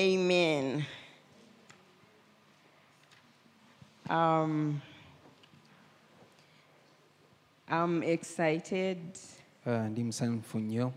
Amen. 0.00 0.84
Um, 4.10 4.82
I'm 7.68 8.02
excited 8.02 8.98
Uh, 9.66 9.72
ndi 9.88 10.04
musanyufu 10.04 10.58
nnyo 10.58 10.92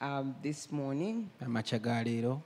um, 0.00 0.34
this 0.42 0.72
morning. 0.72 1.26
amakya 1.46 1.78
ga 1.78 2.02
leero 2.04 2.40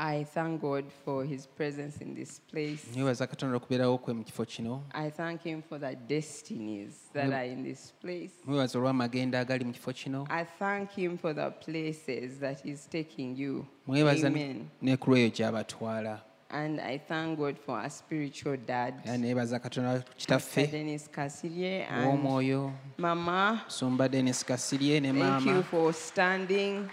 I 0.00 0.24
thank 0.24 0.60
God 0.60 0.84
for 1.04 1.24
His 1.24 1.46
presence 1.46 2.00
in 2.04 2.14
this 2.14 2.40
place. 2.50 2.86
nyebaza 2.96 3.26
katonda 3.26 3.56
okubeerawo 3.56 3.98
kwe 3.98 4.14
mu 4.14 4.24
kifo 4.24 4.44
kino 4.44 4.82
I 4.94 5.10
thank 5.10 5.42
Him 5.42 5.62
for 5.62 5.80
the 5.80 5.94
destinies 5.96 6.94
that 7.12 7.32
are 7.32 7.48
in 7.52 7.64
this 7.64 7.92
place. 8.00 8.32
mwebaza 8.46 8.78
olw'amagenda 8.78 9.40
agali 9.40 9.64
mu 9.64 9.72
kifo 9.72 9.92
kino 9.92 10.26
I 10.30 10.44
thank 10.58 10.90
Him 10.90 11.18
for 11.18 11.34
the 11.34 11.50
places 11.50 12.38
that 12.40 12.62
He's 12.64 12.88
taking 12.88 13.36
you. 13.38 13.66
mwebaza 13.86 14.26
Amen. 14.26 14.66
gy'abatwala 14.82 16.20
And 16.50 16.80
I 16.80 16.96
thank 16.98 17.38
God 17.38 17.56
for 17.66 17.78
our 17.78 17.90
spiritual 17.90 18.56
dad, 18.56 18.94
era 19.04 19.16
neyebaza 19.18 19.58
katonda 19.58 19.92
Pastor 19.98 20.14
kitaffe 20.16 20.66
Dennis 20.66 21.08
Kasirye, 21.10 21.86
and 21.90 22.06
ow'omwoyo 22.06 22.72
Mama. 22.98 23.62
musumba 23.64 24.08
denis 24.08 24.44
kasirye 24.44 25.00
ne 25.00 25.12
Thank 25.12 25.44
you 25.46 25.52
maama 25.52 25.62
for 25.62 25.92
standing. 25.94 26.88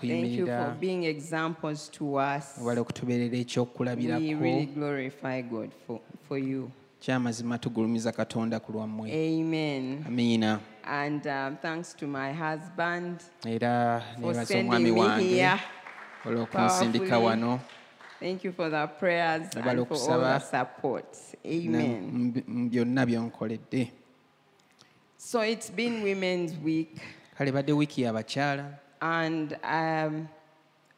Thank 0.00 0.32
you 0.32 0.46
for 0.46 0.76
being 0.80 1.04
examples 1.04 1.88
to 1.90 2.16
us. 2.16 2.58
We 2.58 4.34
really 4.34 4.66
glorify 4.66 5.40
God 5.42 5.70
for, 5.86 6.00
for 6.28 6.38
you. 6.38 6.70
kyamazima 7.00 7.58
tugulumiza 7.58 8.12
katonda 8.12 8.60
ku 8.60 8.72
lwammwe 8.72 9.10
Amen. 9.12 10.04
amiina 10.06 10.60
And 10.84 11.26
um, 11.26 11.56
thanks 11.62 11.94
to 11.96 12.06
my 12.06 12.32
husband 12.32 13.20
era 13.46 14.02
for 14.20 14.32
nebaza 14.34 14.58
omwami 14.58 14.84
me 14.92 15.00
wange 15.00 15.24
here. 15.24 15.60
olw'okunsindika 16.26 17.18
wano 17.18 17.60
Thank 18.20 18.44
you 18.44 18.52
for 18.52 18.70
the 18.70 18.86
prayers 18.86 19.42
and 19.56 19.64
for 19.88 20.12
all 20.12 20.20
the 20.20 20.38
support. 20.38 21.16
Amen. 21.44 22.32
byonna 22.70 23.06
byonkoledde 23.06 23.90
So 25.16 25.40
it's 25.40 25.70
been 25.72 26.02
Women's 26.02 26.52
Week, 26.64 27.00
kale 27.38 27.52
badde 27.52 27.72
wiiki 27.72 28.02
y'abakyala 28.02 28.64
and 29.02 29.56
um, 29.64 30.28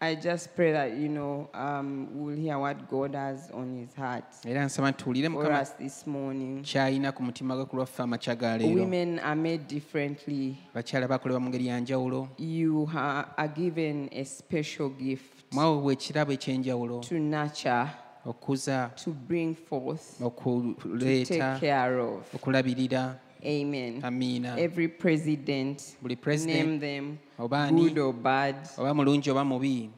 I 0.00 0.14
just 0.16 0.54
pray 0.54 0.72
that 0.72 0.92
you 0.98 1.08
know 1.08 1.48
um, 1.54 2.08
we'll 2.12 2.36
hear 2.36 2.58
what 2.58 2.76
God 2.90 3.14
has 3.14 3.50
on 3.54 3.74
His 3.74 3.94
heart 3.96 4.24
era 4.46 4.64
nsaba 4.64 4.92
tuwulire 4.92 5.30
for 5.30 5.42
mukama 5.42 5.60
us 5.62 5.70
this 5.78 6.06
morning. 6.06 6.62
kyalina 6.62 7.12
ku 7.12 7.22
mutima 7.22 7.56
gwe 7.56 7.64
ku 7.64 7.76
lwaffe 7.76 8.02
amakya 8.02 8.36
ga 8.36 8.58
leero 8.58 8.74
Women 8.80 9.18
are 9.18 9.34
made 9.36 9.66
differently. 9.68 10.58
bakyala 10.74 11.08
bakolebwa 11.08 11.40
mu 11.40 11.48
ngeri 11.50 11.66
ya 11.66 11.80
njawulo 11.80 12.28
You 12.38 12.86
ha- 12.86 13.32
are 13.36 13.48
given 13.48 14.08
a 14.12 14.24
special 14.24 14.88
gift 14.90 15.44
mwaweebwa 15.52 15.92
ekirabo 15.92 16.32
ekyenjawulo 16.32 17.00
to 17.00 17.18
nurture, 17.18 17.86
okuza 18.26 18.90
to 19.04 19.10
bring 19.10 19.54
forth, 19.54 20.18
to 20.18 20.26
okuleeta 20.26 21.28
take 21.56 21.60
care 21.60 21.98
of. 22.00 22.34
okulabirira 22.34 23.16
Amen. 23.46 24.00
amiina 24.04 24.56
Every 24.58 24.88
president, 24.88 25.96
buli 26.02 26.16
president 26.16 26.68
name 26.68 26.78
them, 26.80 27.18
oba 27.38 27.68
good 27.70 27.98
or 27.98 28.12
bad, 28.12 28.56
oba 28.78 28.94
mulungi 28.94 29.30
oba 29.30 29.44
mubi 29.44 29.90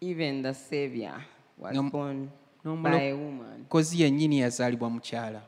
even 0.00 0.42
the 0.42 0.54
Savior 0.54 1.20
was 1.58 1.74
Nom- 1.74 1.90
born 1.90 2.30
n'omulo- 2.64 2.82
by 2.82 3.02
a 3.10 3.14
woman. 3.16 3.66
kozi 3.68 4.02
yennyini 4.02 4.38
yazaalibwa 4.40 4.90
mukyala 4.90 5.42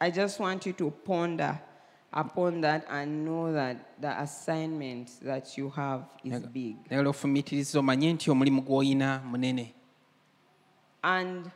I 0.00 0.10
just 0.10 0.38
want 0.40 0.64
you 0.66 0.72
to 0.74 0.90
ponder 0.90 1.58
upon 2.12 2.60
that 2.62 2.86
and 2.88 3.24
know 3.24 3.52
that 3.52 4.00
the 4.00 4.20
assignment 4.20 5.10
that 5.22 5.58
you 5.58 5.68
have 5.70 6.04
is 6.24 6.40
big. 6.46 6.76
nayala 6.90 7.08
ofumiitiriza 7.10 7.78
omanye 7.78 8.12
nti 8.12 8.30
omulimu 8.30 8.62
gw'olina 8.62 9.22
munene 9.24 9.74
And 11.02 11.50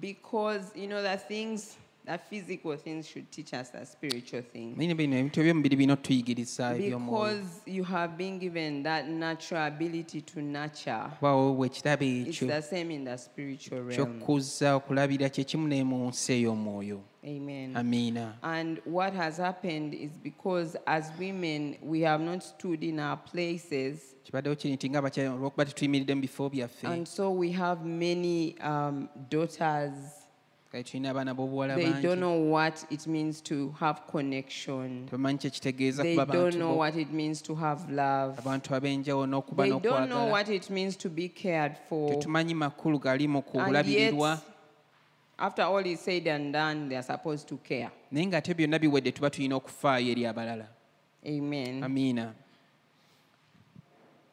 because, 0.00 0.70
you 0.76 0.86
know, 0.86 1.02
the 1.02 1.16
things, 1.16 1.76
the 2.06 2.18
physical 2.18 2.76
things 2.76 3.08
should 3.08 3.30
teach 3.30 3.54
us 3.54 3.70
the 3.72 3.84
spiritual 3.86 4.42
things. 4.42 4.76
manyine 4.76 4.94
bino 4.94 5.16
ebintu 5.16 5.40
ebyomubiri 5.40 5.76
birina 5.76 5.92
otuyigiriza 5.92 6.76
ebyomwoyo 6.76 7.34
Because 7.34 7.62
you 7.66 7.84
have 7.84 8.16
been 8.16 8.38
given 8.38 8.82
that 8.82 9.08
natural 9.08 9.66
ability 9.66 10.20
to 10.20 10.40
nurture. 10.42 11.04
kuba 11.18 11.36
weebwa 11.36 11.66
ekirabo 11.66 12.04
It's 12.04 12.40
the 12.40 12.62
same 12.62 12.90
in 12.94 13.04
the 13.04 13.16
spiritual 13.18 13.80
realm. 13.82 13.96
ky'okkuza 14.20 14.74
okulabira 14.74 15.28
kye 15.28 15.44
kimu 15.44 15.68
ne 15.68 15.84
mu 15.84 16.08
nsi 16.08 16.32
ey'omwoyo 16.32 17.00
Amen. 17.26 17.76
amiina 17.76 18.34
And 18.42 18.80
what 18.84 19.14
has 19.14 19.38
happened 19.38 19.94
is 19.94 20.10
because 20.22 20.76
as 20.86 21.10
women, 21.18 21.76
we 21.82 22.00
have 22.02 22.22
not 22.22 22.42
stood 22.42 22.82
in 22.84 23.00
our 23.00 23.16
places. 23.16 24.14
kibaddewo 24.24 24.56
kiri 24.56 24.74
nti 24.74 24.90
ngaabakyala 24.90 25.32
olwokuba 25.34 25.64
tetuyimiridde 25.64 26.14
mu 26.14 26.20
bifo 26.20 26.48
byaffe 26.50 26.86
And 26.86 27.06
so 27.08 27.30
we 27.30 27.50
have 27.52 27.84
many 27.84 28.56
um, 28.60 29.08
daughters. 29.30 30.23
They 30.74 32.02
don't 32.02 32.18
know 32.18 32.32
what 32.32 32.84
it 32.90 33.06
means 33.06 33.40
to 33.42 33.72
have 33.78 34.08
connection. 34.10 35.06
They 35.06 36.16
don't 36.16 36.56
know 36.56 36.72
what 36.72 36.96
it 36.96 37.12
means 37.12 37.40
to 37.42 37.54
have 37.54 37.88
love. 37.88 38.36
abantu 38.38 38.74
ab'enjawulo 38.74 39.26
n'okuba 39.26 39.62
They 39.62 39.78
don't 39.78 40.08
know 40.08 40.26
what 40.26 40.48
it 40.48 40.68
means 40.70 40.96
to 40.96 41.08
be 41.08 41.28
cared 41.28 41.76
for. 41.88 42.10
tetumanyi 42.10 42.54
makulu 42.54 42.98
gali 42.98 43.28
mu 43.28 43.40
And 43.54 43.86
yet, 43.86 44.14
after 45.38 45.62
all 45.62 45.86
is 45.86 46.00
said 46.00 46.26
and 46.26 46.52
done, 46.52 46.88
they 46.88 46.96
are 46.96 47.02
supposed 47.02 47.46
to 47.48 47.56
care. 47.58 47.92
naye 48.12 48.26
ng'ate 48.26 48.54
byonna 48.54 48.78
biwedde 48.78 49.12
tuba 49.12 49.30
tulina 49.30 49.54
okufaayo 49.56 50.10
eri 50.10 50.26
abalala 50.26 50.66
Amen. 51.24 51.84
amiina 51.84 52.34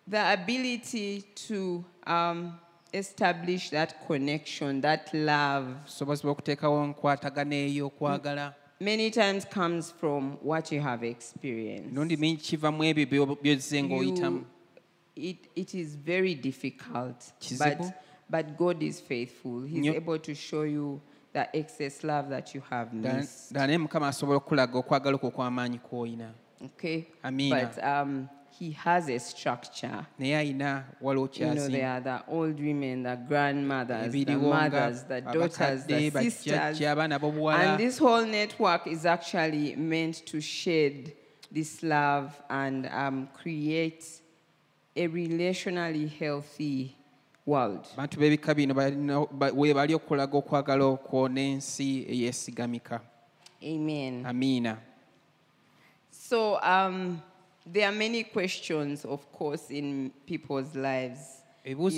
the 0.07 0.34
ability 0.34 1.22
to 1.35 1.85
um, 2.07 2.59
establish 2.94 3.69
that 3.69 3.94
connection, 4.07 4.81
that 4.81 5.13
love, 5.13 5.68
bw'okuteekawo 6.24 6.85
nkwatagana 6.88 7.56
eyo 7.56 7.88
okwagala 7.88 8.53
many 8.79 9.12
times 9.12 9.46
comes 9.46 9.91
from 9.91 10.38
what 10.44 10.72
you 10.72 10.81
have 10.81 11.03
experienced. 11.07 11.88
emirundi 11.91 12.18
mingi 12.18 12.38
kiva 12.41 12.72
mu 12.72 12.84
ebyo 12.84 13.06
byo- 13.06 13.38
byozze 13.41 13.84
ng'oyitamu 13.84 14.46
it, 15.16 15.38
it 15.56 15.74
is 15.74 15.96
very 15.97 16.35
difficult, 16.35 17.34
Kizibu. 17.40 17.78
but, 17.78 17.94
but 18.30 18.57
God 18.57 18.81
is 18.84 19.01
faithful. 19.01 19.62
He's 19.68 19.81
Nyo- 19.84 19.94
able 19.96 20.18
to 20.19 20.34
show 20.34 20.63
you 20.63 21.01
that 21.34 21.50
excess 21.53 22.03
love 22.03 22.30
that 22.30 22.56
you 22.56 22.62
have 22.69 22.90
Ddala 22.94 23.18
missed. 23.19 23.51
ddala 23.51 23.68
naye 23.68 23.78
mukama 23.78 24.07
asobola 24.07 24.38
okulaga 24.38 24.80
okwagala 24.80 25.16
okwo 25.16 25.28
okw'amaanyi 25.30 25.80
kw'olina 25.80 26.31
Okay? 26.66 27.06
Amina. 27.24 27.56
But 27.66 27.84
um, 27.84 28.30
He 28.59 28.72
has 28.72 29.09
a 29.09 29.17
structure. 29.19 30.06
naye 30.19 30.38
alina 30.38 30.84
waliwo 31.01 31.29
You 31.34 31.56
know, 31.56 31.67
there 31.67 31.88
are 31.89 32.01
the 32.01 32.23
old 32.28 32.59
women, 32.59 33.03
the 33.03 33.16
grandmothers, 33.28 34.12
the 34.12 34.25
ebiriwo 34.25 34.47
nga 34.47 34.69
mothers, 34.69 35.03
the 35.03 35.22
daughters, 35.22 35.85
the 35.85 35.94
abakadde 35.94 36.22
sisters. 36.23 36.53
bajjajja 36.53 36.91
abaana 36.91 37.19
b'obuwala 37.19 37.59
And 37.59 37.79
this 37.79 37.97
whole 38.00 38.25
network 38.25 38.88
is 38.88 39.06
actually 39.06 39.75
meant 39.75 40.25
to 40.28 40.39
shed 40.41 41.13
this 41.51 41.81
love 41.84 42.31
and 42.50 42.88
um, 42.88 43.28
create 43.41 44.06
a 44.95 45.07
relationally 45.07 46.07
healthy 46.19 46.95
world. 47.45 47.88
abantu 47.97 48.18
b'ebika 48.19 48.56
bino 48.56 48.73
balina- 48.73 49.28
ba- 49.31 49.51
we 49.53 49.73
bali 49.73 49.94
okulaga 49.95 50.38
okwagala 50.38 50.85
okwo 50.85 51.28
n'ensi 51.29 52.06
eyeesigamika 52.09 53.01
Amen. 53.63 54.25
amiina 54.25 54.78
So 56.12 56.59
um, 56.62 57.22
there 57.66 57.88
are 57.88 57.92
many 57.92 58.24
questions, 58.24 59.06
of 59.06 59.32
course, 59.32 59.70
in 59.70 60.12
people's 60.26 60.76
lives. 60.76 61.20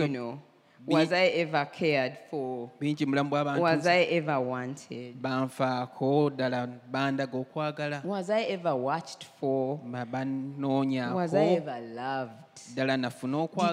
You 0.08 0.14
know, 0.14 0.42
was 0.88 1.12
I 1.14 1.28
ever 1.28 1.66
cared 1.72 2.18
for? 2.30 2.70
bingi 2.80 3.06
mu 3.06 3.12
bulamu 3.24 3.62
Was 3.62 3.88
I 3.88 4.04
ever 4.04 4.40
wanted? 4.40 5.22
banfaako 5.22 6.30
ddala 6.30 6.68
bandaga 6.92 7.38
okwagala 7.38 8.02
Was 8.06 8.30
I 8.30 8.44
ever 8.44 8.76
watched 8.76 9.26
for? 9.40 9.80
Was 9.84 11.34
I 11.34 11.46
ever 11.56 11.80
loved? 11.96 12.44
Did 12.76 12.90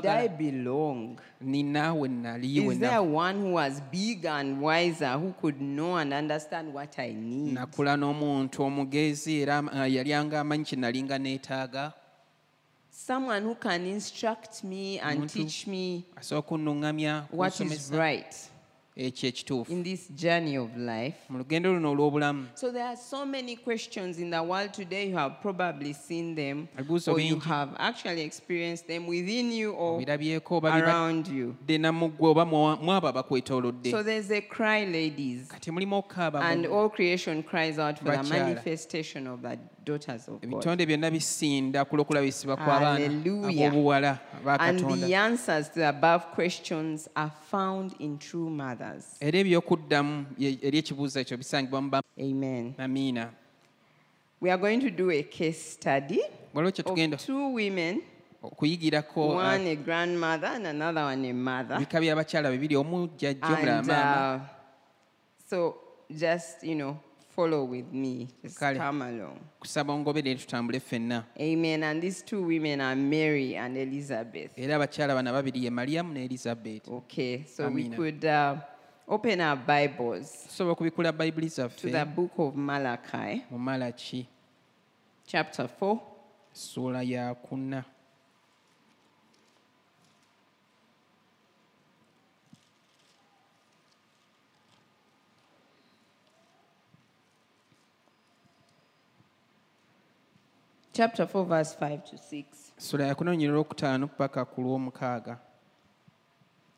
I 0.07 0.29
belong? 0.29 1.19
nina 1.41 1.95
we 1.95 2.09
nali 2.09 2.67
we 2.67 2.75
Is 2.75 2.81
there 2.81 3.03
one 3.03 3.41
who 3.41 3.53
was 3.53 3.81
big 3.91 4.25
and 4.25 4.61
wiser 4.61 5.19
who 5.19 5.35
could 5.41 5.61
know 5.61 5.97
and 5.97 6.13
understand 6.15 6.73
what 6.73 6.99
I 6.99 7.13
need? 7.13 7.59
Someone 13.07 13.43
who 13.45 13.55
can 13.55 13.87
instruct 13.87 14.63
me 14.63 14.99
and 14.99 15.27
teach 15.27 15.67
me 15.67 16.05
what 17.31 17.59
is 17.61 17.91
right. 17.93 18.51
ekyo 18.97 19.29
ekituufu 19.29 19.73
in 19.73 19.83
this 19.83 20.11
journey 20.11 20.59
of 20.59 20.77
life. 20.77 21.17
mu 21.29 21.39
lugendo 21.39 21.73
luno 21.73 21.91
olw'obulamu 21.91 22.47
So 22.55 22.71
there 22.71 22.85
are 22.85 22.97
so 22.97 23.27
many 23.27 23.57
questions 23.57 24.19
in 24.19 24.31
the 24.31 24.43
world 24.43 24.73
today. 24.73 25.09
You 25.09 25.17
have 25.17 25.35
probably 25.43 25.95
seen 25.95 26.35
them, 26.35 26.69
or 27.07 27.21
you 27.21 27.39
have 27.39 27.71
actually 27.79 28.23
experienced 28.23 28.87
them 28.87 29.07
within 29.07 29.53
you 29.53 29.73
or 29.73 30.03
around 30.65 31.29
you. 31.29 31.57
bibadde 31.67 31.79
namuggwe 31.79 32.29
oba 32.29 32.45
mwa- 32.45 32.77
mwabo 32.77 33.09
abakwetoolodde 33.09 33.91
So 33.91 34.03
there's 34.03 34.31
a 34.31 34.41
cry, 34.41 34.85
ladies, 34.85 35.49
kati 35.49 35.71
mulimu 35.71 35.97
okukaaba 35.97 36.41
and 36.41 36.67
all 36.67 36.91
creation 36.91 37.43
cries 37.43 37.79
out 37.79 37.99
for 37.99 38.17
the 38.17 38.23
manifestation 38.23 39.27
of 39.27 39.41
the 39.41 39.59
daughters 39.91 40.29
of 40.29 40.41
God. 40.41 40.65
Hallelujah. 42.59 44.19
And 44.61 45.03
the 45.03 45.15
answers 45.15 45.69
to 45.69 45.75
the 45.81 45.89
above 45.89 46.23
questions 46.35 47.09
are 47.17 47.33
found 47.51 47.95
in 47.99 48.19
true 48.19 48.51
mothers. 48.51 49.05
Amen. 52.19 52.75
Amina. 52.79 53.31
We 54.41 54.51
are 54.51 54.59
going 54.59 54.81
to 54.81 54.91
do 54.91 55.11
a 55.11 55.23
case 55.23 55.73
study 55.73 56.23
of 56.55 57.27
two 57.27 57.49
women 57.49 58.03
okuyigirako 58.43 59.29
uh, 59.29 59.59
bika 61.79 62.01
byabakyala 62.01 62.51
bibiri 62.51 62.77
omu 62.77 63.07
jjajja 63.07 63.47
omulala 63.47 63.83
maama 63.83 64.35
uh, 64.35 64.41
so 65.51 65.75
just 66.11 66.65
you 66.65 66.75
know 66.75 66.97
follow 67.37 67.65
with 67.65 67.93
me. 67.93 68.29
Just 68.43 68.59
Kale. 68.59 68.79
come 68.79 69.03
along. 69.03 69.39
kusaba 69.61 69.93
ongoberere 69.93 70.35
tutambule 70.39 70.81
ffenna 70.81 71.25
Amen. 71.41 71.83
And 71.83 72.03
these 72.03 72.23
two 72.25 72.43
women 72.43 72.81
are 72.81 72.97
Mary 72.97 73.57
and 73.57 73.77
Elizabeth. 73.77 74.51
era 74.57 74.77
abakyala 74.77 75.15
bano 75.15 75.31
ababiri 75.31 75.65
ye 75.65 75.71
maliyamu 75.71 76.13
ne 76.13 76.25
elizabeth 76.25 76.89
Okay, 76.89 77.45
so 77.47 77.65
we 77.69 77.83
Amina. 77.83 77.97
could 77.97 78.25
uh, 78.25 78.57
open 79.09 79.41
our 79.41 79.57
Bibles 79.57 80.45
tusobola 80.49 80.73
okubikula 80.73 81.13
bayibuli 81.13 81.47
to 81.49 81.63
zaffe 81.63 81.91
the 81.93 82.05
book 82.05 82.33
of 82.39 82.55
Malachi, 82.57 83.43
mu 83.51 83.59
malaki 83.59 84.27
chapter 85.27 85.69
4. 85.81 85.99
ssuula 86.53 87.03
ya 87.03 87.35
kuna 87.35 87.85
Chapter 100.93 101.27
4, 101.27 101.45
verse 101.47 101.75
5 101.75 102.05
to 102.11 102.17
6. 102.19 102.45
ssuula 102.79 103.07
ya 103.07 103.15
kuna 103.15 103.31
onyero 103.31 103.55
lwokutaano 103.55 104.09
paka 104.09 104.45
ku 104.45 104.61
lw'omukaaga 104.63 105.39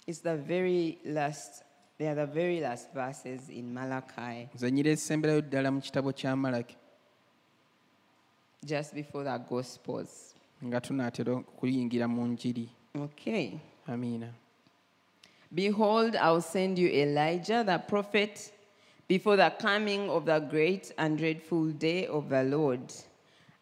It's 0.07 0.19
the 0.21 0.37
very 0.37 0.99
last, 1.05 1.63
they 1.99 2.09
are 2.09 2.15
the 2.15 2.27
very 2.33 2.61
last 2.61 2.93
verses 2.95 3.49
in 3.49 3.73
Malachi, 3.75 4.49
nze 4.55 4.71
nyira 4.71 4.91
ezisemberayo 4.91 5.41
ddala 5.41 5.71
mu 5.71 5.81
kitabo 5.81 6.13
kya 6.13 6.37
malaki 6.37 6.77
just 8.65 8.95
before 8.95 9.25
the 9.25 9.39
Gospels. 9.39 10.35
nga 10.65 10.81
tunaatera 10.81 11.33
okuyingira 11.33 12.09
mu 12.09 12.27
njiri 12.27 12.69
Okay. 12.95 13.59
amiina 13.87 14.29
Behold, 15.55 16.17
I'll 16.17 16.41
send 16.41 16.79
you 16.79 16.89
Elijah 16.89 17.63
the 17.65 17.79
prophet 17.79 18.53
before 19.09 19.37
the 19.37 19.51
coming 19.61 20.09
of 20.09 20.25
the 20.25 20.39
great 20.41 20.93
and 20.97 21.19
dreadful 21.19 21.73
day 21.73 22.07
of 22.07 22.29
the 22.31 22.43
Lord. 22.43 22.91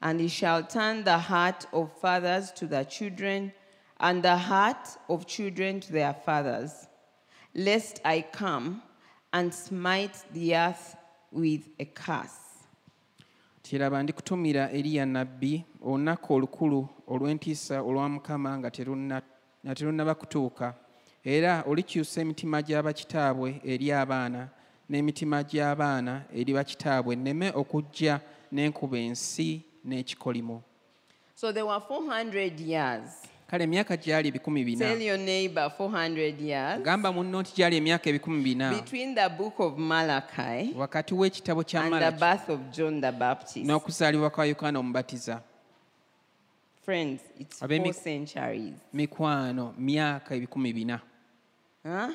And 0.02 0.20
he 0.20 0.28
shall 0.28 0.62
turn 0.62 1.04
the 1.04 1.18
heart 1.18 1.66
of 1.72 1.92
fathers 2.00 2.52
to 2.52 2.66
their 2.66 2.84
children, 2.84 3.52
and 3.98 4.22
the 4.22 4.36
heart 4.36 4.88
of 5.08 5.26
children 5.26 5.80
to 5.80 5.92
their 5.92 6.14
fathers, 6.14 6.88
lest 7.54 8.00
I 8.04 8.24
come 8.32 8.82
and 9.32 9.52
smite 9.54 10.24
the 10.32 10.56
earth 10.56 10.96
with 11.32 11.68
a 11.78 11.84
curse. 11.84 12.36
kiraba 13.62 14.02
ndikutumira 14.02 14.72
eriya 14.72 15.06
nabbi 15.06 15.64
olunaku 15.82 16.34
olukulu 16.34 16.88
olw'entiisa 17.08 17.82
olwa 17.82 18.08
mukama 18.08 18.58
nga 18.58 18.70
terunnaba 19.74 20.14
kutuuka 20.14 20.74
era 21.24 21.62
olikyusa 21.62 22.20
emitima 22.20 22.62
gy'abakitaabwe 22.62 23.60
eri 23.64 23.92
abaana 23.92 24.48
n'emitima 24.90 25.42
gy'abaana 25.42 26.22
eri 26.34 26.52
bakitaabwe. 26.52 27.16
Nneme 27.16 27.52
okujja 27.54 28.20
n'enkuba 28.52 28.98
ensi 28.98 29.62
n'ekikolimo 29.84 30.62
So 31.34 31.52
there 31.52 31.64
were 31.66 31.80
400 31.80 32.60
years. 32.60 33.10
kale 33.50 33.64
emyaka 33.64 33.96
gyali 33.96 34.28
ebikumi 34.28 34.64
bina 34.64 34.86
Tell 34.86 35.02
your 35.02 35.18
neighbor 35.18 35.72
400 35.78 36.40
years 36.40 36.82
gamba 36.82 37.12
munno 37.12 37.40
nti 37.42 37.52
gyali 37.56 37.76
emyaka 37.76 38.10
ebikumi 38.10 38.42
bina 38.42 38.70
between 38.70 39.14
the 39.14 39.28
book 39.28 39.58
of 39.60 39.78
Malachi 39.78 40.72
wakati 40.76 41.14
w'ekitabo 41.14 41.62
kya 41.64 41.90
malaki 41.90 42.18
birth 42.20 42.48
of 42.50 42.60
John 42.70 43.00
the 43.00 43.12
Baptist. 43.12 43.66
n'okuzaalibwa 43.66 44.30
kwa 44.30 44.46
yokaana 44.46 44.78
omubatiza 44.78 45.42
Friends, 46.84 47.20
it's 47.38 47.62
Abe 47.62 47.78
four 47.80 47.92
centuries. 47.94 48.74
mikwano 48.92 49.74
myaka 49.78 50.34
ebikumi 50.34 50.72
bina 50.72 51.00
Huh? 51.82 52.12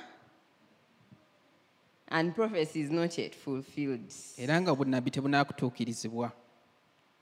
And 2.08 2.36
prophecy 2.36 2.82
is 2.82 2.92
not 2.92 3.18
yet 3.18 3.36
fulfilled. 3.36 4.14
era 4.38 4.62
nga 4.62 4.72
obunabbi 4.72 5.12
tebunaakutuukirizibwa 5.12 6.32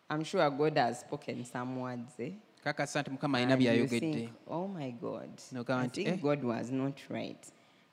I'm 0.10 0.24
sure 0.24 0.50
God 0.50 0.78
has 0.78 1.00
spoken 1.00 1.46
some 1.46 1.80
words. 1.82 2.14
Eh? 2.20 2.32
kakasa 2.64 3.02
nti 3.02 3.10
mukama 3.12 3.38
alina 3.38 3.54
And 3.54 3.62
you 3.64 3.70
byayogedde 3.70 4.00
think, 4.00 4.30
oh 4.48 4.68
my 4.68 4.92
God, 4.92 5.30
Nogamba 5.54 5.84
I 5.84 5.88
nti, 5.88 5.94
think 5.96 6.08
eh? 6.08 6.16
God 6.22 6.44
was 6.44 6.72
not 6.72 6.94
right. 7.10 7.46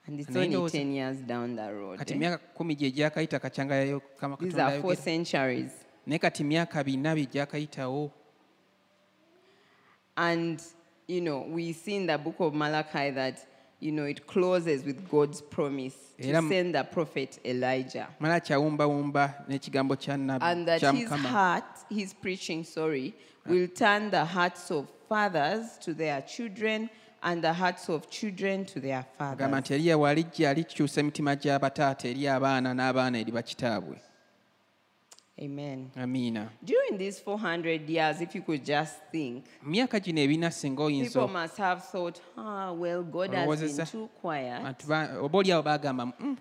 And 0.06 0.20
it's 0.20 0.34
only 0.36 0.70
10 0.70 0.92
years 0.92 1.16
down 1.18 1.56
the 1.56 1.72
road. 1.72 1.98
kati 1.98 2.12
eh? 2.14 2.18
myaka 2.18 2.38
kumi 2.54 2.74
gye 2.74 2.90
gyakayita 2.90 3.38
kacyangayayo 3.40 4.00
kama 4.18 4.36
These 4.36 4.58
are 4.58 4.80
four 4.80 4.94
centuries. 4.96 5.72
naye 6.06 6.18
kati 6.18 6.44
myaka 6.44 6.84
bina 6.84 7.14
bye 7.14 7.26
gyakayitawo 7.26 8.10
And, 10.16 10.62
you 11.06 11.20
know, 11.20 11.46
we 11.48 11.72
see 11.72 11.96
in 11.96 12.06
the 12.06 12.18
book 12.18 12.36
of 12.40 12.52
Malachi 12.52 13.10
that, 13.10 13.46
you 13.80 13.92
know, 13.92 14.04
it 14.04 14.26
closes 14.26 14.84
with 14.84 15.08
God's 15.08 15.40
promise 15.40 15.94
to 16.20 16.32
send 16.48 16.74
the 16.74 16.84
prophet 16.84 17.38
Elijah. 17.44 18.08
mala 18.20 18.40
kyawumbawumba 18.40 19.46
n'ekigambo 19.48 19.96
kya 19.96 20.16
nabbi 20.18 20.42
And 20.42 20.68
that 20.68 20.82
his 20.94 21.08
heart, 21.10 21.64
his 21.88 22.12
preaching, 22.12 22.62
sorry, 22.64 23.14
will 23.46 23.68
turn 23.68 24.10
the 24.10 24.24
hearts 24.24 24.70
of 24.70 24.86
fathers 25.08 25.78
to 25.80 25.94
their 25.94 26.20
children 26.22 26.90
and 27.22 27.42
the 27.42 27.52
hearts 27.52 27.88
of 27.88 28.08
children 28.10 28.64
to 28.66 28.80
their 28.80 29.04
fathers. 29.18 29.38
Amen. 35.42 35.90
Amina. 35.96 36.50
During 36.62 36.98
these 36.98 37.19
400 37.19 37.88
years, 37.88 38.20
if 38.20 38.34
you 38.34 38.42
could 38.42 38.62
just 38.64 38.96
think, 39.10 39.44
mu 39.62 39.70
myaka 39.72 40.00
gino 40.00 40.20
ebina 40.20 40.50
singa 40.50 40.82
oyinza 40.82 41.12
people 41.20 41.28
must 41.28 41.56
have 41.56 41.82
thought, 41.82 42.20
ah, 42.37 42.72
well, 42.72 43.02
God 43.02 43.32
has 43.34 43.60
been 43.60 43.87
too 43.87 44.08
quiet. 44.20 44.60
Abantu 44.60 44.87
ba- 44.87 45.16
oba 45.20 45.38
oli 45.38 45.50
awo 45.52 45.62
bagamba 45.62 46.12
"Mm, 46.20 46.37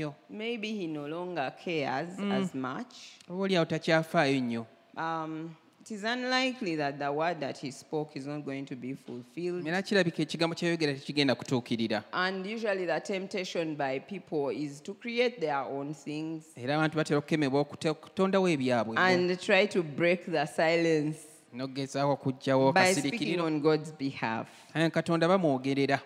Um, 0.00 0.14
Maybe 0.30 0.72
he 0.72 0.86
no 0.86 1.06
longer 1.08 1.52
cares 1.64 2.18
as 2.18 2.54
much. 2.54 3.18
oba 3.28 3.42
oli 3.42 3.56
awo 3.56 3.64
takyafaayo 3.66 4.66
Um, 4.96 5.56
it 5.90 5.94
is 5.94 6.04
unlikely 6.04 6.76
that 6.76 6.98
the 6.98 7.12
word 7.12 7.40
that 7.40 7.58
he 7.58 7.70
spoke 7.70 8.16
is 8.16 8.26
not 8.26 8.44
going 8.44 8.64
to 8.64 8.76
be 8.76 8.94
fulfilled. 8.94 9.66
era 9.66 9.82
kirabika 9.82 10.22
ekigambo 10.22 10.54
kyayogera 10.54 10.94
tekigenda 10.94 11.34
kutuukirira. 11.34 12.04
And 12.12 12.46
usually 12.46 12.86
the 12.86 13.00
temptation 13.00 13.74
by 13.74 13.98
people 13.98 14.50
is 14.50 14.80
to 14.82 14.94
create 14.94 15.40
their 15.40 15.58
own 15.58 15.94
things 15.94 16.44
era 16.56 16.74
abantu 16.74 16.96
batera 16.96 17.18
okukemebwa 17.18 17.60
okute- 17.60 17.88
okutondawo 17.88 18.48
ebyabwe. 18.48 18.96
and 18.96 19.38
try 19.40 19.66
to 19.66 19.82
break 19.82 20.26
the 20.26 20.46
silence 20.46 21.18
n'okugezaako 21.52 22.72
by 22.72 22.94
speaking 22.94 23.40
on 23.40 23.60
God's 23.60 23.92
behalf. 23.92 24.48
Aye, 24.74 24.90
katonda 24.90 25.28
bamwogerera. 25.28 26.00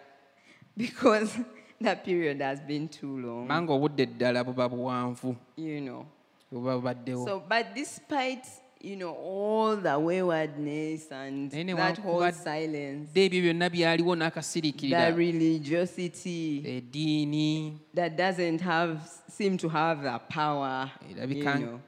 Because 0.77 1.39
the 1.81 1.95
period 1.97 2.41
has 2.41 2.61
been 2.61 2.89
too 2.89 3.19
long, 3.19 3.47
kubanga 3.47 3.73
obudde 3.73 4.07
ddala 4.07 4.45
buba 4.45 4.69
buwanvu. 4.69 5.37
You 5.57 5.81
know. 5.81 6.07
buba 6.53 6.77
bubaddewo. 6.77 7.27
So, 7.27 7.43
but 7.49 7.75
despite 7.75 8.47
you 8.85 8.97
know 8.97 9.15
all 9.15 9.77
the 9.77 9.99
waywardness 9.99 11.11
and 11.11 11.51
that 11.51 11.99
whole 11.99 12.31
silence, 12.33 13.09
dde 13.15 13.37
ebyo 13.37 13.53
the 13.53 14.17
n'akasiriikirira 14.17 15.17
religiosity. 15.17 16.63
Eddiini 16.67 17.79
that 17.95 18.17
doesn't 18.17 18.61
have 18.61 19.01
seem 19.29 19.57
to 19.57 19.69
have 19.69 20.03
the 20.03 20.19
power, 20.29 20.91
eh, 21.03 21.27
you 21.27 21.45
know. 21.45 21.81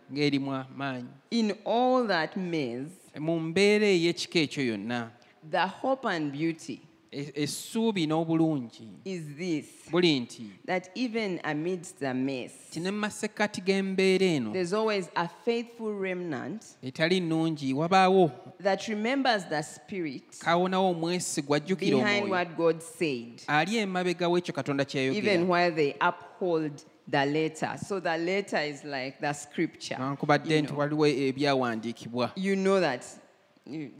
In 1.31 1.53
all 1.65 2.07
that 2.07 2.37
mess, 2.37 2.89
mu 3.19 3.41
mbeera 3.41 3.87
ey'ekika 3.87 4.39
ekyo 4.41 4.65
yonna 4.65 5.11
the 5.51 5.67
hope 5.67 6.05
and 6.07 6.33
beauty 6.33 6.81
essuubi 7.13 8.07
n'obulungi 8.07 8.89
is 9.05 9.23
this 9.39 9.67
buli 9.91 10.21
nti 10.21 10.51
that 10.67 10.91
even 10.95 11.41
amidst 11.45 11.99
the 11.99 12.15
mess, 12.15 12.53
ti 12.71 12.81
ne 12.81 12.91
mu 12.91 12.99
masekkati 12.99 13.61
g'embeera 13.61 14.27
eno 14.27 14.53
there's 14.53 14.73
always 14.73 15.09
a 15.15 15.29
faithful 15.45 15.93
remnant 16.01 16.65
etali 16.83 17.21
nnungi 17.21 17.75
wabaawo 17.75 18.31
that 18.63 18.89
remembers 18.89 19.49
the 19.49 19.63
spirit 19.63 20.39
kawonawo 20.39 20.91
omwesigwa 20.91 21.57
ajjukira 21.57 21.99
behind 21.99 22.25
omwoyo 22.25 22.33
what 22.33 22.57
God 22.57 22.81
said, 22.81 23.43
ali 23.47 23.77
emabega 23.77 24.29
w'ekyo 24.29 24.55
katonda 24.55 24.83
even 24.83 24.93
kyeyogera 24.93 25.45
while 25.45 25.75
they 25.75 25.95
uphold 26.01 26.73
the 27.09 27.25
letter. 27.25 27.79
So 27.79 28.01
the 28.01 28.19
letter 28.19 28.59
is 28.59 28.85
like 28.85 29.21
the 29.21 29.33
scripture. 29.33 29.97
You 29.99 30.63
nti 30.63 30.73
know, 30.73 30.79
waliwo 30.79 31.07
ebyawandiikibwa 31.07 32.33
you 32.37 32.57
know 32.57 32.81
that 32.81 33.05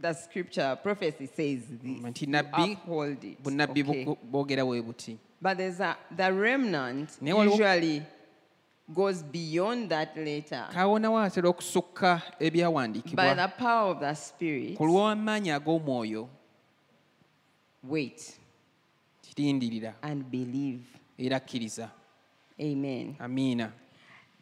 the 0.01 0.13
scripture 0.13 0.77
prophecy 0.81 1.27
says 1.27 1.61
this. 1.83 2.27
Uphold 2.53 3.23
it. 3.23 3.37
Okay. 3.45 5.17
But 5.41 5.57
there's 5.57 5.79
a, 5.79 5.95
the 6.15 6.33
remnant 6.33 7.09
usually 7.21 8.01
goes 8.93 9.21
beyond 9.21 9.89
that 9.89 10.15
later. 10.17 10.67
kawoonawo 10.73 11.19
atera 11.19 11.49
okusukka 11.49 12.21
ebyawandiikibwa. 12.39 13.49
Ku 14.77 14.85
lw'amaanyi 14.85 15.51
ag'omwoyo. 15.51 16.29
Kirindirira. 19.21 19.93
Era 21.17 21.39
kkiriza 21.39 21.89
amiina. 23.19 23.71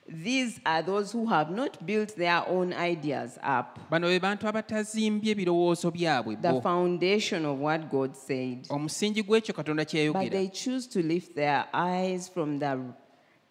These 0.07 0.59
are 0.63 0.83
those 0.83 1.11
who 1.11 1.25
have 1.25 1.49
not 1.49 1.83
built 1.83 2.15
their 2.15 2.43
own 2.47 2.73
ideas 2.73 3.39
up. 3.43 3.79
bano 3.89 4.07
be 4.07 4.19
bantu 4.19 4.47
abatazimbye 4.47 5.31
ebirowoozo 5.31 5.91
byabwe 5.91 6.35
The 6.41 6.51
bo 6.51 6.61
foundation 6.61 7.45
of 7.45 7.59
what 7.59 7.89
God 7.89 8.15
said. 8.15 8.67
omusingi 8.69 9.23
gw'ekyo 9.23 9.53
katonda 9.53 9.83
But 10.13 10.31
they 10.31 10.47
choose 10.49 10.87
to 10.89 11.01
lift 11.01 11.35
their 11.35 11.65
eyes 11.73 12.29
from 12.29 12.59
the, 12.59 12.77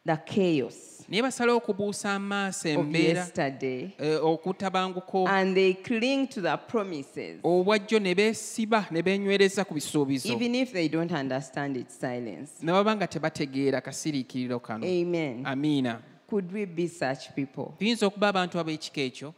the 0.06 0.16
chaos 0.16 1.04
naye 1.08 1.22
basalawo 1.22 1.56
okubuusa 1.58 2.14
amaaso 2.14 2.68
of 2.68 2.86
embeera 2.86 3.20
yesterday 3.20 3.90
eh, 3.98 4.24
okutabanguko 4.24 5.26
and 5.28 5.56
they 5.56 5.74
cling 5.74 6.26
to 6.28 6.40
the 6.40 6.56
promises, 6.56 7.40
obwajjo 7.42 7.98
ne 8.00 8.14
beesiba 8.14 8.86
ne 8.90 9.02
beenywereza 9.02 9.64
ku 9.64 9.74
bisuubizo 9.74 10.32
even 10.32 10.54
if 10.54 10.72
they 10.72 10.88
don't 10.88 11.12
understand 11.12 11.76
its 11.76 11.98
silence. 12.00 12.52
ne 12.62 12.72
baba 12.72 12.96
nga 12.96 13.06
tebategeera 13.06 13.80
kasiriikiriro 13.80 14.60
kano 14.60 14.86
Amen. 14.86 15.44
amiina 15.46 16.00
Could 16.34 16.52
we 16.52 16.66
be 16.66 16.88
such 16.88 17.30
people? 17.34 17.64
tuyinza 17.78 18.06
okuba 18.06 18.28
abantu 18.28 18.58
ab'ekika 18.58 19.00
ekyo 19.00 19.34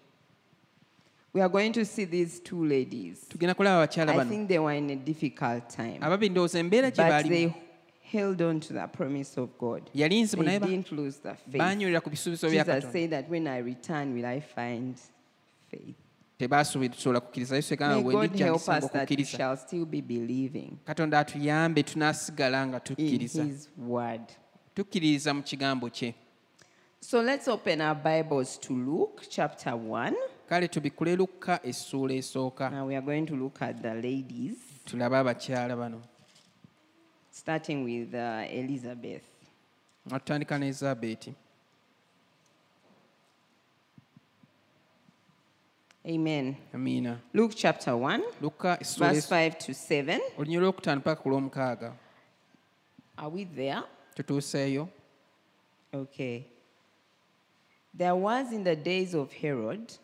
We 1.34 1.42
are 1.42 1.48
going 1.52 1.72
to 1.72 1.84
see 1.84 2.06
these 2.06 2.40
two 2.40 2.64
ladies. 2.64 3.28
tugenda 3.28 3.54
kulaba 3.54 3.76
abakyala 3.82 4.12
I 4.12 4.16
bano 4.16 4.30
think 4.30 4.48
they 4.48 4.58
were 4.58 4.72
in 4.78 4.90
a 4.90 4.96
difficult 4.96 5.68
time, 5.68 5.98
ababiri 6.00 6.30
ndowooza 6.30 6.58
embeera 6.58 6.90
gye 6.90 7.04
but 7.04 7.28
they 7.28 7.52
held 8.12 8.40
on 8.42 8.60
to 8.60 8.72
the 8.72 8.86
promise 8.88 9.40
of 9.40 9.50
God. 9.58 9.82
yali 9.94 10.22
nzibu 10.22 10.42
They 10.42 10.46
naye 10.48 10.58
ba- 10.60 10.66
didn't 10.66 10.92
lose 10.92 11.18
the 11.20 11.34
faith. 11.34 11.56
baanywerera 11.58 12.00
ku 12.00 12.10
bisuubizo 12.10 12.48
bya 12.50 12.64
Jesus 12.64 12.74
katonda 12.74 12.92
said 12.92 13.10
that 13.10 13.28
when 13.30 13.46
I 13.46 13.58
return, 13.60 14.14
will 14.14 14.24
I 14.26 14.40
find 14.40 14.96
faith? 15.70 15.96
tebaasuubira 16.38 17.20
kukkiriza 17.20 17.56
yesu 17.56 17.74
ekanga 17.74 17.94
May 18.02 18.12
God 18.12 18.36
help 18.38 18.56
us 18.56 18.64
that 18.66 18.82
we 18.82 18.88
okukkiriza 18.88 19.36
shall 19.36 19.56
still 19.56 19.84
be 19.84 20.00
believing 20.02 20.78
katonda 20.86 21.18
atuyambe 21.18 21.82
tunaasigala 21.82 22.66
nga 22.66 22.76
in 22.76 22.82
tukkiriza 22.84 23.44
His 23.44 23.68
word. 23.78 24.22
tukkiririza 24.74 25.34
mu 25.34 25.42
kigambo 25.42 25.90
kye 25.90 26.14
So 27.00 27.20
let's 27.20 27.46
open 27.48 27.80
our 27.80 27.94
Bibles 27.94 28.58
to 28.58 28.74
Luke 28.74 29.22
chapter 29.30 29.70
1. 29.76 30.14
kale 30.48 30.68
tubikule 30.68 31.16
lukka 31.16 31.60
essuula 31.62 32.14
esooka 32.14 32.70
Now 32.70 32.86
we 32.86 32.94
are 32.96 33.02
going 33.04 33.26
to 33.26 33.34
look 33.36 33.62
at 33.62 33.82
the 33.82 33.94
ladies, 33.94 34.56
tulabe 34.84 35.16
abakyala 35.16 35.76
bano 35.76 36.02
starting 37.30 37.84
with 37.84 38.14
uh, 38.14 38.44
Elizabeth. 38.50 39.22
nga 40.08 40.18
tutandika 40.20 40.58
ne 40.58 40.68
ezabeeti 40.68 41.34
Amen. 46.08 46.56
amiina 46.74 47.18
Luke 47.34 47.54
chapter 47.56 47.92
1, 47.94 48.20
lukka 48.42 48.76
verse 48.78 49.18
es- 49.18 49.28
5 49.28 49.58
to 49.58 49.72
7. 49.74 50.20
olunyiri 50.38 50.60
lwokutaano 50.62 51.00
paka 51.00 51.22
ku 51.22 51.28
lwomukaaga 51.28 51.92
Are 53.16 53.28
we 53.30 53.44
there? 53.44 53.82
tutuuseeyo 54.14 54.88
Okay. 55.92 56.42
There 57.96 58.14
was 58.14 58.52
in 58.52 58.62
the 58.62 58.76
days 58.76 59.14
of 59.14 59.32
Herod, 59.32 59.94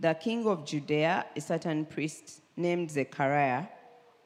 the 0.00 0.14
king 0.14 0.46
of 0.46 0.64
Judea, 0.64 1.26
a 1.36 1.40
certain 1.40 1.84
priest 1.84 2.40
named 2.56 2.90
Zechariah 2.90 3.66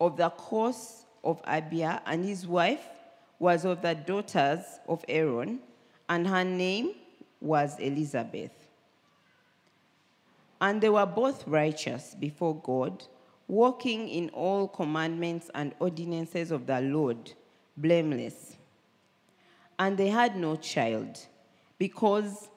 of 0.01 0.17
the 0.17 0.31
course 0.31 1.05
of 1.25 1.43
Abia, 1.43 2.01
and 2.07 2.25
his 2.25 2.47
wife 2.47 2.87
was 3.41 3.65
of 3.65 3.83
the 3.83 3.95
daughters 3.95 4.61
of 4.89 5.05
Aaron, 5.09 5.59
and 6.09 6.29
her 6.29 6.45
name 6.45 6.93
was 7.41 7.79
Elizabeth. 7.81 8.53
And 10.61 10.81
they 10.81 10.89
were 10.89 11.07
both 11.07 11.47
righteous 11.47 12.15
before 12.19 12.55
God, 12.55 13.05
walking 13.49 14.09
in 14.09 14.29
all 14.31 14.69
commandments 14.69 15.51
and 15.55 15.75
ordinances 15.81 16.53
of 16.53 16.67
the 16.67 16.81
Lord, 16.81 17.33
blameless. 17.77 18.57
And 19.79 19.97
they 19.97 20.09
had 20.09 20.37
no 20.37 20.57
child 20.57 21.19
because, 21.79 22.49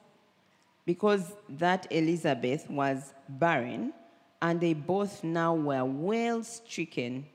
because 0.91 1.23
that 1.47 1.87
Elizabeth 1.89 2.69
was 2.69 3.13
barren, 3.29 3.93
and 4.41 4.59
they 4.59 4.73
both 4.73 5.23
now 5.23 5.55
were 5.55 5.85
well 5.85 6.43
stricken 6.43 7.25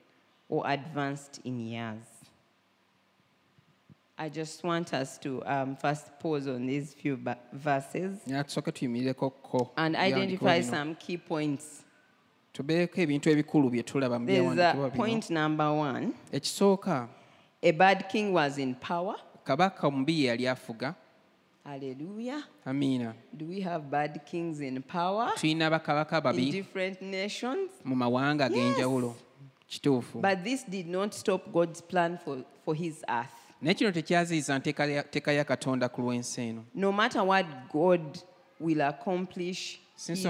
or 0.51 0.63
advanced 0.67 1.41
in 1.43 1.59
years. 1.61 2.05
I 4.19 4.29
just 4.29 4.63
want 4.63 4.93
us 4.93 5.17
to 5.19 5.43
um, 5.47 5.75
first 5.77 6.19
pause 6.19 6.47
on 6.49 6.67
these 6.67 6.93
few 6.93 7.19
verses 7.53 8.19
naye 8.27 8.45
tusooke 8.45 8.73
tuyimirireko 8.73 9.33
ko 9.43 9.71
and 9.77 9.97
identify 9.97 10.61
some 10.61 10.95
key 10.95 11.17
points. 11.17 11.65
tubeeko 12.53 13.01
ebintu 13.01 13.31
ebikulu 13.31 13.71
bye 13.71 13.83
tulaba 13.83 14.19
mu 14.19 14.27
There's 14.27 14.59
uh, 14.59 14.91
point 14.91 15.31
number 15.31 15.73
one 15.73 16.15
a 17.63 17.71
bad 17.71 18.09
king 18.09 18.33
was 18.35 18.59
in 18.59 18.75
power. 18.75 19.17
Hallelujah. 21.67 22.43
amiina 22.65 23.15
Do 23.37 23.47
we 23.47 23.61
have 23.61 23.91
bad 23.91 24.21
kings 24.25 24.61
in 24.61 24.83
power 24.83 25.33
tulina 25.37 25.71
bakabaka 25.71 26.17
in 26.19 26.23
babi 26.23 26.51
different 26.51 27.03
nations? 27.03 27.71
mu 27.85 27.97
mawanga 27.97 28.45
ag'enjawulo 28.47 29.15
kituufu 29.69 30.21
But 30.21 30.45
this 30.45 30.65
did 30.65 30.87
not 30.87 31.13
stop 31.15 31.53
God's 31.53 31.81
plan 31.83 32.19
for, 32.25 32.39
for 32.65 32.75
his 32.75 33.05
earth. 33.09 33.33
naye 33.63 33.75
kino 33.75 33.91
tekyaziyiza 33.93 34.59
nteeka 34.59 35.33
ya- 35.33 35.45
katonda 35.45 35.89
ku 35.89 36.03
lw'ensi 36.03 36.41
eno 36.41 36.65
No 36.75 36.93
matter 36.93 37.23
what 37.23 37.47
God 37.73 38.19
will 38.61 38.83
accomplish 38.83 39.81
his 40.07 40.27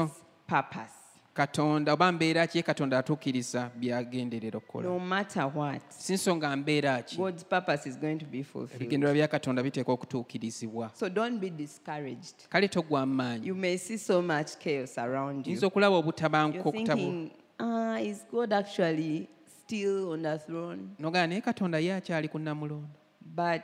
purpose. 0.46 0.94
Katonda 1.36 1.92
oba 1.92 2.12
mbeera 2.12 2.46
ki 2.46 2.58
ye 2.58 2.62
katonda 2.62 2.98
atuukiriza 2.98 3.70
byagenderera 3.76 4.58
okukola 4.58 4.88
No 4.88 4.98
matter 4.98 5.50
what, 5.54 5.82
si 5.88 6.12
nsonga 6.14 6.56
mbeera 6.56 7.02
ki 7.02 7.16
God's 7.16 7.44
purpose 7.44 7.88
is 7.88 7.98
going 7.98 8.16
to 8.18 8.26
be 8.26 8.42
fulfilled. 8.42 8.82
ebigendererwa 8.82 9.14
bya 9.14 9.28
katonda 9.28 9.62
biteekwa 9.62 9.94
okutuukirizibwa 9.94 10.90
So 10.94 11.08
don't 11.08 11.38
be 11.40 11.50
discouraged. 11.50 12.48
kale 12.48 12.68
togwa 12.68 13.06
mu 13.06 13.44
You 13.44 13.54
may 13.54 13.76
see 13.78 13.98
so 13.98 14.22
much 14.22 14.56
chaos 14.58 14.98
around 14.98 15.46
you. 15.46 15.52
yinza 15.52 15.66
okulaba 15.66 15.96
obutabanguko 15.96 16.72
You're 16.74 16.86
thinking, 16.86 17.30
ah, 17.58 18.00
is 18.00 18.24
God 18.32 18.52
actually 18.52 19.28
still 19.64 20.12
on 20.12 20.22
the 20.22 20.38
throne? 20.38 20.88
nogaa 20.98 21.26
naye 21.26 21.40
katonda 21.40 21.78
ye 21.78 21.92
akyali 21.94 22.28
ku 22.28 22.38
namulondo 22.38 22.88
But 23.20 23.62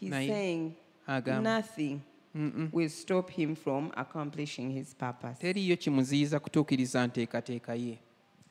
he's 0.00 0.10
Naye, 0.10 0.28
saying 0.28 0.72
agamba. 1.06 1.62
Will 2.72 2.88
stop 2.88 3.30
him 3.30 3.54
from 3.56 3.90
accomplishing 3.96 4.70
his 4.72 4.94
purpose. 4.94 5.34
teriiyo 5.40 5.76
kimuziyiza 5.76 6.40
kutuukiriza 6.40 7.06
nteekateeka 7.06 7.74
ye 7.74 7.98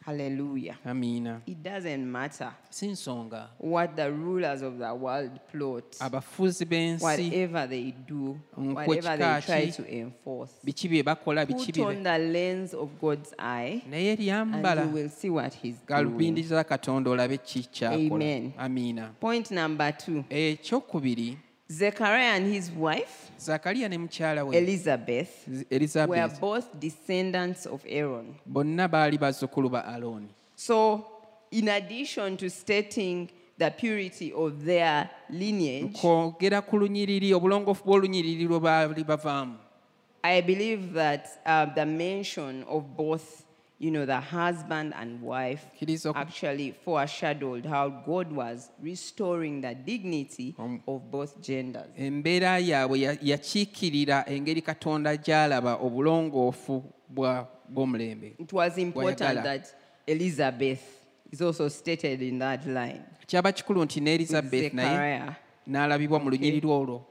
Hallelujah. 0.06 0.76
amiina 0.86 1.42
It 1.46 1.58
doesn't 1.64 2.06
matter 2.06 2.52
si 2.70 2.88
nsonga 2.88 3.50
what 3.60 3.96
the 3.96 4.10
rulers 4.10 4.62
of 4.62 4.78
the 4.78 4.92
world 4.92 5.32
plot, 5.52 5.96
abafuzi 6.00 6.66
b'ensi 6.66 7.04
whatever 7.06 7.70
they 7.70 7.92
do, 8.08 8.38
whatever 8.58 9.18
they 9.18 9.42
try 9.42 9.72
to 9.72 9.84
enforce. 9.98 10.52
biki 10.64 10.90
bye 10.90 11.04
bakola 11.04 11.46
biki 11.46 11.72
Put 11.74 11.80
on 11.86 12.04
the 12.04 12.18
lens 12.18 12.74
of 12.74 12.90
God's 13.02 13.34
eye 13.40 13.82
naye 13.90 14.12
and 14.12 14.20
lyambala 14.20 14.82
you 14.86 14.94
will 14.94 15.10
see 15.10 15.30
what 15.30 15.54
he's 15.54 15.76
doing. 15.76 15.88
galubindi 15.88 16.44
za 16.44 16.64
katonda 16.64 17.10
olabe 17.12 17.38
ki 17.38 17.64
kyakola 17.64 18.16
Amen. 18.16 18.52
amiina 18.58 19.08
Point 19.20 19.52
number 19.52 19.98
two 19.98 20.24
ekyokubiri 20.30 21.38
Zechariah 21.72 22.36
and 22.36 22.54
his 22.54 22.70
wife, 22.72 23.32
zakaliya 23.40 23.90
ne 23.90 23.98
mukyala 23.98 24.46
we 24.46 24.58
Elizabeth, 24.58 25.30
were 25.48 25.66
elizabeth. 25.72 26.40
both 26.40 26.80
descendants 26.80 27.66
of 27.66 27.82
Aaron. 27.88 28.36
bonna 28.46 28.88
baali 28.88 29.18
bazzukulu 29.18 29.70
ba 29.72 29.86
alooni 29.86 30.28
So, 30.56 31.06
in 31.52 31.68
addition 31.70 32.38
to 32.38 32.50
stating 32.50 33.30
the 33.58 33.72
purity 33.72 34.32
of 34.34 34.64
their 34.66 35.10
lineage, 35.30 35.94
kwogera 36.02 36.62
ku 36.62 36.78
lunyiriri 36.78 37.34
obulongoofu 37.34 37.84
bw'olunyiriri 37.86 38.44
lwe 38.48 38.60
baali 38.60 39.04
bavaamu. 39.04 39.56
I 40.24 40.42
believe 40.42 40.94
that 40.94 41.28
uh, 41.46 41.66
the 41.74 41.86
mention 41.86 42.64
of 42.64 42.84
both, 42.96 43.44
you 43.84 43.92
know, 43.92 44.06
the 44.06 44.20
husband 44.20 44.94
and 44.96 45.20
oku- 45.24 46.14
actually 46.16 46.72
foreshadowed 46.86 47.66
how 47.66 47.90
God 47.90 48.32
was 48.32 48.70
restoring 48.82 49.62
the 49.62 49.76
dignity 49.76 50.56
Um, 50.58 50.82
of 50.88 51.02
both 51.12 51.42
genders. 51.42 51.90
embeera 51.98 52.60
yaabwe 52.60 53.00
ya- 53.00 53.18
yakiikirira 53.22 54.26
engeri 54.30 54.62
katonda 54.62 55.18
gy'alaba 55.18 55.76
obulongoofu 55.82 56.84
bw'omulembe. 57.10 58.36
It 58.40 58.54
was 58.54 58.78
important 58.78 59.44
that 59.44 59.68
Elizabeth 60.08 60.82
is 61.32 61.42
also 61.42 61.68
stated 61.70 62.22
in 62.22 62.40
that 62.40 62.66
line. 62.66 63.02
kyaba 63.28 63.52
kikulu 63.52 63.84
nti 63.86 64.02
ne 64.02 64.14
elizabeth 64.16 64.74
naye 64.74 65.22
n'alabibwa 65.68 66.20
mu 66.20 66.30
lunyiriri 66.30 66.68
olwo 66.68 67.02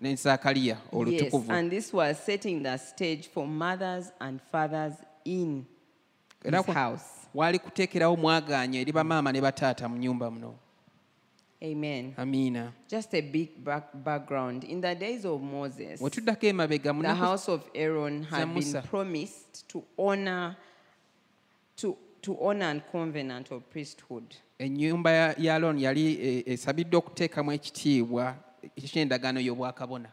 ne 0.00 0.14
zakaliya 0.16 0.76
Yes, 0.76 0.92
olutukuvu. 0.92 1.52
and 1.52 1.70
this 1.70 1.92
was 1.94 2.18
setting 2.26 2.62
the 2.62 2.76
stage 2.78 3.28
for 3.34 3.46
mothers 3.46 4.12
and 4.20 4.40
fathers 4.52 4.94
in 5.24 5.64
Era 6.44 6.58
his 6.58 6.66
kwa- 6.66 6.74
house. 6.74 7.04
waali 7.34 7.58
kuteekerawo 7.58 8.16
mwagaanya 8.16 8.80
eri 8.80 8.92
bamaama 8.92 9.32
ne 9.32 9.40
bataata 9.40 9.88
mu 9.88 9.96
nyumba 9.96 10.30
muno 10.30 10.54
Amen. 11.62 12.14
Amina. 12.16 12.72
Just 12.88 13.12
a 13.14 13.20
big 13.20 13.48
back 13.58 13.94
background. 13.94 14.64
In 14.64 14.80
the 14.80 14.94
days 14.94 15.24
of 15.26 15.42
Moses, 15.42 16.00
bwe 16.00 16.10
tuddako 16.10 16.46
emabega 16.46 16.92
the 17.02 17.14
house 17.14 17.48
of 17.52 17.60
Aaron 17.74 18.22
had 18.24 18.48
been 18.54 18.82
promised 18.82 19.68
to 19.68 19.84
honor, 19.98 20.56
to, 21.76 21.96
to 22.22 22.34
honor 22.40 22.64
and 22.70 22.82
covenant 22.90 23.50
of 23.52 23.62
priesthood. 23.70 24.34
ennyumba 24.58 25.10
ya- 25.10 25.54
alooni 25.54 25.82
yali 25.82 26.42
esabiddwa 26.46 26.98
okuteekamu 26.98 27.52
ekitiibwa 27.52 28.36
eky'endagaano 28.76 29.40
y'obwakabona 29.40 30.08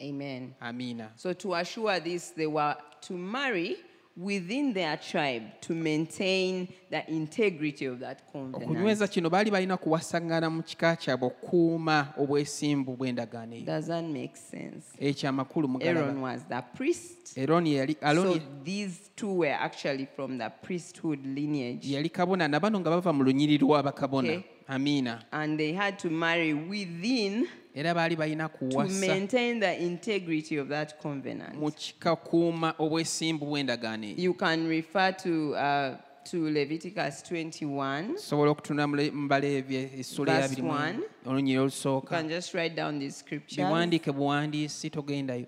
Amen. 0.00 0.52
amina 0.60 1.10
So 1.16 1.34
to 1.34 1.54
assure 1.54 2.00
this, 2.00 2.30
they 2.34 2.46
were 2.46 2.76
to 3.00 3.12
marry 3.14 3.76
within 4.18 4.74
their 4.74 4.96
tribe 4.96 5.44
to 5.60 5.74
maintain 5.74 6.68
the 6.90 7.02
integrity 7.08 7.86
of 7.86 8.00
that 8.00 8.22
covenant. 8.32 8.64
okunyweza 8.64 9.08
kino 9.08 9.30
baali 9.30 9.50
balina 9.50 9.76
kuwasangana 9.76 10.50
mu 10.50 10.62
kika 10.62 10.96
kyabwe 10.96 11.26
okukuuma 11.28 12.08
obwesimbu 12.18 12.96
bw'endagaano 12.96 13.54
eyo 13.56 13.64
Does 13.66 13.86
that 13.86 14.04
make 14.04 14.36
sense? 14.36 14.86
amakulu 15.28 15.68
Aaron 15.82 16.20
was 16.20 16.40
the 16.48 16.62
priest. 16.76 17.36
yali 17.74 17.96
So 18.00 18.40
these 18.64 19.10
two 19.16 19.32
were 19.34 19.52
actually 19.60 20.06
from 20.16 20.38
the 20.38 20.50
priesthood 20.62 21.24
lineage. 21.26 21.86
kabona 22.10 22.48
na 22.48 22.58
nga 22.80 22.90
bava 22.90 23.12
mu 23.12 23.24
lunyiri 23.24 23.58
lw'abakabona 23.58 24.28
Okay. 24.28 24.42
amiina 24.68 25.22
And 25.32 25.58
they 25.58 25.72
had 25.72 25.98
to 25.98 26.10
marry 26.10 26.54
within 26.54 27.46
era 27.78 27.94
baali 27.94 28.16
balina 28.16 28.48
to 28.48 28.58
kuwasa 28.58 29.06
maintain 29.06 29.60
the 29.60 29.76
integrity 29.86 30.58
of 30.58 30.68
that 30.68 30.94
covenant. 31.02 31.54
mu 31.54 31.70
kikakuuma 31.70 32.74
obwesimbu 32.78 33.46
bw'endagaano 33.46 34.06
eyo 34.06 34.14
You 34.18 34.34
can 34.34 34.68
refer 34.68 35.16
to, 35.16 35.50
uh, 35.52 35.96
to 36.30 36.50
Leviticus 36.50 37.22
21. 37.30 38.16
sobola 38.18 38.50
okutunda 38.50 38.86
mu 38.86 38.96
Le- 38.96 39.10
mu 39.10 39.28
baleevye 39.28 39.90
essula 39.98 40.32
ya 40.32 40.40
Verse 40.48 40.62
one. 40.62 40.98
olunyiri 41.26 41.70
You 41.84 42.00
can 42.00 42.28
just 42.28 42.54
write 42.54 42.74
down 42.74 42.98
these 42.98 43.16
scriptures. 43.18 44.12
buwandiisi 44.12 44.90
togendayo 44.90 45.46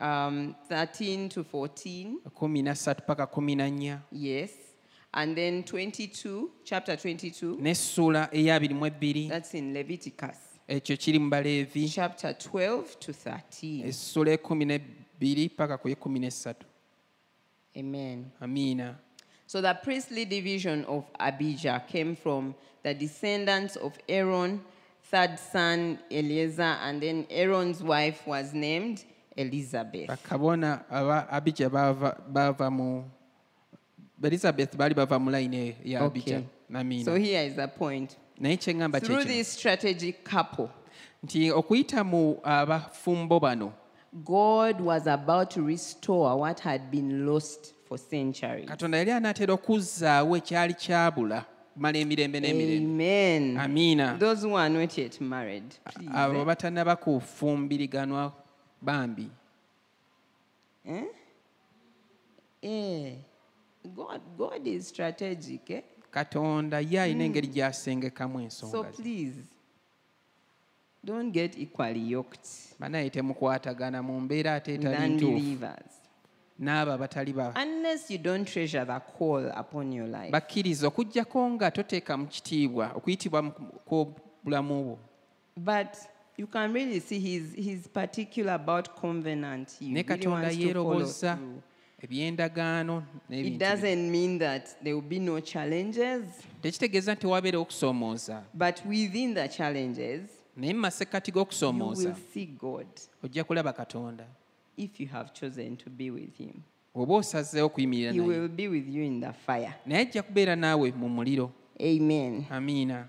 Um, 0.00 0.54
13 0.68 1.28
to 1.28 1.42
14, 1.44 2.18
kumi 2.34 2.62
na 2.62 2.74
ssatu 2.74 3.02
paka 3.06 3.26
kumi 3.26 3.56
na 3.56 3.68
nnya 3.70 3.98
yes. 4.12 4.50
And 5.12 5.34
then 5.36 5.62
22, 5.64 6.50
chapter 6.64 6.94
22, 6.96 7.56
n'essula 7.60 8.28
eyabiri 8.32 8.74
mu 8.74 8.86
ebbiri 8.86 9.28
that's 9.28 9.54
in 9.54 9.72
Leviticus. 9.72 10.36
Ekyo 10.68 10.96
kiri 10.96 11.18
mu 11.18 11.30
baleevi 11.30 11.88
Chapter 11.88 12.32
12 12.34 12.98
to 13.00 13.12
13. 13.12 13.86
essula 13.88 14.30
ekumi 14.32 14.64
n'ebbiri 14.64 15.48
paka 15.48 15.78
ku 15.78 15.88
ekumi 15.88 16.18
n'essatu 16.20 16.66
Amen. 17.76 18.30
amiina 18.40 18.96
So 19.46 19.62
the 19.62 19.72
priestly 19.82 20.26
division 20.26 20.84
of 20.84 21.04
Abijah 21.18 21.82
came 21.88 22.14
from 22.14 22.54
the 22.82 22.92
descendants 22.92 23.76
of 23.76 23.96
Aaron, 24.06 24.60
third 25.10 25.38
son 25.38 25.98
Eleazar, 26.10 26.76
and 26.84 27.00
then 27.02 27.26
Aaron's 27.30 27.82
wife 27.82 28.26
was 28.26 28.52
named 28.52 29.04
Elizabeth. 29.36 30.08
bakabona 30.08 30.84
aba 30.90 31.26
abija 31.32 31.70
bava, 31.70 32.20
bava 32.30 32.70
mu 32.70 33.04
elizabeth 34.22 34.76
baali 34.76 34.94
bava 34.94 35.18
mu 35.18 35.30
layini 35.30 35.76
ya 35.84 36.00
abija 36.04 36.36
Okay. 36.36 36.44
namiina 36.68 37.04
So 37.04 37.14
here 37.14 37.40
is 37.46 37.54
the 37.54 37.68
point. 37.68 38.16
Naye 38.40 38.56
kyeŋŋamba 38.56 39.00
Through 39.00 39.24
this 39.24 39.48
strategic 39.48 40.24
couple, 40.24 40.68
nti 41.24 41.50
okuyita 41.52 42.04
mu 42.04 42.40
abafumbo 42.44 43.40
bano 43.40 43.72
God 44.24 44.80
was 44.80 45.06
about 45.06 45.50
to 45.50 45.62
restore 45.62 46.36
what 46.38 46.60
had 46.60 46.90
been 46.90 47.26
lost 47.26 47.74
for 47.88 47.98
centuries. 47.98 48.68
katonda 48.68 48.98
yali 48.98 49.10
anaatera 49.12 49.54
okuzzaawo 49.54 50.36
ekyali 50.36 50.74
kyabula 50.74 51.44
kumala 51.74 51.98
emirembe 51.98 52.40
n'emirembe 52.40 52.84
Amen. 52.84 53.56
amiina 53.58 54.16
Those 54.18 54.42
who 54.46 54.56
are 54.56 54.68
not 54.68 54.96
yet 54.98 55.20
married, 55.20 55.74
please. 55.94 56.10
abo 56.14 56.40
eh? 56.40 56.44
batannaba 56.46 56.96
kufumbiriganwa 56.96 58.32
bambi 58.82 59.28
Eh? 60.86 61.04
Eh. 62.62 63.12
God, 63.94 64.20
God 64.38 64.66
is 64.66 64.88
strategic. 64.88 65.70
Eh? 65.70 65.82
Katonda 66.10 66.80
ye 66.80 67.00
alina 67.00 67.24
engeri 67.24 67.48
gy'asengekamu 67.48 68.50
So 68.50 68.66
ensonga 68.66 68.92
don't 71.04 71.32
get 71.32 71.58
equally 71.58 72.10
yoked 72.10 72.48
banaye 72.78 73.10
temukwatagana 73.10 74.02
mu 74.02 74.20
mbeera 74.20 74.54
ate 74.54 74.74
etali 74.74 75.14
ntuufu 75.14 75.68
n'abo 76.58 76.92
abatali 76.92 77.32
ba 77.32 77.54
Unless 77.54 78.10
you 78.10 78.18
don't 78.18 78.44
treasure 78.44 78.84
the 78.84 79.00
call 79.18 79.50
upon 79.56 79.92
your 79.92 80.08
life. 80.08 80.30
bakkiriza 80.30 80.88
okugjako 80.88 81.50
nga 81.50 81.70
toteeka 81.70 82.16
mu 82.16 82.26
kitiibwa 82.26 82.92
okuyitibwa 82.94 83.42
mu 83.42 83.52
kw'obulamu 83.86 84.84
bwo 84.84 84.98
you 86.38 86.46
can 86.46 86.72
really 86.72 87.00
see 87.00 87.18
he's, 87.18 87.52
he's 87.54 87.88
particular 87.88 88.52
about 88.52 88.96
covenant. 88.96 89.76
He 89.80 89.86
really 89.86 90.04
katonda 90.04 90.42
wants 90.42 90.56
to 90.56 90.72
follow 90.72 91.04
through. 91.04 91.62
Ebyendagaano 92.02 93.02
It 93.30 93.58
doesn't 93.58 94.10
mean 94.10 94.38
that 94.38 94.66
there 94.82 94.94
will 94.94 95.08
be 95.08 95.18
no 95.18 95.40
challenges, 95.40 96.22
tekitegeeza 96.62 97.14
nti 97.14 97.26
wabeera 97.26 97.58
okusoomooza 97.58 98.42
but 98.54 98.84
within 98.86 99.34
the 99.34 99.48
challenges, 99.48 100.20
naye 100.56 100.74
mu 100.74 100.80
masekkati 100.80 101.30
you 101.30 101.34
g'okusoomooza 101.34 102.08
will 102.08 102.16
see 102.34 102.46
God 102.46 102.86
ojja 103.24 103.44
kulaba 103.44 103.72
katonda 103.72 104.24
if 104.76 105.00
you 105.00 105.06
have 105.08 105.30
chosen 105.32 105.76
to 105.76 105.90
be 105.90 106.10
with 106.10 106.36
him. 106.38 106.52
oba 106.94 107.14
osazeewo 107.14 107.66
okuyimirira 107.66 108.12
He 108.12 108.20
will 108.20 108.48
be 108.48 108.68
with 108.68 108.88
you 108.88 109.02
in 109.04 109.20
the 109.20 109.32
fire. 109.32 109.74
naye 109.86 110.00
ajja 110.00 110.22
kubeera 110.22 110.56
naawe 110.56 110.92
mu 110.92 111.08
muliro 111.08 111.50
Amen. 111.80 112.44
amiina 112.50 113.06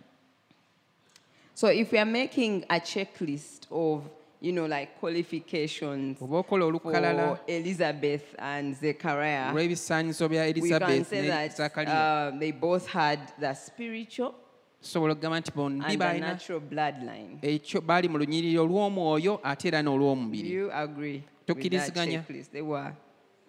So 1.55 1.67
if 1.67 1.91
we 1.91 1.99
are 1.99 2.05
making 2.09 2.63
a 2.69 2.79
checklist 2.79 3.67
of, 3.69 4.03
you 4.41 4.51
know, 4.53 4.65
like 4.67 4.99
qualifications 4.99 6.21
oba 6.21 6.37
okola 6.37 6.65
olukalala 6.65 7.27
for 7.37 7.39
Elizabeth 7.47 8.23
and 8.37 8.75
Zechariah, 8.75 9.53
we 9.53 9.67
can 9.67 10.13
say 10.13 11.27
that 11.27 11.59
uh, 11.87 12.31
they 12.39 12.51
both 12.51 12.87
had 12.87 13.19
the 13.39 13.53
spiritual 13.53 14.33
tusobola 14.81 15.13
okugamba 15.13 15.39
nti 15.39 15.51
bombi 15.55 15.97
balina 15.97 16.27
natural 16.27 16.59
bloodline. 16.59 17.37
ekyo 17.41 17.81
baali 17.81 18.07
mu 18.09 18.17
lunyiriri 18.17 18.57
olw'omwoyo 18.57 19.39
ate 19.43 19.67
era 19.67 19.83
Do 19.83 19.89
n'olw'omubiri 19.89 20.49
you 20.51 20.71
agree 20.71 21.13
with 21.13 21.23
that 21.23 21.45
Tukkiriziganya. 21.47 22.11
checklist? 22.23 22.51
They 22.51 22.61
were, 22.61 22.93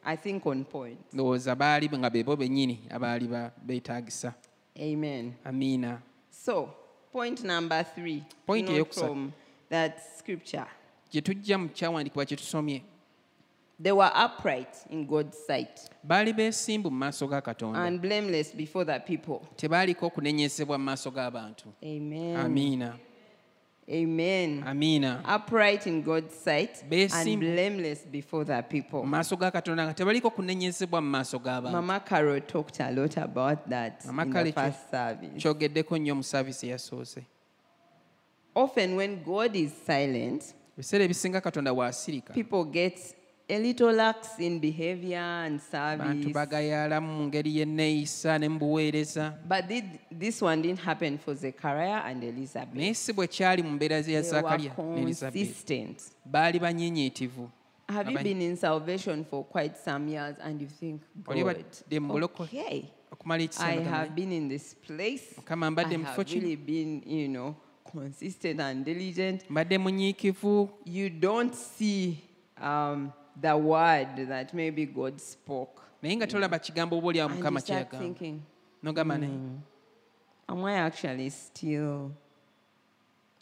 I 0.05 0.16
think, 0.16 0.46
on 0.46 0.64
point. 0.64 0.98
ndowooza 1.12 1.55
baali 1.57 1.88
nga 1.98 2.11
bebo 2.11 2.37
bennyini 2.37 2.81
abaali 2.90 3.29
ba- 3.29 3.53
beetaagisa 3.62 4.35
Amen. 4.76 5.35
amiina 5.44 6.00
So, 6.31 6.74
point 7.12 7.44
number 7.44 7.85
three. 7.94 8.24
Point 8.46 8.66
note 8.66 8.76
eyokusatu. 8.76 9.07
from 9.07 9.33
that 9.68 10.00
scripture. 10.18 10.66
Gye 11.11 11.20
tujja 11.20 11.59
mu 11.59 11.68
kyawandiikibwa 11.68 12.27
kye 12.27 12.37
tusomye 12.37 12.83
They 13.83 13.92
were 13.92 14.11
upright 14.14 14.77
in 14.90 15.07
God's 15.07 15.38
sight 15.46 15.90
baali 16.05 16.33
beesimbu 16.33 16.90
mu 16.90 16.99
maaso 16.99 17.27
ga 17.29 17.40
katonda 17.40 17.79
and 17.81 18.01
blameless 18.01 18.53
before 18.57 18.85
the 18.85 19.01
people. 19.01 19.40
tebaaliko 19.57 20.07
okunenyezebwa 20.07 20.79
mu 20.79 20.85
maaso 20.85 21.11
g'abantu 21.11 21.68
Amen. 21.83 22.37
amiina 22.37 22.96
Amen. 23.92 24.62
amiina 24.66 25.23
Upright 25.37 25.87
in 25.87 26.03
God's 26.03 26.35
sight 26.35 26.83
and 26.83 26.90
Beesimbu. 26.90 27.40
blameless 27.40 28.05
before 28.07 28.44
the 28.44 28.57
mu 28.57 28.62
people. 28.68 29.03
maaso 29.03 29.37
ga 29.37 29.51
katonda 29.51 29.85
nga 29.87 29.94
tebaaliko 29.94 30.31
kunenyezebwa 30.31 31.01
mu 31.01 31.11
maaso 31.11 31.38
g'abantu 31.38 31.73
Mama 31.73 32.01
Carol 32.01 32.40
talked 32.40 32.81
a 32.81 32.90
lot 32.90 33.16
about 33.16 33.59
that 33.68 34.05
Mama 34.07 34.23
in 34.23 34.33
Carol 34.33 34.53
the 34.53 34.53
first 34.53 34.90
service. 34.90 35.42
kyogeddeko 35.42 35.99
nnyo 35.99 36.14
mu 36.14 36.23
saavisi 36.23 36.66
eyasoose 36.66 37.23
Often, 38.55 38.96
when 38.96 39.23
God 39.23 39.55
is 39.57 39.70
silent, 39.87 40.55
ebiseera 40.81 41.05
ebisinga 41.05 41.40
katonda 41.40 41.75
bw'asirika 41.75 42.33
people 42.33 42.64
get 42.64 42.99
a 43.49 43.59
little 43.59 43.93
lax 43.93 44.38
in 44.38 44.61
behavior 44.61 45.45
and 45.45 45.61
service. 45.61 47.01
mu 47.01 47.27
ngeri 47.27 47.57
y'enneeyisa 47.59 48.38
ne 48.38 48.49
mu 48.49 48.59
buweereza 48.59 49.35
But 49.49 49.69
did, 49.69 49.85
this 50.19 50.40
one 50.43 50.62
didn't 50.62 50.81
happen 50.81 51.19
for 51.19 51.35
Zechariah 51.35 52.03
and 52.05 52.25
Elizabeth. 52.25 52.97
si 52.97 53.12
bwe 53.12 53.27
kyali 53.27 53.62
mu 53.62 53.71
mbeera 53.71 53.97
ya 53.97 54.23
They 54.23 54.43
were 54.43 54.71
consistent. 54.77 55.99
Have 57.88 58.11
you 58.11 58.19
been 58.19 58.40
in 58.40 58.57
salvation 58.57 59.25
for 59.25 59.45
quite 59.45 59.77
some 59.77 60.09
years 60.09 60.37
and 60.40 60.61
you 60.61 60.69
think, 60.69 61.03
God, 61.25 61.37
badde 61.45 62.01
mu 62.01 62.12
bulokole 62.14 62.49
okay, 62.49 62.88
I 63.59 63.81
have 63.83 64.14
been 64.14 64.33
in 64.33 64.49
this 64.49 64.75
place. 64.87 65.35
I 65.51 65.55
mbadde 65.57 65.99
mu 65.99 66.05
kifo 66.05 66.16
have 66.16 66.33
really 66.33 66.57
been, 66.57 67.03
you 67.05 67.29
know, 67.29 67.57
consistent 67.92 68.61
and 68.61 68.85
diligent. 68.85 69.50
mbadde 69.50 69.79
munyiikivu 69.79 70.68
You 70.85 71.11
don't 71.11 71.55
see 71.55 72.18
um, 72.62 73.11
the 73.40 73.53
word 73.57 74.29
that 74.29 74.55
maybe 74.55 74.87
God 74.87 75.18
spoke. 75.18 75.83
naye 76.03 76.16
nga 76.16 76.26
tolaba 76.26 76.59
kigambo 76.59 76.98
oba 76.98 77.07
oliawo 77.09 77.31
And 77.31 77.38
you 77.44 77.61
start 77.61 77.64
kyeyagamba 77.66 77.98
thinking, 77.98 78.40
nogamba 78.83 79.18
naye 79.18 79.38
am 80.48 80.64
I 80.64 80.74
actually 80.79 81.31
still 81.31 82.11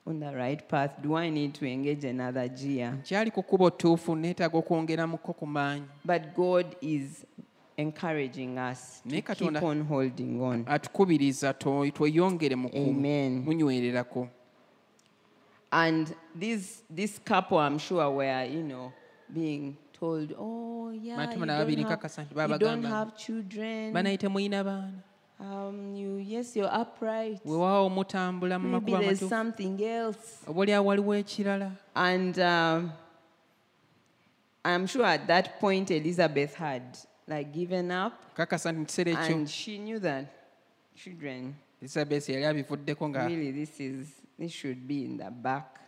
on 0.06 0.20
the 0.20 0.32
right 0.34 0.68
path? 0.68 0.90
Do 1.02 1.14
I 1.16 1.30
need 1.30 1.54
to 1.54 1.66
engage 1.66 2.04
another 2.04 2.48
gear? 2.48 2.98
kyali 3.02 3.30
ku 3.30 3.42
kkuba 3.42 3.64
otuufu 3.64 4.16
neetaaga 4.16 4.58
okwongeramuko 4.58 5.32
ku 5.32 5.46
maanyi 5.46 5.84
But 6.04 6.22
God 6.36 6.66
is 6.80 7.24
encouraging 7.76 8.58
us 8.58 9.00
to 9.02 9.08
Naye 9.08 9.22
keep 9.22 9.24
Katonda- 9.38 9.62
on 9.62 9.82
holding 9.82 10.40
on. 10.42 10.64
atukubiriza 10.66 11.52
to- 11.54 11.90
tweyongere 11.90 12.56
mu 12.56 12.68
Amen. 12.74 13.44
kumunywererako 13.44 14.28
And 15.70 16.14
this 16.34 16.82
this 16.88 17.18
couple, 17.18 17.58
I'm 17.58 17.78
sure, 17.78 18.10
were 18.10 18.44
you 18.44 18.62
know 18.62 18.92
being 19.32 19.76
told, 19.92 20.32
"Oh 20.38 20.90
yeah, 20.90 21.20
you 21.20 21.28
Matuma 21.28 21.46
na 21.46 21.58
babiri 21.60 21.84
don't, 21.84 21.90
have, 22.38 22.50
you 22.50 22.58
don't 22.58 22.84
have 22.84 23.16
children. 23.16 23.92
banaye 23.92 24.16
temulina 24.18 24.64
baana 24.64 25.02
Um, 25.40 25.94
you 25.94 26.16
yes, 26.16 26.56
you're 26.56 26.72
upright. 26.72 27.40
weewaawo 27.44 27.90
mutambula 27.90 28.58
mu 28.58 28.68
Maybe 28.68 28.92
makuba 28.92 29.00
there's 29.04 29.28
something 29.28 29.78
else." 29.84 30.40
waliwo 30.46 31.14
ekirala 31.14 31.72
And 31.94 32.38
um, 32.38 32.92
I'm 34.64 34.86
sure 34.86 35.04
at 35.04 35.26
that 35.26 35.60
point 35.60 35.90
Elizabeth 35.90 36.54
had 36.54 36.82
like 37.26 37.52
given 37.52 37.90
up, 37.90 38.14
kakasa 38.34 38.72
nti 38.72 38.84
kiseera 38.86 39.12
ekyo 39.12 39.34
and 39.36 39.48
she 39.50 39.78
knew 39.78 39.98
that 40.00 40.24
children 40.96 41.54
elizabeth 41.80 42.28
yali 42.28 42.44
abivuddeko 42.44 43.08
nga 43.08 43.28
really 43.28 43.52
this 43.52 43.78
is 43.80 44.06
this 44.38 44.52
should 44.52 44.86
be 44.86 45.04
in 45.04 45.16
the 45.18 45.30
back. 45.30 45.78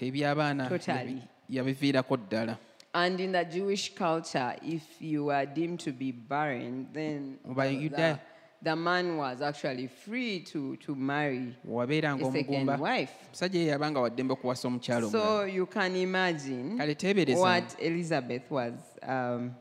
ebyabaana 0.00 0.68
Totally. 0.68 1.22
yabiviirako 1.50 2.16
ddala 2.16 2.56
And 2.94 3.20
in 3.20 3.32
the 3.32 3.44
Jewish 3.44 3.94
culture, 3.94 4.56
if 4.62 4.82
you 5.00 5.24
were 5.26 5.44
deemed 5.46 5.78
to 5.80 5.92
be 5.92 6.10
barren, 6.10 6.86
then 6.92 7.38
Oba 7.48 7.68
the, 7.68 7.76
Yuda- 7.88 8.18
the 8.62 8.74
man 8.76 9.16
was 9.18 9.42
actually 9.42 9.88
free 9.88 10.40
to, 10.40 10.76
to 10.76 10.94
marry 10.94 11.54
wabeeranga 11.68 12.22
a 12.28 12.32
second 12.32 12.54
omugumba 12.68 12.78
wife. 12.78 13.12
musajja 13.32 13.58
ye 13.58 13.66
yabanga 13.66 14.00
waddembe 14.00 14.32
okuwasa 14.32 14.68
omukyalo 14.68 15.10
So 15.10 15.18
omulala 15.20 15.52
you 15.54 15.66
can 15.66 15.96
imagine 15.96 16.76
kale 16.78 16.94
teebereza 16.94 17.40
what 17.40 17.76
Elizabeth 17.78 18.50
was 18.50 18.74
um, 19.02 19.54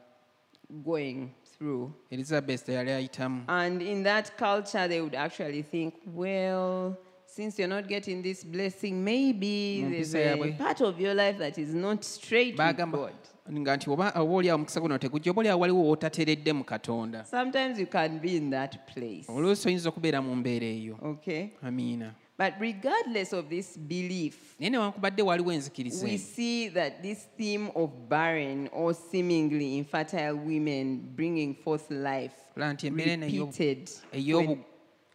going 0.86 1.30
through. 1.58 1.92
elizabeth 2.10 2.70
yali 2.70 2.92
ayitamu 2.92 3.44
And 3.48 3.82
in 3.82 4.04
that 4.04 4.38
culture, 4.38 4.88
they 4.88 5.02
would 5.02 5.16
actually 5.16 5.64
think, 5.64 5.94
well, 6.16 6.96
since 7.38 7.60
you're 7.60 7.68
not 7.76 7.88
getting 7.88 8.24
this 8.24 8.44
blessing, 8.44 9.04
maybe 9.04 9.86
there's 9.92 10.16
a 10.16 10.52
part 10.58 10.82
of 10.82 11.00
your 11.00 11.14
life 11.14 11.38
that 11.38 11.58
is 11.60 11.72
not 11.74 12.04
straight 12.04 12.58
with 12.58 12.78
God. 12.92 13.14
nga 13.52 13.78
nti 13.78 13.90
oba 13.90 14.12
oba 14.16 14.54
omukisa 14.56 14.80
guno 14.82 14.98
tegujja 14.98 15.32
oba 15.32 15.56
waliwo 15.56 15.84
wootateredde 15.84 16.54
mu 16.54 16.64
katonda 16.64 17.24
Sometimes 17.26 17.80
you 17.80 17.86
can 17.88 18.20
be 18.20 18.36
in 18.38 18.50
that 18.50 18.76
place. 18.94 19.26
oluusi 19.32 19.68
oyinza 19.68 19.90
okubeera 19.90 20.22
mu 20.22 20.36
mbeera 20.36 20.66
eyo 20.68 20.98
Okay? 21.04 21.48
amiina 21.62 22.14
But 22.40 22.54
regardless 22.60 23.34
of 23.34 23.50
this 23.50 23.78
belief, 23.80 24.36
naye 24.60 24.70
newankubadde 24.70 25.22
waliwo 25.24 25.52
enzikiriza 25.54 26.06
we 26.06 26.18
see 26.18 26.70
that 26.70 27.02
this 27.02 27.28
theme 27.38 27.70
of 27.76 27.90
barren 28.10 28.70
or 28.74 28.94
seemingly 28.94 29.78
infertile 29.78 30.32
women 30.34 30.98
bringing 31.16 31.56
forth 31.56 31.92
life 31.92 32.36
Olaba 32.58 32.74
nti 32.74 32.88
embeera 32.88 33.12
eno 33.12 33.26
ey'obu- 33.26 33.46
repeated 33.46 33.90
when- 34.24 34.58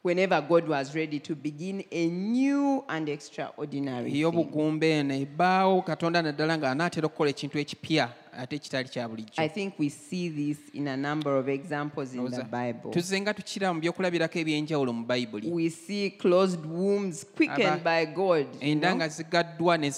whenever 0.02 0.40
God 0.40 0.68
was 0.68 0.94
ready 0.94 1.20
to 1.20 1.34
begin 1.34 1.84
a 1.90 2.08
new 2.08 2.84
and 2.88 3.08
extraordinary 3.08 4.10
thing. 4.10 4.20
ey'obugumba 4.20 5.82
katonda 5.86 6.22
naddala 6.22 6.58
ng'anaatera 6.58 7.06
okukola 7.06 7.30
ekintu 7.30 7.58
ekipya 7.58 8.08
ate 8.32 8.56
ekitali 8.56 8.88
kya 8.88 9.08
I 9.38 9.48
think 9.48 9.78
we 9.78 9.88
see 9.88 10.28
this 10.28 10.58
in 10.74 10.88
a 10.88 10.96
number 10.96 11.36
of 11.36 11.48
examples 11.48 12.14
in 12.14 12.24
the 12.24 12.44
Bible. 12.44 12.90
tuzze 12.90 13.20
nga 13.20 13.34
tukira 13.34 13.72
mu 13.74 13.80
byokulabirako 13.80 14.38
ebyenjawulo 14.38 14.92
mu 14.92 15.06
bayibuli 15.06 15.50
We 15.50 15.68
see 15.68 16.10
closed 16.10 16.64
wombs 16.66 17.24
quickened 17.36 17.84
by 17.84 18.04
God. 18.06 18.46
you 18.60 18.74
know? 18.74 18.94
nga 18.96 19.08
zigaddwa 19.08 19.78
ne 19.78 19.92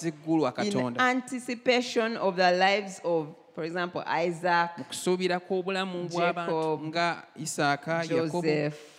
in 0.64 0.96
anticipation 0.98 2.16
of 2.16 2.36
the 2.36 2.50
lives 2.52 3.00
of, 3.04 3.28
for 3.54 3.64
example, 3.64 4.02
Isaac, 4.06 4.78
mu 4.78 4.84
kusuubira 4.84 5.40
kw'obulamu 5.40 6.08
bw'abantu 6.08 6.52
Jacob, 6.52 6.84
nga 6.86 7.22
isaaka 7.36 8.04
yakobo 8.04 8.42
Joseph, 8.42 8.94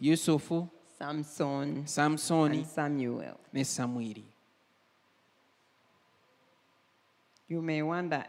yusufu 0.00 0.68
Samson, 0.98 1.82
samsoni 1.86 2.56
and 2.58 2.66
Samuel. 2.66 3.34
ne 3.52 3.64
samwiri 3.64 4.24
You 7.48 7.60
may 7.62 7.82
wonder, 7.82 8.24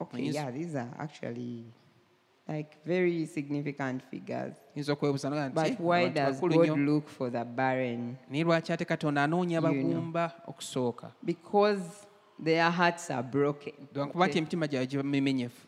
okay, 0.00 0.22
yeah, 0.22 0.50
these 0.50 0.76
are 0.76 0.88
actually 0.98 1.64
like 2.48 2.76
very 2.86 3.26
significant 3.26 4.02
figures. 4.10 4.54
yinza 4.76 4.92
okwebuuza 4.92 5.52
But 5.54 5.80
why 5.80 6.08
does 6.08 6.40
God 6.40 6.78
look 6.78 7.08
for 7.08 7.30
the 7.30 7.44
barren? 7.44 8.16
naye 8.30 8.44
lwaki 8.44 8.72
ate 8.72 8.84
katonda 8.84 9.24
anoonya 9.24 9.58
abagumba 9.58 10.32
okusooka 10.46 11.12
Because 11.22 11.82
their 12.44 12.70
hearts 12.70 13.10
are 13.10 13.22
broken. 13.22 13.72
lwakuba 13.94 14.26
nti 14.26 14.30
okay? 14.32 14.38
emitima 14.38 14.66
gyabwe 14.68 14.86
giba 14.86 15.02
mimenyefu 15.02 15.66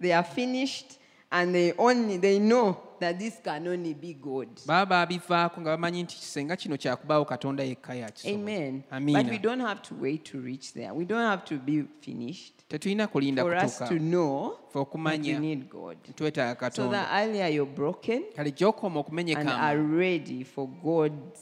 They 0.00 0.12
are 0.14 0.26
finished 0.26 0.98
and 1.30 1.54
they 1.54 1.72
only 1.78 2.18
they 2.18 2.38
know 2.38 2.76
that 3.00 3.18
this 3.18 3.40
can 3.42 3.66
only 3.68 3.94
be 3.94 4.14
God. 4.14 4.48
baba 4.66 4.86
baabivaako 4.86 5.60
nga 5.60 5.70
bamanyi 5.70 6.02
nti 6.02 6.16
kisenga 6.16 6.56
kino 6.56 6.76
kyakubaawo 6.76 7.24
katonda 7.24 7.64
yekka 7.64 7.92
Amen. 8.26 8.82
But 8.90 9.26
we 9.30 9.38
don't 9.38 9.60
have 9.60 9.82
to 9.82 9.94
wait 9.94 10.24
to 10.24 10.40
reach 10.40 10.72
there. 10.72 10.94
We 10.94 11.04
don't 11.04 11.26
have 11.30 11.44
to 11.44 11.58
be 11.58 11.84
finished 12.00 12.54
tetulina 12.68 13.06
kulinda 13.06 13.42
for 13.42 13.54
us 13.54 13.78
kutuuka 13.78 13.88
to 13.88 13.98
know 13.98 14.50
fe 14.50 14.56
that 14.72 14.74
we 14.74 14.80
okumanya 14.80 15.40
need 15.40 15.68
God. 15.70 15.96
twetaaga 16.14 16.54
So 16.54 16.60
katonda 16.60 16.90
that 16.90 17.08
earlier 17.12 17.48
you're 17.48 17.74
broken 17.74 18.24
kale 18.36 18.50
gyokoma 18.50 18.86
and 18.86 19.06
okumenyeka 19.06 19.60
are 19.60 19.78
ready 19.78 20.44
for 20.44 20.68
God's 20.68 21.40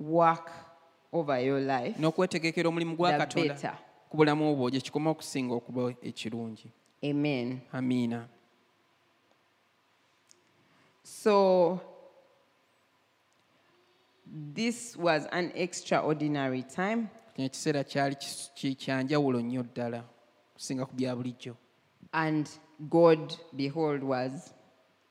work 0.00 0.50
over 1.12 1.38
your 1.38 1.60
life. 1.60 1.98
n'okwetegekera 1.98 2.68
omulimu 2.68 2.96
gwa 2.96 3.12
the 3.12 3.18
katonda 3.18 3.54
better. 3.54 3.78
ku 4.08 4.16
bulamu 4.16 4.56
bwo 4.56 4.70
gye 4.70 4.80
kikoma 4.80 5.10
okusinga 5.10 5.54
okuba 5.54 5.94
ekirungi 6.02 6.68
Amen. 7.04 7.60
amiina 7.72 8.26
So 11.04 11.80
this 14.26 14.96
was 14.96 15.26
an 15.32 15.52
extraordinary 15.54 16.62
time. 16.62 17.08
kino 17.34 17.46
ekiseera 17.46 17.84
kyali 17.84 18.16
kyanjawulo 18.76 19.40
nnyo 19.40 19.62
ddala 19.62 20.04
kusinga 20.54 20.86
ku 20.86 20.94
bya 20.94 21.16
bulijjo 21.16 21.56
And 22.12 22.48
God, 22.88 23.34
behold, 23.56 24.02
was, 24.04 24.54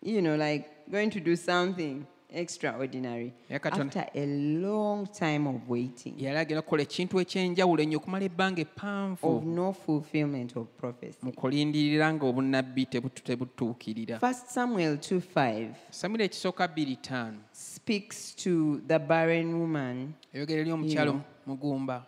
you 0.01 0.21
know, 0.21 0.36
like 0.38 0.69
going 0.89 1.10
to 1.12 1.19
do 1.19 1.36
something 1.36 2.06
extraordinary. 2.34 3.34
After 3.50 4.06
a 4.15 4.26
long 4.26 5.08
time 5.08 5.48
of 5.48 5.69
waiting, 5.69 6.13
yali 6.17 6.38
agenda 6.38 6.62
kukola 6.62 6.82
ekintu 6.84 7.19
ekyenjawulo 7.19 7.84
ennyo 7.84 7.98
okumala 7.98 8.26
ebbanga 8.26 8.62
eppanvu 8.62 9.38
of 9.38 9.43
no 9.43 9.74
fulfillment 9.74 10.58
of 10.58 10.67
prophecy. 10.78 11.17
mu 11.22 11.32
kulindirira 11.32 12.13
nga 12.13 12.26
obunnabbi 12.26 12.86
tebutu- 12.86 13.24
tebutuukirira. 13.24 14.19
First 14.19 14.48
Samuel 14.48 14.96
2 14.98 15.19
5 15.36 15.69
samira 15.89 16.26
ekisooka 16.26 16.67
bbiri 16.67 16.96
ttaano. 16.96 17.38
speaks 17.52 18.36
to 18.36 18.82
the 18.88 19.00
barren 19.00 19.54
woman 19.54 20.13
eyogera 20.34 20.62
eri 20.62 20.72
omukyalo 20.72 21.22
mugumba. 21.48 22.06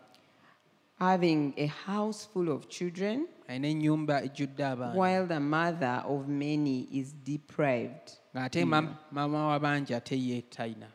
having 0.99 1.53
a 1.57 1.67
house 1.67 2.25
full 2.33 2.49
of 2.49 2.67
children 2.69 3.27
alina 3.47 3.67
ennyumba 3.67 4.23
ejjudde 4.23 4.65
abaana 4.65 4.95
while 4.95 5.27
the 5.27 5.39
mother 5.39 6.03
of 6.07 6.27
many 6.27 6.87
is 6.91 7.13
deprived. 7.25 8.11
Ng'ate 8.35 8.65
mam- 8.65 8.95
maama 9.11 9.47
w'abangi 9.49 9.93
ate 9.95 10.15
ye 10.17 10.41
talina 10.41 10.87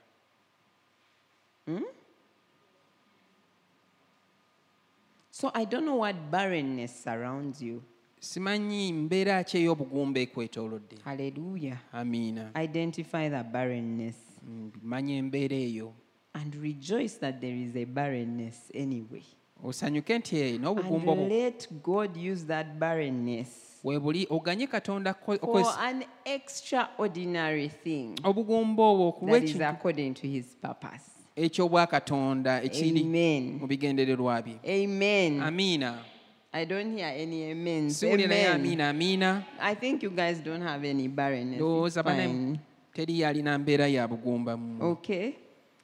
So 5.31 5.51
I 5.55 5.65
don't 5.65 5.85
know 5.87 5.97
what 5.97 6.17
barrenness 6.31 7.03
surrounds 7.05 7.63
you. 7.63 7.83
simanyi 8.21 8.93
mbeera 8.93 9.45
ki 9.45 9.59
ey'obugumba 9.59 10.21
ekwetoolodde. 10.21 10.97
Hallelujah. 11.05 11.79
amiina. 11.93 12.51
Identify 12.55 13.29
the 13.31 13.43
barrenness. 13.43 14.17
Mm, 14.47 14.73
manya 14.83 15.17
embeera 15.17 15.57
eyo. 15.57 15.93
And 16.35 16.55
rejoice 16.57 17.15
that 17.21 17.41
there 17.41 17.55
is 17.57 17.75
a 17.77 17.85
barrenness 17.85 18.71
anyway. 18.75 19.23
osanyuke 19.65 20.19
nti 20.19 20.61
obwo 20.65 21.29
let 21.29 21.69
God 21.83 22.17
use 22.17 22.45
that 22.47 22.67
barrenness 22.79 23.49
weebuli 23.85 24.27
oganye 24.31 24.67
katonda 24.67 25.15
for 25.15 25.75
an 25.81 26.05
extraordinary 26.25 27.69
thing 27.69 28.15
obugumba 28.25 28.83
obwo 28.83 29.11
that 29.13 29.45
is 29.45 29.55
kulwekintu 29.55 29.65
according 29.67 30.15
to 30.15 30.27
his 30.27 30.45
purpose. 30.63 31.05
ekyobwakatonda 31.37 32.63
ekiri 32.63 33.01
Amen. 33.01 33.59
mu 33.61 33.67
bigendererwa 33.67 34.43
bye 34.43 34.85
Amen. 34.85 35.41
amiina 35.43 35.99
I 36.53 36.65
don't 36.67 36.97
hear 36.97 37.07
any 37.07 37.53
amens. 37.53 38.03
Amen. 38.03 38.81
amiina 38.81 39.43
I 39.61 39.75
think 39.75 40.03
you 40.03 40.11
guys 40.11 40.41
don't 40.41 40.63
have 40.63 40.85
any 40.85 41.07
barrenness. 41.09 41.53
It's 41.53 41.57
ndowooza 41.63 42.03
bane 42.03 42.27
fine. 42.27 42.59
teri 42.93 43.21
yalina 43.21 43.59
mbeera 43.59 43.87
ya 43.89 44.09
bugumba 44.09 44.57
mu 44.57 44.85
Okay. 44.91 45.33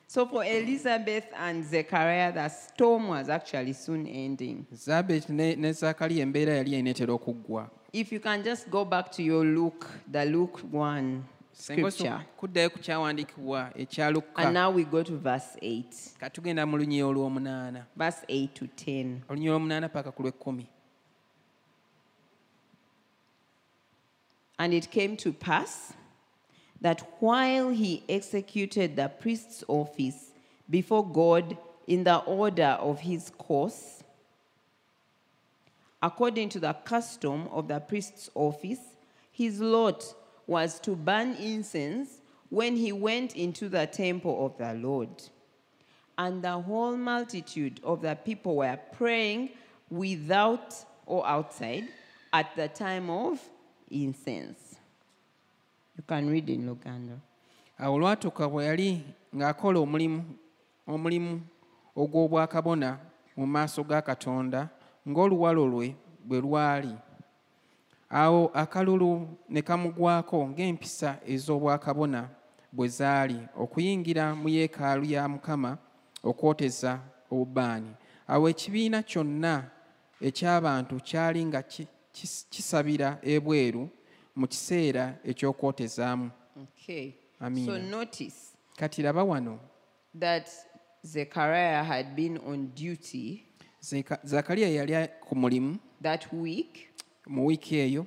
So 0.09 0.27
for 0.27 0.45
Elizabeth 0.45 1.25
and 1.37 1.65
Zechariah, 1.65 2.33
the 2.33 2.49
storm 2.49 3.09
was 3.09 3.29
actually 3.29 3.73
soon 3.73 4.07
ending. 4.07 4.65
Zabeti 7.97 8.05
ne, 8.05 8.05
ne 8.05 8.05
zakaliya 8.05 8.05
embeera 8.05 8.05
yali 8.05 8.05
eneetera 8.05 8.05
okuggwa 8.05 8.05
If 8.05 8.13
you 8.13 8.21
can 8.21 8.43
just 8.43 8.69
go 8.71 8.85
back 8.85 9.11
to 9.13 9.23
your 9.23 9.45
Luke, 9.45 9.87
the 10.13 10.25
Luke 10.27 10.61
1 10.73 11.23
scripture. 11.53 11.87
oso- 11.87 12.23
kuddayo 12.39 12.71
ku 12.71 12.79
kyawandiikibwa 12.79 13.73
ekya 13.79 14.23
And 14.37 14.55
now 14.55 14.71
we 14.71 14.85
go 14.85 15.03
to 15.03 15.17
verse 15.17 15.57
8. 15.63 15.85
katugenda 16.21 16.67
mu 16.67 16.77
lunyiri 16.77 17.03
olw'omunaana 17.03 17.87
Verse 17.97 18.25
8 18.29 18.49
to 18.55 18.67
10. 18.67 19.23
olunyiri 19.29 19.51
olw'omunaana 19.51 19.89
paka 19.89 20.13
ku 20.13 20.23
lw'ekkumi 20.23 20.67
And 24.59 24.73
it 24.75 24.91
came 24.91 25.17
to 25.19 25.33
pass 25.33 25.93
that 26.81 27.03
while 27.21 27.71
he 27.71 28.03
executed 28.09 28.97
the 28.97 29.09
priest's 29.09 29.65
office 29.69 30.33
before 30.71 31.05
God 31.05 31.57
in 31.87 32.05
the 32.05 32.17
order 32.27 32.77
of 32.81 33.01
his 33.01 33.31
course, 33.39 33.96
according 36.07 36.49
to 36.49 36.61
the 36.61 36.73
custom 36.85 37.49
of 37.51 37.67
the 37.67 37.81
priest's 37.81 38.31
office, 38.37 38.79
his 39.33 39.61
lot 39.61 40.05
was 40.47 40.79
to 40.79 40.95
burn 40.95 41.35
incense 41.35 42.21
when 42.49 42.77
he 42.77 42.93
went 42.93 43.35
into 43.35 43.69
the 43.69 43.85
temple 43.89 44.47
of 44.47 44.57
the 44.57 44.73
Lord. 44.75 45.11
And 46.17 46.43
the 46.43 46.53
whole 46.53 46.97
multitude 46.97 47.81
of 47.83 48.03
the 48.03 48.15
people 48.15 48.55
were 48.57 48.79
praying 48.93 49.51
without 49.91 50.77
or 51.07 51.27
outside 51.27 51.89
at 52.33 52.55
the 52.55 52.69
time 52.69 53.11
of 53.11 53.41
incense. 53.91 54.77
You 55.97 56.05
can 56.07 56.31
read 56.31 56.49
in 56.49 56.69
Luganda. 56.69 57.19
awo 57.79 57.95
olwatuuka 57.95 58.49
bwe 58.49 58.65
yali 58.65 59.03
ng'akola 59.37 59.79
omulimu 59.81 60.25
omulimu 60.87 61.41
ogw'obwakabona 61.97 62.99
mu 63.37 63.47
maaso 63.47 63.85
ga 63.85 64.03
katonda 64.03 64.69
ng'oluwalo 65.09 65.67
lwe 65.67 65.97
bwe 66.25 66.41
lwali. 66.41 66.95
Awo 68.11 68.51
akalulu 68.55 69.29
ne 69.49 69.63
kamugwako 69.63 70.49
ng'empisa 70.49 71.19
ez'obwakabona 71.27 72.29
bwe 72.73 72.89
zaali 72.89 73.39
okuyingira 73.57 74.35
mu 74.35 74.49
yeekaalu 74.49 75.05
ya 75.05 75.29
mukama 75.29 75.79
okwoteza 76.23 77.01
obubaani. 77.31 77.91
Awo 78.29 78.49
ekibiina 78.49 79.03
kyonna 79.03 79.71
eky'abantu 80.21 81.01
kyali 81.01 81.45
nga 81.45 81.63
ki- 81.63 81.89
kis- 82.15 82.47
kisabira 82.51 83.19
ebweru 83.23 83.89
mu 84.37 84.47
kiseera 84.49 85.19
eky'okwotezaamu. 85.25 86.31
Kati 88.77 89.03
laba 89.03 89.25
wano. 89.25 89.59
that 90.19 90.49
Zechariah 91.05 91.85
had 91.85 92.17
been 92.17 92.39
on 92.39 92.71
duty 92.75 93.46
zakaliya 94.25 94.69
yali 94.69 95.09
ku 95.29 95.37
mulimu 95.37 95.79
that 96.03 96.33
week, 96.33 96.89
mu 97.27 97.47
wiiki 97.47 97.77
eyo 97.77 98.07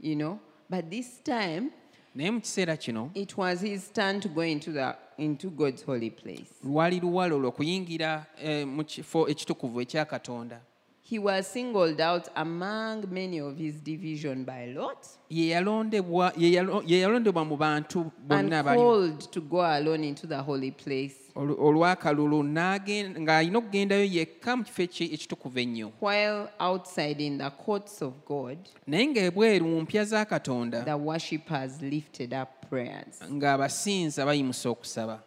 you 0.00 0.14
know, 0.14 0.38
but 0.70 0.90
this 0.90 1.22
time 1.22 1.70
naye 2.14 2.30
mu 2.30 2.40
kiseera 2.40 2.76
kino 2.76 3.10
it 3.14 3.36
was 3.38 3.60
his 3.60 3.92
turn 3.92 4.20
to 4.20 4.28
go 4.28 4.42
into 4.44 4.72
the 4.72 4.94
into 5.18 5.50
God's 5.50 5.84
holy 5.86 6.10
place. 6.10 6.50
lwali 6.64 7.00
luwalo 7.00 7.36
olwokuyingira 7.36 8.26
eh, 8.42 8.66
mu 8.68 8.84
kifo 8.84 9.28
ekitukuvu 9.28 9.80
ekya 9.80 10.04
katonda 10.04 10.60
He 11.06 11.18
was 11.18 11.46
singled 11.46 12.00
out 12.00 12.28
among 12.34 13.04
many 13.12 13.38
of 13.38 13.58
his 13.58 13.74
division 13.74 14.44
by 14.44 14.72
Lot 14.74 15.06
ye 15.28 15.50
yalondebwa 15.50 17.44
mu 17.46 17.56
bantu 17.56 18.00
and 18.00 18.10
bonna 18.28 18.62
abali 18.62 18.76
called 18.76 19.20
to 19.32 19.40
go 19.40 19.60
alone 19.60 20.02
into 20.04 20.26
the 20.26 20.42
holy 20.42 20.70
place. 20.70 21.14
olw'akalulu 21.36 22.44
ng'alina 22.44 23.58
okugendayo 23.58 24.04
yekka 24.04 24.56
mu 24.56 24.64
kifo 24.64 24.82
ekitukuva 24.82 25.14
ekitukuvu 25.14 25.58
ennyo 25.60 25.92
While 26.00 26.48
outside 26.58 27.20
in 27.20 27.38
the 27.38 27.50
courts 27.50 28.00
of 28.02 28.14
God, 28.24 28.58
naye 28.86 29.06
ng'ebweru 29.06 29.66
mu 29.66 29.80
mpya 29.82 30.04
za 30.04 30.24
katonda 30.24 30.84
the 30.84 30.94
worshippers 30.96 31.82
lifted 31.82 32.32
up 32.32 32.48
prayers. 32.70 33.20
ng'abasinza 33.32 34.24
bayimusa 34.26 34.70
okusaba 34.70 35.22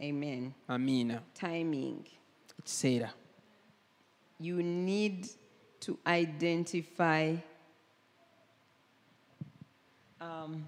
Amen. 0.00 0.52
amiina 0.68 1.20
Timing. 1.34 2.04
ekiseera 2.58 3.12
You 4.44 4.62
need 4.62 5.26
to 5.80 5.98
identify 6.06 7.36
um, 10.20 10.66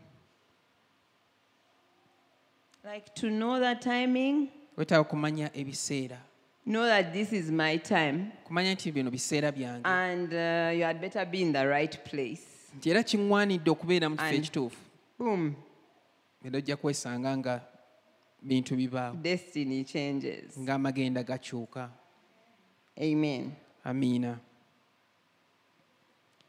like 2.82 3.14
to 3.16 3.28
know 3.28 3.60
the 3.60 3.74
timing, 3.74 4.48
wetaaga 4.78 5.04
kumanya 5.04 5.50
ebiseera. 5.52 6.16
Know 6.64 6.86
that 6.86 7.12
this 7.12 7.34
is 7.34 7.50
my 7.50 7.76
time, 7.76 8.32
kumanya 8.48 8.74
nti 8.74 8.94
bino 8.94 9.10
biseera 9.10 9.52
byange. 9.52 9.84
And 9.84 10.32
uh, 10.32 10.72
you 10.74 10.84
had 10.84 10.98
better 10.98 11.26
be 11.26 11.42
in 11.42 11.52
the 11.52 11.66
right 11.66 12.02
place. 12.04 12.46
nti 12.78 12.90
era 12.90 13.02
kiŋŋwanidde 13.02 13.70
okubeera 13.70 14.08
mu 14.08 14.16
kifo 14.16 14.34
ekituufu. 14.34 14.78
Boom, 15.18 15.54
era 16.44 16.58
ojja 16.58 16.76
kwesanga 16.76 17.36
nga 17.36 17.60
bintu 18.42 18.76
bibaawo. 18.76 19.16
Destiny 19.16 19.84
changes. 19.84 20.56
ng'amagenda 20.58 21.22
gakyuka. 21.22 21.90
Amen. 22.98 23.65
Amiina 23.86 24.38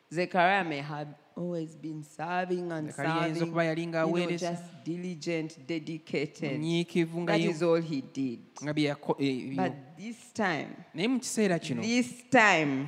Zechariah 0.10 0.64
may 0.64 0.80
have 0.82 1.10
always 1.36 1.76
been 1.76 2.02
serving 2.02 2.72
and 2.72 2.88
Zechariah 2.90 3.34
serving, 3.36 3.54
you 3.92 4.26
know, 4.26 4.38
just 4.40 4.64
diligent, 4.86 5.58
dedicated. 5.68 6.60
nga 6.62 7.38
is 7.38 7.62
all 7.62 7.82
he 7.82 8.02
did. 8.02 8.40
nga 8.64 8.74
bye 8.74 8.84
yako- 8.88 9.20
eh, 9.20 9.56
But 9.56 9.74
this 9.98 10.32
time, 10.34 10.70
naye 10.96 11.08
mu 11.10 11.20
kiseera 11.20 11.60
kino 11.60 11.82
this 11.82 12.24
time, 12.32 12.88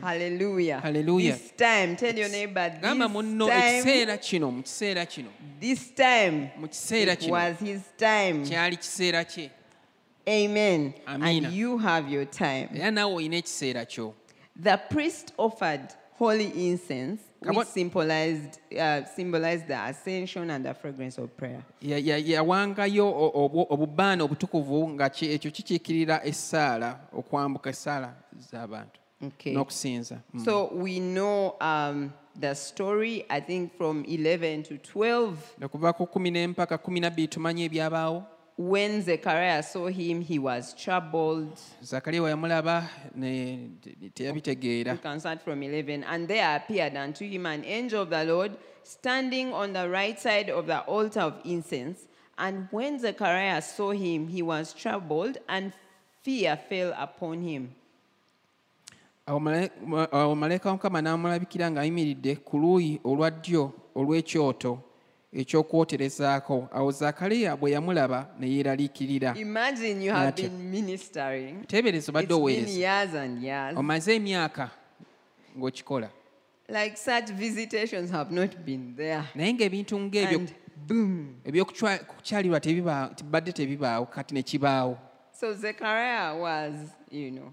hallelujah. 0.00 0.80
Hallelujah. 0.80 1.32
This 1.38 1.52
time, 1.56 1.96
tell 1.96 2.18
your 2.18 2.28
neighbor, 2.28 2.68
this 2.70 2.80
time, 2.80 3.78
ekiseera 3.82 4.16
kino 4.20 4.50
mu 4.50 4.62
kiseera 4.62 5.06
kino 5.06 5.28
this 5.60 5.90
time, 5.94 6.50
it 7.12 7.30
was 7.30 7.58
his 7.60 7.82
time. 7.96 8.44
Amen. 10.28 10.94
Amina. 11.06 11.48
And 11.48 11.54
you 11.56 11.78
have 11.78 12.08
your 12.12 12.24
time. 12.24 12.68
era 12.74 12.90
naawe 12.90 13.14
olina 13.14 13.36
ekiseera 13.36 13.84
kyo 13.86 14.14
The 14.62 14.76
priest 14.76 15.32
offered 15.38 15.94
holy 16.18 16.46
incense, 16.70 17.20
Come 17.44 17.56
which 17.58 17.68
symbolized, 17.68 18.60
uh, 18.78 19.04
symbolized 19.16 19.66
the 19.66 19.74
ascension 19.74 20.48
and 20.50 20.64
the 20.64 20.72
fragrance 20.74 21.18
of 21.18 21.30
prayer. 21.36 21.62
Ya- 21.82 21.98
ya- 21.98 22.18
yawangayo 22.18 23.06
o- 23.08 23.32
obwo- 23.48 23.66
obubaane 23.70 24.22
obutukuvu 24.22 24.88
nga 24.88 25.08
ki- 25.10 25.32
ekyo 25.32 25.50
kikiikirira 25.50 26.24
essaala 26.24 27.00
okwambuka 27.12 27.70
essaala 27.70 28.14
z'abantu 28.38 29.00
Okay. 29.26 29.54
n'okusinza 29.54 30.18
Mm. 30.34 30.44
So 30.44 30.70
we 30.74 30.98
know 31.00 31.56
um, 31.60 32.12
the 32.40 32.54
story, 32.54 33.24
I 33.28 33.40
think, 33.40 33.76
from 33.76 34.04
11 34.04 34.62
to 34.62 34.74
12. 34.78 35.36
okuva 35.62 35.92
ku 35.92 36.06
kumi 36.06 36.30
n'empaka 36.30 36.78
kumi 36.78 37.00
nabbiri 37.00 37.28
tumanyi 37.28 37.64
ebyabaawo 37.64 38.22
When 38.56 39.02
Zechariah 39.02 39.62
saw 39.64 39.88
him, 39.88 40.20
he 40.20 40.38
was 40.38 40.74
troubled. 40.74 41.58
Zakariya 41.82 42.22
we 42.22 42.30
yamulaba 42.30 42.88
ne 43.16 43.70
teyabitegeera 44.14 44.92
You 44.92 44.98
can 44.98 45.18
start 45.18 45.42
from 45.42 45.60
11. 45.62 46.04
And 46.04 46.28
there 46.28 46.56
appeared 46.56 46.96
unto 46.96 47.28
him 47.28 47.46
an 47.46 47.64
angel 47.64 48.02
of 48.02 48.10
the 48.10 48.24
Lord 48.24 48.52
standing 48.84 49.52
on 49.52 49.72
the 49.72 49.88
right 49.88 50.18
side 50.20 50.50
of 50.50 50.66
the 50.66 50.80
altar 50.82 51.20
of 51.20 51.40
incense. 51.44 52.06
And 52.38 52.68
when 52.70 53.00
Zechariah 53.00 53.60
saw 53.60 53.90
him, 53.90 54.28
he 54.28 54.42
was 54.42 54.72
troubled, 54.72 55.38
and 55.48 55.72
fear 56.22 56.56
fell 56.68 56.94
upon 56.96 57.42
him. 57.42 57.74
awo 59.26 60.34
malayika 60.34 60.68
wa 60.68 60.74
mukama 60.76 61.00
n'amulabikira 61.02 61.70
ng'ayimiridde 61.70 62.36
ku 62.44 62.58
luuyi 62.58 63.00
olwa 63.04 63.30
ddyo 63.30 63.72
olw'ekyoto 63.96 64.78
eky'okwoterezaako. 65.34 66.68
Awo 66.72 66.90
zakaliya 66.90 67.56
bwe 67.56 67.70
yamulaba 67.72 68.28
ne 68.38 68.46
yeeraliikirira. 68.48 69.34
Obadde 72.10 72.34
been 72.34 72.40
oweereza. 72.40 72.70
omaze 73.76 74.14
emyaka 74.16 74.70
ng'okikola. 75.58 76.08
Like 76.68 76.96
such 76.96 77.30
visitations 77.32 78.10
have 78.10 78.30
not 78.34 78.56
been 78.64 78.94
there. 78.96 79.22
naye 79.34 79.52
ng'ebintu 79.52 79.98
ng'ebyo 80.00 80.40
ebyokukyalirwa 81.44 82.60
tebiba- 82.60 83.14
tibadde 83.14 83.52
tebibaawo 83.52 84.06
kati 84.06 84.34
ne 84.34 84.42
kibaawo. 84.42 84.98
So 85.40 85.52
Zechariah 85.54 86.34
was, 86.40 86.74
you 87.10 87.30
know, 87.30 87.52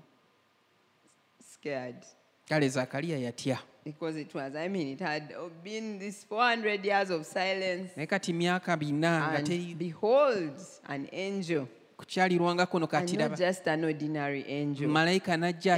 scared 1.54 2.06
kale 2.52 2.70
zaakaliya 2.70 3.18
yatya. 3.18 3.58
Because 3.86 4.22
it 4.22 4.36
was 4.36 4.56
i 4.56 4.70
mean 4.70 4.88
it 4.88 5.00
had 5.00 5.34
been 5.64 6.00
this 6.00 6.26
400 6.30 6.86
years 6.86 7.10
of 7.10 7.26
silence. 7.26 7.92
Naye 7.96 8.08
kati 8.08 8.34
myaka 8.34 8.78
bina 8.78 9.32
nga 9.32 9.42
teri 9.42 9.76
behold 9.76 10.52
an 10.88 11.08
angel. 11.14 11.66
Kukyalirwanga 11.98 12.66
kuno 12.66 12.88
katirabaamalayika 12.88 15.38
n'ajja 15.38 15.76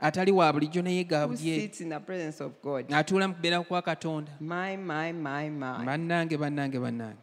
atali 0.00 0.32
wa 0.32 0.52
bulijjo 0.52 0.82
naye 0.82 1.04
gabulyeri 1.04 1.70
atuula 2.90 3.28
mu 3.28 3.34
kubeera 3.34 3.62
kwa 3.62 3.82
katonda. 3.82 4.32
Bannange 5.84 6.36
bannange 6.36 6.78
bannange. 6.78 7.16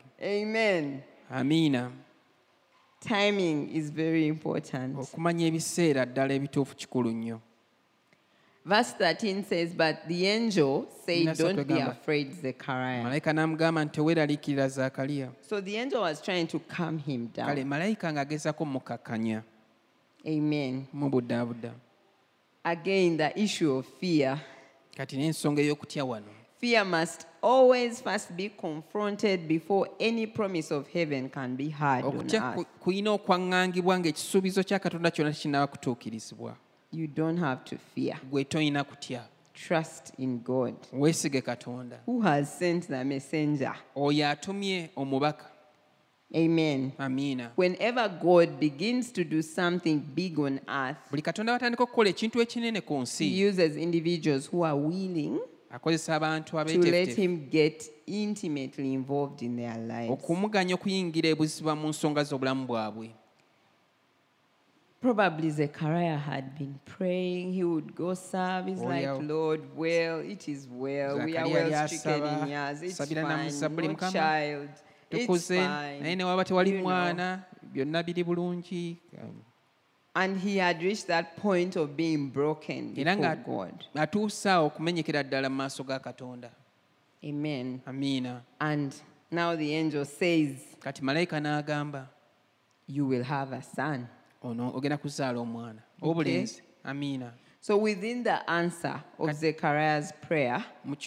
Amiina. 1.29 1.91
Okumanya 4.97 5.45
ebiseera 5.45 6.05
ddala 6.05 6.33
ebituufu 6.33 6.75
kikulu 6.75 7.11
nnyo. 7.11 7.39
Verse 8.67 8.91
13 8.91 9.45
says, 9.45 9.73
But 9.73 10.05
the 10.09 10.27
angel 10.27 10.87
said, 11.05 11.37
Don't 11.37 11.65
be 11.65 11.79
afraid, 11.79 12.33
Zechariah. 12.33 13.03
malayika 13.03 13.33
n'amugamba 13.33 13.85
nti 13.85 13.91
teweeraliikirira 13.95 14.67
zaakaliya 14.67 15.29
So 15.49 15.61
the 15.61 15.77
angel 15.77 16.01
was 16.01 16.21
trying 16.21 16.47
to 16.47 16.59
calm 16.59 16.97
him 16.97 17.29
down. 17.33 17.63
malayika 17.65 18.13
ng'agezaako 18.13 18.65
mukakkanya 18.65 19.43
Amen. 20.27 20.85
Again, 22.65 23.17
the 23.17 23.39
issue 23.39 23.71
of 23.71 23.85
fear. 24.01 24.37
kati 24.97 25.17
n'ensonga 25.17 25.61
ey'okutya 25.61 26.05
wano 26.05 26.27
Fear 26.59 26.85
must 26.85 27.27
always 27.41 28.01
first 28.01 28.35
be 28.35 28.49
confronted 28.49 29.47
before 29.47 29.87
any 29.99 30.25
promise 30.27 30.71
of 30.71 30.87
heaven 30.87 31.29
can 31.29 31.55
be 31.55 31.69
heard 31.69 32.03
on 32.03 32.19
earth. 32.19 32.67
Kulina 36.91 36.95
okwaŋŋangibwa 36.95 36.95
ng'ekisuubizo 36.95 36.95
kya 36.95 36.95
katonda 36.95 36.95
kyonna 36.95 36.95
tekinnaba 36.95 36.95
kutuukirizibwa 36.95 36.97
You 36.97 37.07
don't 37.07 37.37
have 37.39 37.63
to 37.65 37.77
fear. 37.95 38.17
gwe 38.31 38.43
tolina 38.43 38.83
kutya 38.83 39.21
Trust 39.53 40.13
in 40.19 40.39
God, 40.39 40.75
weesige 40.93 41.41
katonda 41.41 41.99
who 42.05 42.21
has 42.21 42.59
sent 42.59 42.87
the 42.87 43.03
messenger. 43.03 43.73
oyo 43.95 44.29
atumye 44.29 44.89
omubaka 44.95 45.45
Amen. 46.35 46.91
amiina 46.97 47.51
Whenever 47.57 48.09
God 48.21 48.59
begins 48.59 49.11
to 49.13 49.23
do 49.23 49.41
something 49.41 49.97
big 50.15 50.39
on 50.39 50.59
earth, 50.67 50.97
buli 51.09 51.21
katonda 51.21 51.53
batandika 51.53 51.83
okukola 51.83 52.09
ekintu 52.09 52.41
ekinene 52.41 52.81
ku 52.81 53.03
He 53.19 53.47
uses 53.49 53.75
individuals 53.77 54.47
who 54.53 54.63
are 54.65 54.75
willing 54.77 55.39
akozesa 55.71 56.15
abantu 56.15 56.51
to 56.51 56.91
let 56.91 57.09
Him 57.15 57.49
get 57.49 57.89
intimately 58.05 58.93
involved 58.93 59.41
in 59.41 59.55
their 59.55 59.77
lives. 59.77 60.11
okumuganya 60.11 60.75
okuyingira 60.75 61.29
ebuziba 61.29 61.75
mu 61.75 61.89
nsonga 61.89 62.23
z'obulamu 62.23 62.67
bwabwe 62.67 63.09
Probably 64.99 65.49
Zechariah 65.51 66.17
had 66.17 66.57
been 66.57 66.79
praying. 66.85 67.53
He 67.53 67.63
would 67.63 67.95
go 67.95 68.15
serve. 68.15 68.65
He's 68.65 68.81
oh, 68.81 68.85
like, 68.85 69.05
Olyawo. 69.05 69.29
Lord, 69.29 69.61
well, 69.75 70.19
it 70.19 70.49
is 70.49 70.67
well. 70.69 71.23
We 71.23 71.37
are 71.37 71.47
well 71.47 71.87
stricken 71.87 72.23
in 72.23 72.47
years. 72.47 72.81
It's 72.81 72.97
fine. 72.97 73.13
No 73.13 73.95
child. 74.09 74.69
It's 75.11 75.47
fine. 75.47 76.01
ne 76.17 76.23
waba 76.23 76.43
tewali 76.45 76.69
You 76.69 76.77
know. 76.77 76.83
mwana 76.83 77.43
byonna 77.73 78.03
biri 78.03 78.23
bulungi 78.23 78.97
um, 79.21 79.41
And 80.15 80.39
he 80.39 80.57
had 80.57 80.81
reached 80.81 81.07
that 81.07 81.37
point 81.37 81.75
of 81.75 81.95
being 81.95 82.29
broken 82.29 82.93
before 82.93 83.35
God. 83.45 83.85
atuuse 83.95 84.49
awo 84.49 84.65
okumenyekera 84.65 85.23
ddala 85.23 85.49
mu 85.49 85.55
maaso 85.55 85.83
ga 85.83 85.99
katonda 85.99 86.51
Amen. 87.23 87.81
amiina 87.85 88.41
And 88.59 88.93
now 89.31 89.55
the 89.55 89.75
angel 89.75 90.05
says, 90.05 90.75
kati 90.79 91.01
malayika 91.01 91.39
n'agamba 91.39 92.07
You 92.87 93.05
will 93.05 93.23
have 93.23 93.53
a 93.53 93.61
son. 93.61 94.07
Ono 94.41 94.71
ogenda 94.75 94.97
kuzaala 94.97 95.39
omwana. 95.39 95.81
Obulenzi. 96.01 96.61
Amiina 96.83 97.33
So 97.67 97.75
within 97.75 98.23
the 98.23 98.49
answer 98.49 99.03
of 99.19 99.33
Zechariah's 99.33 100.13
prayer 100.21 100.63
was 100.85 101.05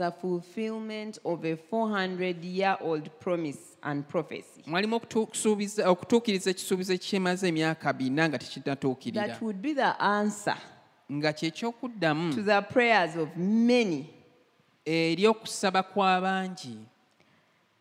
a 0.00 0.10
fulfillment 0.10 1.18
of 1.24 1.44
a 1.44 1.54
400 1.54 2.44
year 2.44 2.76
old 2.80 3.20
promise 3.20 3.76
and 3.82 4.08
prophecy. 4.08 4.64
Mwalimu 4.66 5.00
okutuukiriza 5.86 6.50
ekisuubizo 6.50 6.92
ekimaze 6.92 7.48
emyaka 7.48 7.92
bina 7.92 8.28
nga 8.28 8.38
tekinatuukirira 8.38 9.28
that 9.28 9.42
would 9.42 9.62
be 9.62 9.74
the 9.74 10.00
answer 10.00 10.56
nga 11.12 11.32
to 11.32 11.50
the 12.42 12.62
prayers 12.72 13.16
of 13.16 13.28
many. 13.36 14.10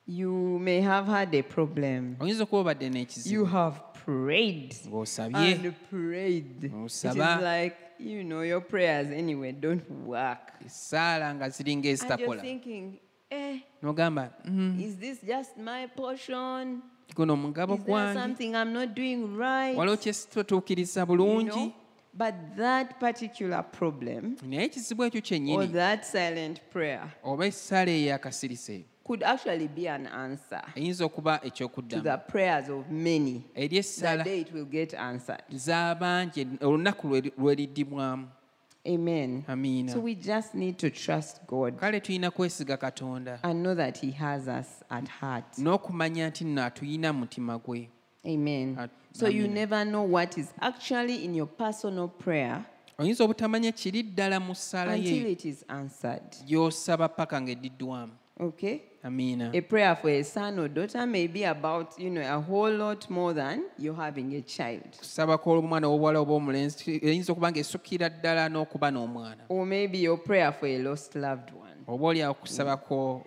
You 0.06 0.60
may 0.60 0.82
have 0.82 1.06
had 1.08 1.34
a 1.36 1.42
problem. 1.44 2.16
oyinza 2.20 2.44
okuba 2.44 2.60
obadde 2.60 2.86
You 2.86 2.92
n'ekizibu 2.92 3.46
have 3.46 3.80
prayed 4.06 4.76
ng'osabye 4.88 5.52
and 5.54 5.74
prayed. 5.90 6.64
It 6.64 6.72
is 6.72 6.72
Osaba. 6.74 7.42
like, 7.42 7.76
you 8.00 8.24
know, 8.24 8.42
your 8.42 8.62
prayers 8.62 9.08
anyway 9.12 9.52
don't 9.54 9.90
work. 10.06 10.52
essaala 10.66 11.36
nga 11.36 11.50
ziringa 11.50 11.76
And 11.76 11.86
you're 11.86 11.94
ezitakola 11.94 12.42
thinking, 12.42 13.00
eh, 13.32 13.60
n'ogamba 13.82 14.30
"Mm, 14.46 14.82
is 14.84 14.96
this 14.98 15.20
just 15.22 15.58
my 15.58 15.88
portion? 15.88 16.82
guno 17.16 17.36
Is 17.36 17.54
there 17.54 17.78
gwange 17.78 18.14
something 18.20 18.56
I'm 18.56 18.74
not 18.74 18.94
doing 18.96 19.38
right? 19.38 19.78
waliwo 19.78 19.98
You 21.00 21.06
bulungi 21.06 21.46
know? 21.48 21.74
But 22.16 22.36
that 22.58 23.00
particular 23.00 23.64
problem 23.64 24.36
naye 24.44 24.66
ekizibu 24.66 25.04
ekyo 25.06 25.18
or 25.20 25.22
kyennyini 25.24 25.68
that 25.74 26.06
silent 26.06 26.60
prayer 26.72 27.10
oba 27.24 27.46
essaala 27.46 27.92
could 29.04 29.24
actually 29.24 29.68
be 29.68 29.90
an 29.90 30.08
answer 30.08 30.62
eyinza 30.76 31.06
okuba 31.06 31.38
to 31.40 31.48
ekyokuddamu 31.48 32.18
prayers 32.28 32.70
of 32.70 32.90
many. 32.90 33.44
eri 33.56 33.68
The 33.70 33.78
essaala 33.78 34.24
day 34.24 34.42
it 34.42 34.54
will 34.54 34.66
get 34.66 34.94
answered. 34.94 35.44
z'abangi 35.52 36.48
olunaku 36.62 37.08
lwe- 37.08 37.32
lweriddibwamu 37.38 38.28
Amen. 38.88 39.44
amiina 39.48 39.92
So 39.94 40.00
we 40.00 40.16
just 40.16 40.54
need 40.54 40.78
to 40.78 40.90
trust 40.90 41.42
God 41.48 41.76
kale 41.80 42.00
tulina 42.00 42.32
kwesiga 42.32 42.78
katonda 42.78 43.40
and 43.44 43.62
know 43.64 43.76
that 43.76 43.98
He 43.98 44.12
has 44.12 44.48
us 44.48 44.84
at 44.90 45.08
heart. 45.10 45.58
n'okumanya 45.58 46.28
nti 46.30 46.44
nno 46.46 46.64
atuyina 46.64 47.14
mu 47.14 47.20
mutima 47.20 47.58
gwe 47.58 47.90
Amen. 48.26 48.78
At- 48.80 48.92
So 49.12 49.28
you 49.28 49.44
Amen. 49.46 49.54
never 49.54 49.86
know 49.86 50.12
what 50.14 50.38
is 50.38 50.54
actually 50.60 51.26
in 51.26 51.36
your 51.36 51.48
personal 51.48 52.08
prayer 52.08 52.64
oyinza 53.00 53.24
obutamanya 53.24 53.72
kiri 53.72 54.04
ddala 54.04 54.40
mu 54.40 54.54
ssaala 54.56 54.94
until 54.94 55.26
ye 55.26 55.32
it 55.32 55.46
is 55.46 55.66
answered. 55.68 56.24
gy'osaba 56.46 57.10
paka 57.10 57.42
ng'eddiddwamu 57.42 58.12
Okay? 58.40 58.80
Amiina 59.04 59.52
A 59.54 59.62
prayer 59.62 59.96
for 59.96 60.10
a 60.10 60.24
son 60.24 60.60
or 60.60 60.68
daughter 60.70 61.06
may 61.06 61.28
be 61.28 61.44
about, 61.44 62.00
you 62.00 62.10
know, 62.10 62.22
a 62.22 62.40
whole 62.40 62.72
lot 62.78 63.10
more 63.10 63.34
than 63.34 63.64
you 63.78 63.94
having 63.94 64.34
a 64.36 64.42
child. 64.42 64.98
kusaba 65.00 65.38
kw'omwana 65.38 65.88
w'obuwala 65.88 66.20
oba 66.20 66.34
omulenzi 66.34 67.00
eyinza 67.04 67.32
okuba 67.34 67.52
ng'esukkira 67.52 68.10
ddala 68.10 68.50
n'okuba 68.50 68.92
n'omwana 68.92 69.44
Or 69.50 69.66
maybe 69.66 69.98
your 70.00 70.18
prayer 70.18 70.54
for 70.54 70.68
a 70.68 70.78
lost 70.80 71.16
loved 71.16 71.52
one. 71.52 71.84
oba 71.88 72.08
oli 72.08 72.22
akusaba 72.22 72.78
ko- 72.78 73.24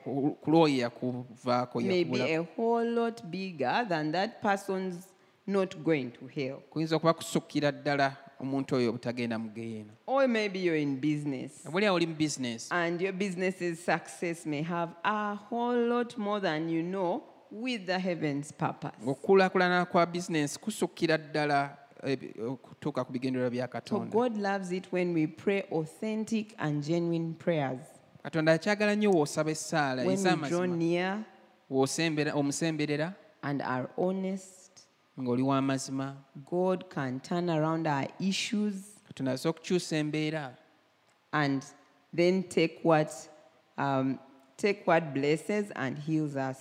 yakuvaako 0.68 1.80
May 1.80 2.04
be 2.04 2.20
a 2.34 2.42
whole 2.56 2.90
lot 2.90 3.22
bigger 3.30 3.84
than 3.88 4.12
that 4.12 4.40
person's 4.42 5.06
not 5.46 5.76
going 5.84 6.10
to 6.10 6.26
hell. 6.26 6.58
kuyinza 6.70 6.96
okuba 6.96 7.12
kusukkira 7.14 7.72
ddala 7.72 8.16
omuntu 8.40 8.74
oyo 8.76 8.90
obutagenda 8.90 9.38
mu 9.38 9.48
geyeena 9.50 9.92
Or 10.06 10.28
maybe 10.28 10.58
you're 10.58 10.80
in 10.82 10.96
business. 11.00 11.66
Oba 11.66 11.76
oli 11.76 11.86
awo 11.86 11.96
oli 11.96 12.06
mu 12.06 12.14
bizinesi 12.14 12.68
and 12.70 13.00
your 13.00 13.12
business's 13.12 13.84
success 13.84 14.46
may 14.46 14.62
have 14.62 14.90
a 15.04 15.34
whole 15.34 15.88
lot 15.88 16.16
more 16.18 16.40
than 16.40 16.68
you 16.68 16.82
know 16.82 17.22
with 17.50 17.86
the 17.86 17.98
heaven's 17.98 18.52
purpose. 18.52 18.96
okukulaakulana 19.06 19.84
kwa 19.86 20.06
bizinesi 20.06 20.58
kusukkira 20.60 21.18
ddala 21.18 21.76
ebi- 22.02 22.40
okutuuka 22.42 23.04
ku 23.04 23.12
bigendererwa 23.12 23.50
bya 23.50 23.64
So 23.66 23.68
katonda. 23.72 24.10
God 24.12 24.36
loves 24.36 24.72
it 24.72 24.92
when 24.92 25.14
we 25.14 25.26
pray 25.26 25.62
authentic 25.72 26.54
and 26.58 26.82
genuine 26.84 27.34
prayers. 27.34 27.80
katonda 28.22 28.52
akyagala 28.52 28.94
nnyo 28.96 29.10
w'osaba 29.10 29.50
essaala 29.50 30.02
When 30.04 30.16
we 30.16 30.22
draw 30.22 30.32
ez'amazima. 30.32 30.76
near 30.76 31.24
w'osembera- 31.70 32.34
omusemberera. 32.34 33.14
and 33.42 33.62
are 33.62 33.88
honest, 33.96 34.65
ng'oli 35.20 35.42
w'amazima 35.42 36.14
God 36.50 36.84
can 36.94 37.20
turn 37.20 37.50
around 37.50 37.86
our 37.86 38.06
issues 38.20 38.74
katonda 39.08 39.32
asobola 39.32 39.50
okukyusa 39.50 39.96
embeera. 39.96 40.54
and 41.32 41.62
then 42.16 42.42
take 42.42 42.78
what 42.82 43.10
um, 43.78 44.18
take 44.56 44.82
what 44.86 45.04
blesses 45.14 45.70
and 45.76 45.98
heals 45.98 46.36
us 46.36 46.56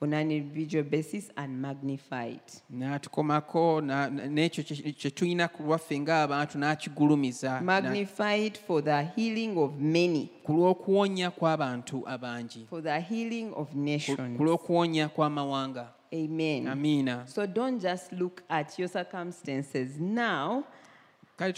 on 0.00 0.12
an 0.14 0.30
individual 0.30 0.84
basis 0.84 1.30
and 1.36 1.60
magnify 1.60 2.26
it. 2.26 2.62
n'atukomako 2.70 3.80
na- 3.80 4.08
na- 4.10 4.26
n'ekyo 4.26 4.62
kye 4.64 4.92
kye 4.92 5.10
tulina 5.10 5.48
ku 5.48 5.62
lwaffe 5.62 5.98
ng'abantu 6.00 6.58
n'akigulumiza. 6.58 7.60
Magnify 7.62 8.34
it 8.46 8.58
for 8.58 8.80
the 8.84 9.02
healing 9.16 9.56
of 9.58 9.72
many, 9.80 10.30
ku 10.44 10.52
lw'okuwonya 10.52 11.30
kw'abantu 11.30 12.02
abangi. 12.06 12.66
For 12.68 12.80
the 12.82 13.00
healing 13.00 13.52
of 13.54 13.74
nations. 13.74 14.36
ku 14.38 14.44
lw'okuwonya 14.44 15.08
kw'amawanga 15.08 15.88
Amen. 16.12 16.68
amiina 16.68 17.26
So 17.26 17.46
don't 17.46 17.80
just 17.80 18.12
look 18.12 18.42
at 18.48 18.78
your 18.78 18.88
circumstances 18.88 19.98
now 20.00 20.64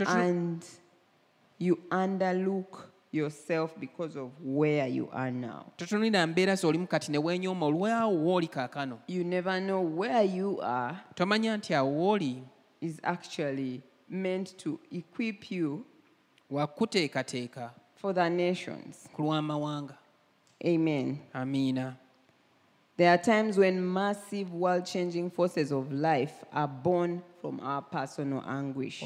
and 0.06 0.64
you 1.58 1.78
underlook 1.90 2.90
yourself 3.12 3.74
because 3.80 4.16
of 4.16 4.30
where 4.42 4.86
you 4.88 5.08
are 5.12 5.30
now. 5.30 5.64
totunulira 5.76 6.26
mbeera 6.26 6.54
z'olimu 6.54 6.86
kati 6.86 7.12
ne 7.12 7.18
weenyooma 7.18 7.66
olwawo 7.66 8.14
w'oli 8.24 8.48
kaakano 8.48 8.98
You 9.08 9.24
never 9.24 9.60
know 9.60 9.98
where 9.98 10.24
you 10.36 10.60
are 10.62 10.96
tomanya 11.14 11.56
nti 11.56 12.42
is 12.80 12.98
actually 13.02 13.82
meant 14.08 14.56
to 14.56 14.78
equip 14.90 15.50
you 15.50 15.84
wakuteekateeka 16.50 17.70
for 17.96 18.14
the 18.14 18.28
nations. 18.30 19.08
ku 19.12 19.22
lw'amawanga 19.22 19.94
Amen. 20.64 21.18
amiina 21.32 21.96
There 23.00 23.08
are 23.08 23.16
times 23.16 23.56
when 23.56 23.80
massive 23.80 24.52
world 24.52 24.84
changing 24.84 25.30
forces 25.30 25.72
of 25.72 25.90
life 25.90 26.44
are 26.52 26.68
born 26.68 27.22
from 27.40 27.58
our 27.60 27.80
personal 27.80 28.44
anguish. 28.46 29.02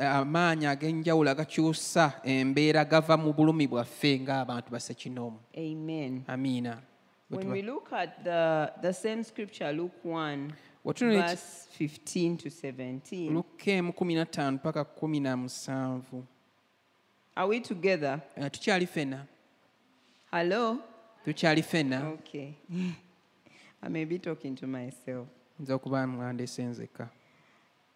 amaanyi 0.00 0.66
ag'enjawulo 0.66 1.30
agakyusa 1.30 2.12
embeera 2.24 2.84
gava 2.84 3.16
mu 3.16 3.32
bulumi 3.32 3.68
bwaffe 3.68 4.18
ng'abantu 4.18 4.70
basekinoomu 4.70 5.38
Amen. 5.56 6.24
amiina 6.26 6.82
When 7.30 7.52
we 7.52 7.62
look 7.62 7.92
at 7.92 8.24
the, 8.24 8.72
the 8.82 8.92
same 8.92 9.22
scripture, 9.22 9.72
Luke 9.72 9.94
1, 10.04 10.52
Watuno 10.84 11.12
eki- 11.12 11.28
verse 11.28 11.68
15 11.78 12.36
to 12.36 12.48
17, 12.50 13.30
luka 13.32 13.70
emu 13.70 13.92
kumi 13.92 14.14
na 14.14 14.24
ttaano 14.24 14.58
paka 14.58 14.84
kumi 14.84 15.20
na 15.20 15.36
musanvu 15.36 16.24
are 17.36 17.46
we 17.46 17.60
together? 17.60 18.20
Eh, 18.36 18.50
tukyali 18.50 18.88
Hello? 20.32 20.78
tukyali 21.24 21.64
Okay. 22.14 22.54
I 23.86 23.88
may 23.88 24.04
be 24.06 24.18
talking 24.18 24.56
to 24.56 24.66
myself. 24.66 25.28
nza 25.60 25.74
okuba 25.74 26.06
mwandese 26.06 26.64
nzeka 26.64 27.08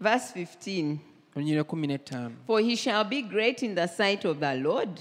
Verse 0.01 0.41
15 0.41 0.97
olunyiriro 1.37 1.65
kumi 1.65 1.87
n'ettaano. 1.87 2.35
For 2.47 2.61
he 2.61 2.77
shall 2.77 3.05
be 3.05 3.23
great 3.23 3.63
in 3.63 3.75
the 3.75 3.87
sight 3.89 4.25
of 4.25 4.39
the 4.39 4.55
Lord, 4.55 5.01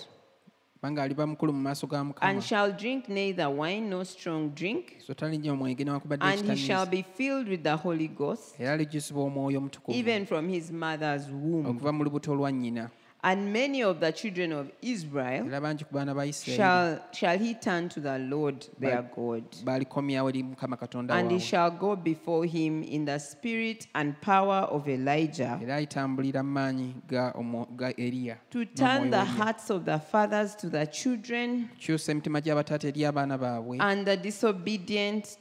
kubanga 0.73 1.03
aliba 1.03 1.27
mukulu 1.27 1.53
mu 1.53 1.61
maaso 1.61 1.87
ga 1.87 2.05
and 2.21 2.41
shall 2.41 2.71
drink 2.71 3.09
neither 3.09 3.49
wine 3.49 3.89
nor 3.89 4.05
strong 4.05 4.49
drink, 4.55 4.95
so 5.05 5.13
talinnya 5.13 5.51
omwenge 5.51 5.83
newankubadde 5.83 6.23
and 6.23 6.49
he 6.49 6.55
shall 6.55 6.83
ekitamiiza 6.83 6.91
be 6.91 7.03
filled 7.17 7.47
with 7.49 7.63
the 7.63 7.75
Holy 7.75 8.07
Ghost, 8.07 8.59
era 8.59 8.73
alijjuzibwa 8.73 9.23
omwoyo 9.23 9.57
omutukuvu. 9.57 9.97
even 9.97 10.25
from 10.25 10.49
his 10.49 10.71
mother's 10.71 11.27
womb. 11.29 11.65
okuva 11.65 11.91
mu 11.91 12.03
lubuto 12.03 12.35
lwa 12.35 12.51
nnyina 12.51 12.89
And 13.23 13.51
many 13.51 13.81
of 13.83 13.99
the 13.99 14.11
children 14.11 14.51
of 14.53 14.71
Israel 14.81 15.45
era 15.47 15.59
bangi 15.59 15.83
ku 15.89 15.93
baana 15.95 16.13
ba 16.15 16.21
isirayiri. 16.21 16.55
shall, 16.55 16.99
shall 17.11 17.37
he 17.37 17.55
turn 17.55 17.89
to 17.89 17.99
the 17.99 18.17
Lord 18.19 18.65
their 18.79 19.01
God. 19.01 19.43
baalikomyawo 19.65 20.29
eri 20.29 20.43
mukama 20.43 20.77
katonda 20.77 21.11
And 21.15 21.31
he 21.31 21.39
shall 21.39 21.71
go 21.71 21.95
before 21.95 22.45
him 22.45 22.83
in 22.83 23.05
the 23.05 23.17
spirit 23.17 23.87
and 23.95 24.19
power 24.21 24.67
of 24.69 24.87
Elijah. 24.87 25.59
Era 25.61 25.75
alitambulira 25.81 26.43
mu 26.43 26.53
maanyi 26.59 26.93
ga 27.07 27.33
omwo- 27.33 27.67
ga 27.75 27.91
eriya 27.97 28.37
to 28.51 28.65
turn 28.65 29.09
the 29.09 29.25
hearts 29.25 29.69
of 29.71 29.83
the 29.85 29.97
fathers 29.99 30.55
to 30.55 30.69
the 30.69 30.85
children 30.85 31.69
kyusa 31.79 32.11
emitima 32.13 32.39
gy'abataata 32.41 32.87
eri 32.87 33.01
abaana 33.03 33.37
baabwe. 33.37 33.77
and 33.81 34.05
the 34.05 34.15
disobedient 34.15 35.37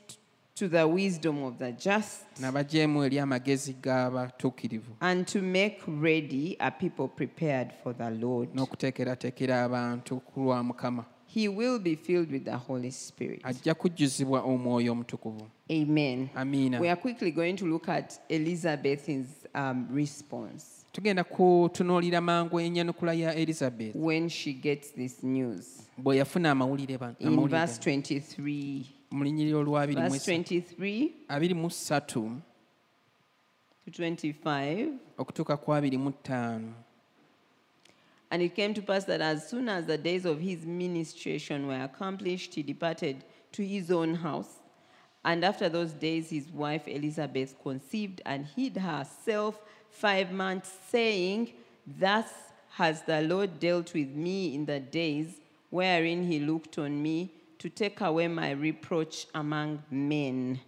to 0.56 0.68
the 0.68 0.84
wisdom 0.84 1.42
of 1.44 1.58
the 1.58 1.72
just, 1.72 2.24
n'abajeemu 2.40 3.04
eri 3.04 3.18
amagezi 3.18 3.72
g'abatuukirivu 3.82 4.96
and 5.00 5.26
to 5.26 5.42
make 5.42 5.78
ready 6.00 6.56
a 6.58 6.70
people 6.70 7.08
prepared 7.08 7.70
for 7.82 7.96
the 7.96 8.10
Lord. 8.10 8.48
n'okuteekerateekera 8.54 9.64
abantu 9.64 10.20
ku 10.20 10.40
lwa 10.40 10.62
mukama 10.62 11.04
He 11.28 11.48
will 11.48 11.78
be 11.78 11.96
filled 11.96 12.30
with 12.32 12.44
the 12.44 12.56
Holy 12.56 12.90
Spirit. 12.92 13.40
ajja 13.44 13.74
kujjuzibwa 13.74 14.40
omwoyo 14.42 14.92
omutukuvu 14.92 15.46
Amen. 15.70 16.28
amiina 16.34 16.80
We 16.80 16.90
are 16.90 17.00
quickly 17.00 17.30
going 17.32 17.54
to 17.56 17.66
look 17.66 17.88
at 17.88 18.14
Elizabeth's 18.28 19.46
um, 19.54 19.86
response 19.94 20.64
tugenda 20.92 21.24
kutunuulira 21.24 22.20
mangu 22.20 22.60
enyanukula 22.60 23.12
ya 23.14 23.34
elizabeth 23.34 23.94
when 23.94 24.28
she 24.28 24.52
gets 24.52 24.94
this 24.94 25.22
news. 25.22 25.88
bwe 25.98 26.16
yafuna 26.16 26.50
amawulire 26.50 26.98
In 27.18 27.48
verse 27.48 27.90
23, 27.90 28.84
mu 29.10 29.24
lunyiriro 29.24 29.62
lwa 29.62 29.86
verse 29.86 30.32
23 30.32 31.10
abiri 31.28 31.54
mu 31.54 31.70
ssatu 31.70 32.40
25. 33.88 34.98
okutuuka 35.18 35.56
ku 35.56 35.74
abiri 35.74 35.98
mu 35.98 36.10
ttaano 36.10 36.72
And 38.30 38.42
it 38.42 38.56
came 38.56 38.74
to 38.74 38.82
pass 38.82 39.04
that 39.04 39.20
as 39.20 39.48
soon 39.48 39.68
as 39.68 39.86
the 39.86 39.96
days 39.96 40.24
of 40.24 40.40
his 40.40 40.66
ministration 40.66 41.68
were 41.68 41.84
accomplished, 41.84 42.54
he 42.54 42.62
departed 42.64 43.24
to 43.52 43.64
his 43.64 43.88
own 43.92 44.16
house. 44.16 44.58
And 45.24 45.44
after 45.44 45.68
those 45.68 45.92
days, 45.92 46.30
his 46.30 46.50
wife 46.50 46.88
Elizabeth 46.88 47.54
conceived 47.62 48.20
and 48.26 48.46
hid 48.46 48.78
herself 48.78 49.62
five 49.90 50.32
months, 50.32 50.72
saying, 50.90 51.52
Thus 51.86 52.26
has 52.70 53.02
the 53.02 53.22
Lord 53.22 53.60
dealt 53.60 53.94
with 53.94 54.08
me 54.10 54.56
in 54.56 54.66
the 54.66 54.80
days 54.80 55.40
wherein 55.70 56.24
he 56.24 56.40
looked 56.40 56.78
on 56.78 57.00
me 57.00 57.30
to 57.58 57.68
take 57.68 58.00
away 58.04 58.28
my 58.28 58.50
reproach 58.54 59.26
among 59.34 59.78
men. 59.90 60.58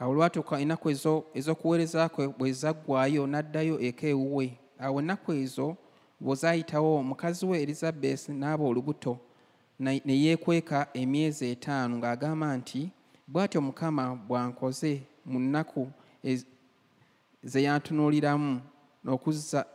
awo 0.00 0.14
lwatuuka 0.14 0.60
ennaku 0.60 0.90
ezo- 0.90 1.24
ez'okuweereza 1.34 2.08
kwe 2.08 2.28
bwe 2.28 2.52
zaggwayo 2.52 3.26
n'addayo 3.26 3.80
eka 3.80 4.06
ewuwe 4.06 4.58
awo 4.78 4.98
ennaku 5.00 5.32
ezo 5.32 5.76
bwe 6.20 6.34
zaayitawo 6.34 6.96
omukazi 6.98 7.46
we 7.46 7.62
elizabeth 7.62 8.28
n'aba 8.28 8.64
olubuto 8.64 9.18
ne 9.78 10.02
yeekweka 10.24 10.88
emyezi 10.94 11.44
etaano 11.54 11.98
ng'agamba 11.98 12.56
nti 12.56 12.90
bw'atyo 13.28 13.60
mukama 13.60 14.16
bw'ankoze 14.28 15.02
mu 15.24 15.38
nnaku 15.38 15.90
ze 17.44 17.62
yantunuuliramu 17.62 18.60
okuzza 19.06 19.66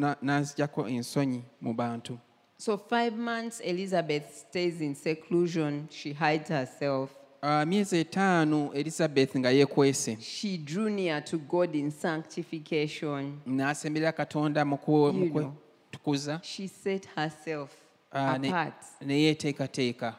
na- 0.00 0.16
n'anzijjako 0.22 0.88
ensonyi 0.88 1.40
mu 1.60 1.72
bantu 1.74 2.18
So, 2.60 2.76
five 2.76 3.16
months, 3.16 3.60
Elizabeth 3.60 4.44
stays 4.48 4.80
in 4.80 4.94
seclusion. 4.96 5.88
She 5.92 6.12
hides 6.12 6.48
herself. 6.48 7.10
Myezi 7.42 7.98
etaano 7.98 8.72
elizabeth 8.74 9.36
nga 9.38 9.50
yeekwese 9.50 10.16
She 10.20 10.56
drew 10.58 10.90
near 10.90 11.20
to 11.24 11.38
God 11.38 11.74
in 11.76 11.90
sanctification. 11.90 13.40
n'asemberera 13.46 14.12
katonda 14.12 14.64
mu 14.64 14.76
ku- 14.76 15.12
mu 15.12 15.24
You 15.24 15.30
know. 15.30 15.52
kwetukuza 15.92 16.40
She 16.42 16.66
set 16.68 17.06
herself 17.16 17.70
Ah, 18.12 18.36
ne- 18.38 18.48
apart. 18.48 18.74
ne 19.00 19.14
yeeteekateeka 19.22 20.14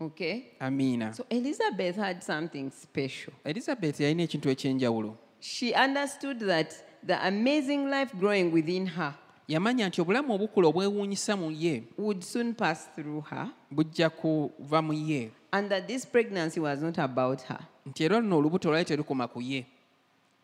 Okay? 0.00 0.42
amiina 0.60 1.14
So 1.14 1.24
Elizabeth 1.30 1.96
had 1.96 2.22
something 2.22 2.70
special. 2.70 3.32
elizabeth 3.44 4.00
yalina 4.00 4.22
ekintu 4.22 4.50
ekyenjawulo 4.50 5.16
She 5.40 5.72
understood 5.74 6.38
that 6.46 6.74
the 7.06 7.14
amazing 7.14 7.86
life 7.90 8.14
growing 8.14 8.52
within 8.52 8.86
her 8.86 9.14
yamanya 9.48 9.88
nti 9.88 10.00
obulamu 10.00 10.34
obukula 10.34 10.68
obwewuunyisa 10.68 11.36
mu 11.36 11.50
ye 11.50 11.84
would 11.98 12.22
soon 12.22 12.54
pass 12.54 12.88
through 12.94 13.24
her, 13.30 13.48
bujja 13.70 14.10
kuva 14.10 14.82
mu 14.82 14.92
ye 14.92 15.30
and 15.52 15.68
that 15.70 15.86
this 15.86 16.06
pregnancy 16.06 16.60
was 16.60 16.82
not 16.82 16.98
about 16.98 17.42
her. 17.42 17.60
nti 17.86 18.04
era 18.04 18.20
luno 18.20 18.38
olubuto 18.38 18.70
lwali 18.70 18.84
terukoma 18.84 19.28
ku 19.28 19.40
ye 19.40 19.66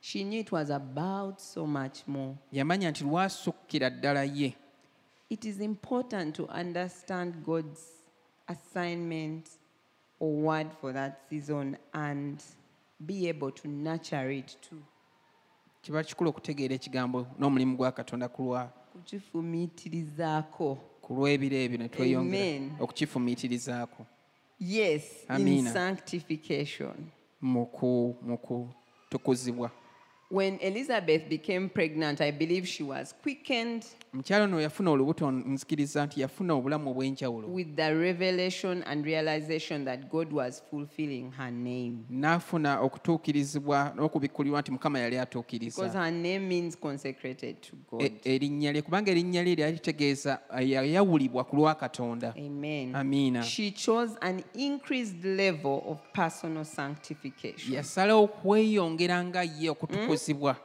She 0.01 0.23
knew 0.25 0.41
it 0.41 0.53
was 0.53 0.71
about 0.71 1.41
so 1.41 1.67
much 1.67 2.07
more. 2.07 2.35
yamanya 2.53 2.91
nti 2.91 3.05
lwasukkira 3.05 3.91
ddala 3.91 4.25
ye 4.25 4.57
It 5.31 5.45
is 5.45 5.61
important 5.61 6.35
to 6.37 6.47
understand 6.47 7.35
God's 7.45 7.81
assignment 8.47 9.49
or 10.21 10.33
word 10.33 10.67
for 10.81 10.93
that 10.93 11.21
season 11.31 11.77
and 11.93 12.43
be 13.07 13.29
able 13.29 13.51
to 13.51 13.69
nurture 13.69 14.31
it 14.31 14.57
too. 14.61 14.83
kiba 15.83 16.03
kikulu 16.05 16.31
okutegeera 16.31 16.75
ekigambo 16.75 17.27
n'omulimu 17.39 17.77
gwa 17.77 17.93
katonda 17.93 18.29
ku 18.29 18.49
lwa- 18.95 19.01
kukifumiitirizaako 19.03 20.79
ku 21.03 21.15
lw'ebiro 21.15 21.57
ebyo 21.57 21.79
ne 21.79 21.89
tweyongera 21.89 22.77
okukifumiitirizaako 22.81 24.07
yes 24.61 25.03
in 25.39 25.65
sanctification. 25.73 26.95
Mu 27.41 27.67
ku- 27.67 28.17
mu 28.23 28.39
kutukuzibwa 28.39 29.71
when 30.31 30.59
elizabeth 30.61 31.29
became 31.29 31.69
pregnant 31.69 32.21
i 32.21 32.33
believe 32.33 32.67
she 32.67 32.83
was 32.85 33.15
quickened 33.23 33.85
omukyalo 34.15 34.45
ono 34.45 34.61
yafuna 34.61 34.91
olubuto 34.91 35.31
nzikiriza 35.31 36.07
nti 36.07 36.21
yafuna 36.21 36.55
obulamu 36.55 36.91
obw'enjawulo. 36.91 37.49
With 37.49 37.77
the 37.77 37.95
revelation 37.95 38.83
and 38.87 39.05
realization 39.05 39.85
that 39.85 40.09
god 40.11 40.33
was 40.33 40.63
fulfilling 40.71 41.33
her 41.37 41.51
name. 41.51 41.99
N'afuna 42.11 42.81
okutuukirizibwa 42.81 43.93
n'okubikkulirwa 43.97 44.61
nti 44.61 44.71
mukama 44.71 44.99
yali 44.99 45.15
because 45.61 45.99
her 45.99 46.13
name 46.13 46.39
means 46.39 46.77
consecrated 46.77 47.61
to 47.61 47.77
god. 47.91 48.03
E- 48.03 48.21
erinnya 48.25 48.73
lye 48.73 48.83
kubanga 48.83 49.11
erinnya 49.11 49.43
lye 49.43 49.55
lyali 49.55 49.73
litegeeza 49.73 50.41
yayawulibwa 50.61 51.45
ku 51.45 51.57
lwa 51.57 51.75
katonda. 51.75 52.35
Amen. 52.37 52.95
Amiina. 52.95 53.43
She 53.43 53.71
chose 53.71 54.17
an 54.21 54.45
increased 54.55 55.25
level 55.25 55.83
of 55.87 55.99
personal 56.13 56.65
sanctification. 56.65 57.75
Yasalawo 57.75 58.25
okweyongera 58.25 59.25
nga 59.25 59.43
ye 59.43 59.71
okutukuzibwa. 59.71 60.57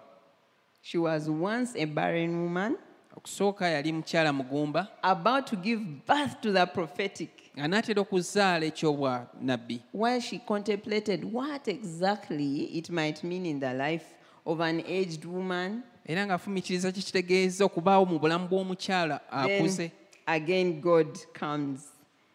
She 0.82 0.97
was 0.97 1.30
once 1.30 1.76
a 1.76 1.86
barren 1.86 2.43
woman 2.43 2.78
okusooka 3.18 3.68
yali 3.70 3.93
mukyala 3.93 4.34
mugumba 4.34 4.88
about 5.01 5.45
to 5.45 5.55
give 5.55 5.82
birth 6.07 6.41
to 6.41 6.51
the 6.53 6.66
prophetic. 6.66 7.30
anaatera 7.57 8.01
okuzaala 8.01 8.66
ekyobwa 8.66 9.28
nabbi 9.41 9.82
while 9.93 10.22
she 10.22 10.39
contemplated 10.39 11.26
what 11.34 11.68
exactly 11.68 12.64
it 12.64 12.89
might 12.89 13.24
mean 13.24 13.45
in 13.45 13.60
the 13.60 13.74
life 13.74 14.05
of 14.45 14.60
an 14.62 14.80
aged 14.88 15.26
woman, 15.26 15.84
era 16.05 16.38
kikitegeeza 16.38 17.66
okubaawo 17.66 18.05
mu 18.05 18.20
bulamu 18.20 18.47
bw'omukyala 18.47 19.20
akuze. 19.32 19.91
again 20.26 20.82
God 20.82 21.18
comes, 21.39 21.82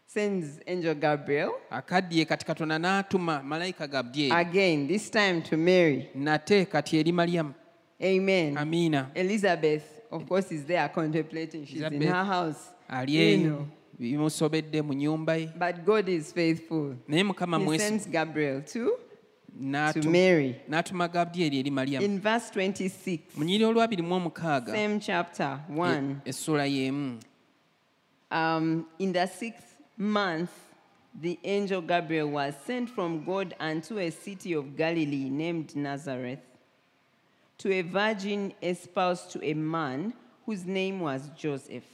sends 0.06 0.60
angel 0.66 0.94
Gabriel, 0.94 1.50
akaddiye 1.70 2.24
kati 2.24 2.44
katonda 2.46 2.78
n'atuma 2.78 3.42
malayika 3.42 3.86
gabyeri 3.86 4.32
again, 4.32 4.86
this 4.86 5.10
time 5.10 5.42
to 5.42 5.56
Mary. 5.56 6.08
nate 6.14 6.64
kati 6.66 6.98
eri 6.98 7.12
maliyamu 7.12 7.54
Amen. 8.02 8.56
amiina. 8.58 9.10
Elizabeth, 9.14 9.93
of 10.14 10.26
course, 10.28 10.52
is 10.52 10.64
there 10.64 10.88
contemplating. 10.88 11.66
She's 11.66 11.80
in 11.82 12.02
her 12.02 12.24
house. 12.24 12.70
ali 12.88 13.12
You 13.14 13.20
eyo 13.22 13.48
know, 13.48 13.66
bimusobedde 13.98 14.82
mu 14.82 14.92
nnyumba 14.94 15.36
ye 15.36 15.46
But 15.58 15.84
God 15.84 16.08
is 16.08 16.32
faithful. 16.32 16.94
naye 17.08 17.22
mukama 17.24 17.58
He 17.72 17.78
sends 17.78 18.06
Gabriel 18.06 18.62
to, 18.62 18.98
to 20.02 20.10
Mary. 20.10 20.56
n'atuma 20.68 21.08
gabudyeri 21.08 21.58
eri 21.58 21.70
maliyamu 21.70 22.04
In 22.06 22.20
verse 22.20 22.50
26, 22.50 23.18
mu 23.36 23.44
nyiri 23.44 23.64
olwabiri 23.64 24.02
mu 24.02 24.14
omukaaga 24.14 24.72
same 24.72 25.00
chapter 25.00 25.60
1. 25.70 26.10
e- 26.24 26.30
essula 26.30 26.66
y'emu 26.66 27.18
Um, 28.30 28.86
in 28.98 29.12
the 29.12 29.26
sixth 29.26 29.76
month, 29.96 30.50
the 31.20 31.38
angel 31.44 31.80
Gabriel 31.80 32.30
was 32.30 32.54
sent 32.66 32.90
from 32.90 33.24
God 33.24 33.54
unto 33.60 33.98
a 33.98 34.10
city 34.10 34.54
of 34.54 34.76
Galilee 34.76 35.30
named 35.30 35.76
Nazareth 35.76 36.40
to 37.58 37.72
a 37.72 37.82
virgin 37.82 38.52
espoused 38.62 39.30
to 39.32 39.44
a 39.44 39.54
man 39.54 40.12
whose 40.46 40.64
name 40.64 41.00
was 41.00 41.30
Joseph 41.36 41.84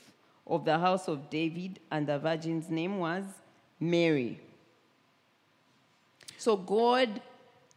of 0.47 0.65
the 0.65 0.79
house 0.79 1.07
of 1.07 1.31
David, 1.31 1.79
and 1.93 2.07
the 2.07 2.19
virgin's 2.19 2.69
name 2.69 2.99
was 2.99 3.25
Mary. 3.79 4.41
So 6.37 6.57
God 6.57 7.21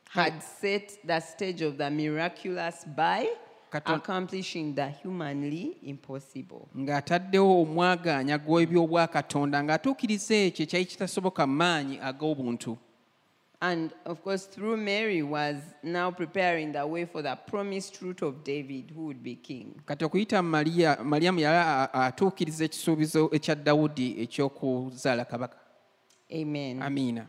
had 0.10 0.42
set 0.42 0.98
the 1.06 1.20
stage 1.20 1.62
of 1.62 1.78
the 1.78 1.90
miraculous 1.92 2.84
by 2.96 3.30
accomplishing 3.72 4.74
the 4.76 4.88
humanly 4.90 5.78
impossible. 5.84 6.68
ng'ataddewo 6.78 7.62
omwagaanya 7.62 8.38
gw'ebyobwakatonda 8.38 9.64
ng'atuukiriza 9.64 10.36
ekyo 10.36 10.64
ekyali 10.64 10.86
kitasoboka 10.86 11.48
maanyi 11.48 12.00
ag'obuntu 12.00 12.78
And 13.66 13.94
of 14.06 14.22
course, 14.22 14.44
through 14.46 14.76
Mary 14.76 15.24
was 15.24 15.56
now 15.84 16.12
preparing 16.12 16.74
the 16.74 16.86
way 16.86 17.06
for 17.06 17.22
the 17.22 17.34
promised 17.48 18.02
root 18.02 18.22
of 18.22 18.44
David, 18.44 18.92
who 18.94 19.06
would 19.06 19.24
be 19.24 19.36
king. 19.36 19.80
kati 19.86 20.04
okuyita 20.06 20.44
mu 20.44 20.50
Maliya- 20.52 20.98
maliyamu 21.04 21.40
yali 21.40 21.58
a- 21.58 21.90
a- 21.94 22.06
atuukiriza 22.12 22.66
ekisuubizo 22.66 23.30
ekya 23.32 23.56
dawudi 23.56 24.16
eky'okuzaala 24.24 25.26
kabaka 25.26 25.58
Amen. 26.32 26.82
amiina 26.84 27.26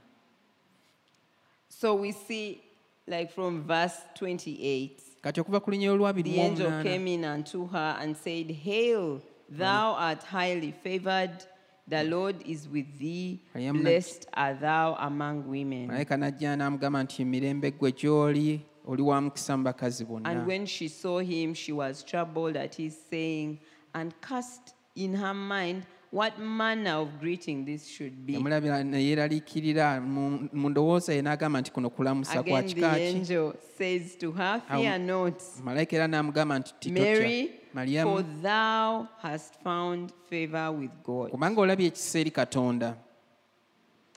so 1.68 1.94
we 1.94 2.12
see, 2.12 2.60
like 3.06 3.30
from 3.32 3.62
verse 3.62 3.96
28, 4.18 4.90
kati 5.22 5.40
okuva 5.40 5.60
ku 5.62 5.70
lunyiro 5.70 5.96
lwabiri 5.96 6.30
the 6.32 6.40
angel 6.40 6.82
came 6.82 7.06
in 7.14 7.24
unto 7.24 7.66
her 7.68 7.96
and 8.00 8.16
said, 8.16 8.50
Hail, 8.50 9.20
thou 9.48 9.94
art 9.94 10.22
highly 10.24 10.72
favored. 10.72 11.44
The 11.86 12.02
Lord 12.04 12.36
is 12.46 12.66
with 12.66 12.98
thee. 12.98 13.40
Blessed 13.54 14.26
art 14.32 14.60
thou 14.60 14.94
among 14.94 15.46
women. 15.46 15.88
malayika 15.88 16.16
n'ajja 16.16 16.56
n'amugamba 16.56 17.02
nti 17.02 17.24
mirembe 17.24 17.70
ggwe 17.70 17.92
gy'oli 17.92 18.60
oli 18.86 19.02
wa 19.02 19.20
mukisa 19.20 19.56
mu 19.56 19.64
bakazi 19.64 20.04
bonna 20.04 20.28
And 20.30 20.46
when 20.46 20.66
she 20.66 20.88
saw 20.88 21.18
him, 21.18 21.54
she 21.54 21.72
was 21.72 22.02
troubled 22.02 22.56
at 22.56 22.74
his 22.74 22.96
saying, 23.10 23.58
and 23.94 24.14
cast 24.22 24.74
in 24.96 25.14
her 25.14 25.34
mind 25.34 25.84
what 26.10 26.38
manner 26.38 26.92
of 27.02 27.20
greeting 27.20 27.66
this 27.66 27.86
should 27.86 28.24
be. 28.24 28.32
yamulabira 28.32 28.82
ne 28.82 30.00
mu 30.00 30.48
mu 30.52 30.70
ndowooza 30.70 31.12
ye 31.12 31.22
n'agamba 31.22 31.60
nti 31.60 31.70
kuno 31.72 31.90
kulamusa 31.90 32.42
kwa 32.42 32.58
Again, 32.58 32.80
the 32.80 33.00
angel 33.00 33.54
says 33.76 34.16
to 34.16 34.32
her, 34.32 34.62
Fear 34.70 34.98
not, 35.00 35.42
malayika 35.62 35.96
era 35.96 36.08
n'amugamba 36.08 36.58
nti 36.58 36.74
titotya 36.80 37.04
Mary, 37.04 37.60
for 38.02 38.22
thou 38.42 39.08
hast 39.22 39.54
found 39.62 40.12
favor 40.30 40.70
with 40.72 40.90
God. 41.04 41.30
kubanga 41.30 41.60
olabye 41.60 41.86
ekisa 41.86 42.18
eri 42.18 42.30
katonda 42.30 42.96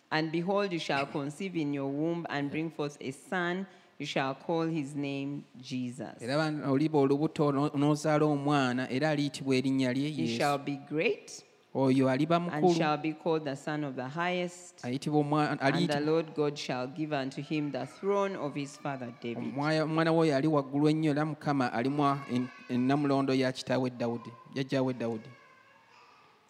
And 0.10 0.32
behold, 0.32 0.72
you 0.72 0.80
shall 0.80 1.06
conceive 1.06 1.58
in 1.58 1.74
your 1.74 1.92
womb 1.92 2.26
and 2.30 2.50
bring 2.50 2.72
forth 2.72 2.98
a 3.02 3.12
son. 3.12 3.66
You 4.00 4.06
shall 4.06 4.36
call 4.36 4.66
his 4.68 4.96
name 4.96 5.44
Jesus. 5.62 6.22
era 6.22 6.38
oliba 6.70 7.00
olubuto 7.00 7.52
n'ozaala 7.52 8.26
omwana 8.26 8.90
era 8.92 9.10
aliyitibwa 9.10 9.56
erinnya 9.56 9.94
lye 9.94 10.10
He 10.10 10.22
yesu 10.22 10.38
shall 10.38 10.58
be 10.58 10.80
great 10.90 11.44
oyo 11.78 12.10
aliba 12.10 12.36
and 12.36 12.46
mukulu 12.52 12.76
shall 12.76 12.98
be 12.98 13.14
called 13.14 13.44
the 13.44 13.56
Son 13.56 13.84
of 13.84 13.96
the 13.96 14.08
Highest. 14.08 14.84
ayitibwa 14.86 15.20
omwa- 15.22 15.50
And 15.52 15.60
the 15.60 15.66
aliyitibwa 15.66 16.06
Lord 16.06 16.34
God 16.36 16.58
shall 16.58 16.88
give 16.88 17.14
unto 17.16 17.42
him 17.42 17.72
the 17.72 17.86
throne 17.86 18.36
of 18.36 18.56
his 18.56 18.78
father 18.80 19.14
David. 19.22 19.44
omwaya- 19.54 19.84
omwana 19.84 20.12
woyo 20.12 20.36
ali 20.36 20.48
waggulu 20.48 20.90
ennyo 20.90 21.12
era 21.12 21.26
mukama 21.26 21.74
alimu 21.74 22.18
en- 22.34 22.48
ennamulondo 22.70 23.34
ya 23.34 23.52
kitaawe 23.52 23.90
dawudi 23.90 24.32
jjajjaawe 24.54 24.94
dawudi 24.94 25.30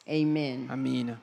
Amen. 0.08 0.68
amiina 0.72 1.18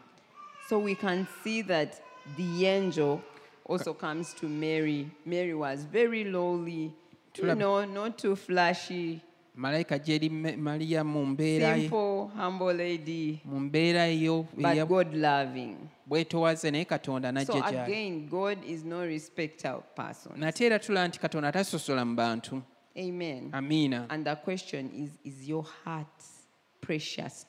So 0.68 0.78
we 0.78 0.94
can 0.94 1.26
see 1.42 1.62
that 1.62 2.00
the 2.36 2.66
angel 2.66 3.20
also 3.68 3.92
comes 3.94 4.34
to 4.34 4.48
Mary. 4.48 5.10
Mary 5.26 5.52
was 5.54 5.84
very 5.84 6.24
lowly, 6.24 6.84
you 6.84 6.92
Tulab- 7.34 7.58
know, 7.58 7.84
not 7.84 8.16
too 8.18 8.34
flashy, 8.36 9.20
malayika 9.54 9.98
gyeri 9.98 10.28
maliya 10.56 11.04
mu 11.04 11.26
mbeera 11.26 11.76
mu 13.44 13.60
mbeera 13.60 14.06
bwetowaze 16.06 16.70
naye 16.70 16.84
katonda 16.84 17.32
najja 17.32 17.60
gy'nate 20.36 20.64
era 20.66 20.78
tula 20.78 21.08
nti 21.08 21.18
katonda 21.20 21.48
atasosola 21.48 22.04
mu 22.04 22.14
bantu. 22.16 22.62
Amiina. 23.52 24.10
Precious 26.80 27.46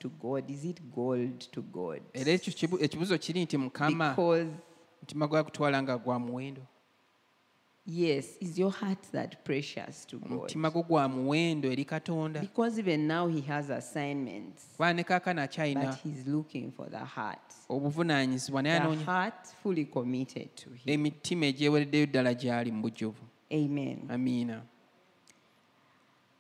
kiri 3.18 3.44
nti 3.44 3.58
mukama 3.58 4.12
it 4.12 5.18
gold 5.18 5.54
to 5.54 5.62
God? 5.62 6.02
Because 6.48 6.75
yes, 7.88 8.26
is 8.42 8.58
your 8.60 8.72
heart 8.72 9.02
that 9.12 9.44
precious 9.44 10.06
to 10.06 10.18
God? 10.18 10.32
omutima 10.32 10.70
gwo 10.72 10.84
gwa 10.84 11.08
muwendo 11.10 11.72
eri 11.72 11.86
katonda 11.86 12.40
Because 12.40 12.80
even 12.80 13.08
now 13.08 13.28
he 13.28 13.42
has 13.42 13.70
assignments, 13.70 14.64
kubanga 14.78 14.94
ne 14.94 15.04
kaakano 15.04 15.42
akyalina 15.42 15.86
but 15.86 15.96
he's 16.04 16.28
looking 16.28 16.72
for 16.72 16.90
the 16.90 17.06
heart. 17.06 17.54
obuvunaanyizibwa 17.70 18.62
naye 18.62 18.80
The 18.80 18.84
anoonya 18.86 19.06
heart 19.06 19.48
fully 19.64 19.86
committed 19.86 20.56
to 20.56 20.70
him. 20.70 20.80
emitima 20.94 21.46
egyewereddeyo 21.46 22.06
ddala 22.06 22.34
gyali 22.34 22.72
mu 22.72 22.82
bujjuvu 22.82 23.24
Amen. 23.52 24.00
amiina 24.10 24.62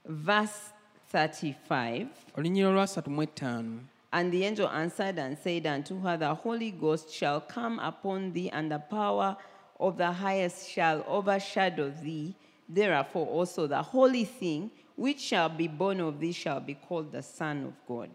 Verse 0.05 0.73
35 1.13 2.07
olunyiro 2.37 2.73
lwasatu 2.73 3.09
mu 3.11 3.21
ettaano 3.23 3.79
And 4.11 4.31
the 4.31 4.45
angel 4.47 4.67
answered 4.67 5.19
and 5.19 5.37
said 5.37 5.65
unto 5.67 5.99
her, 5.99 6.17
The 6.17 6.33
Holy 6.33 6.71
Ghost 6.71 7.09
shall 7.11 7.41
come 7.41 7.79
upon 7.79 8.31
thee, 8.31 8.49
and 8.49 8.71
the 8.71 8.79
power 8.79 9.35
of 9.79 9.97
the 9.97 10.11
highest 10.11 10.69
shall 10.69 11.03
overshadow 11.07 11.89
thee. 12.03 12.33
Therefore, 12.73 13.27
also 13.39 13.67
the 13.67 13.81
holy 13.81 14.25
thing 14.25 14.69
which 14.97 15.19
shall 15.19 15.49
be 15.49 15.67
born 15.67 16.01
of 16.01 16.19
thee 16.19 16.33
shall 16.33 16.59
be 16.59 16.73
called 16.75 17.11
the 17.11 17.21
Son 17.21 17.65
of 17.65 17.73
God. 17.87 18.09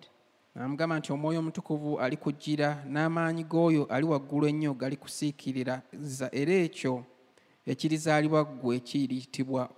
amugamba 0.55 0.99
nti 0.99 1.13
omwoyo 1.13 1.39
omutukuvu 1.39 2.01
alikujjira 2.01 2.85
n'amaanyi 2.89 3.45
g'oyo 3.45 3.85
ali 3.85 4.07
waggulu 4.07 4.47
ennyo 4.47 4.75
galikusiikiririza 4.75 6.29
era 6.33 6.53
ekyo 6.55 7.05
ekirizaalibwa 7.67 8.45
ggwe 8.45 8.81
kiyitibwa 8.81 9.69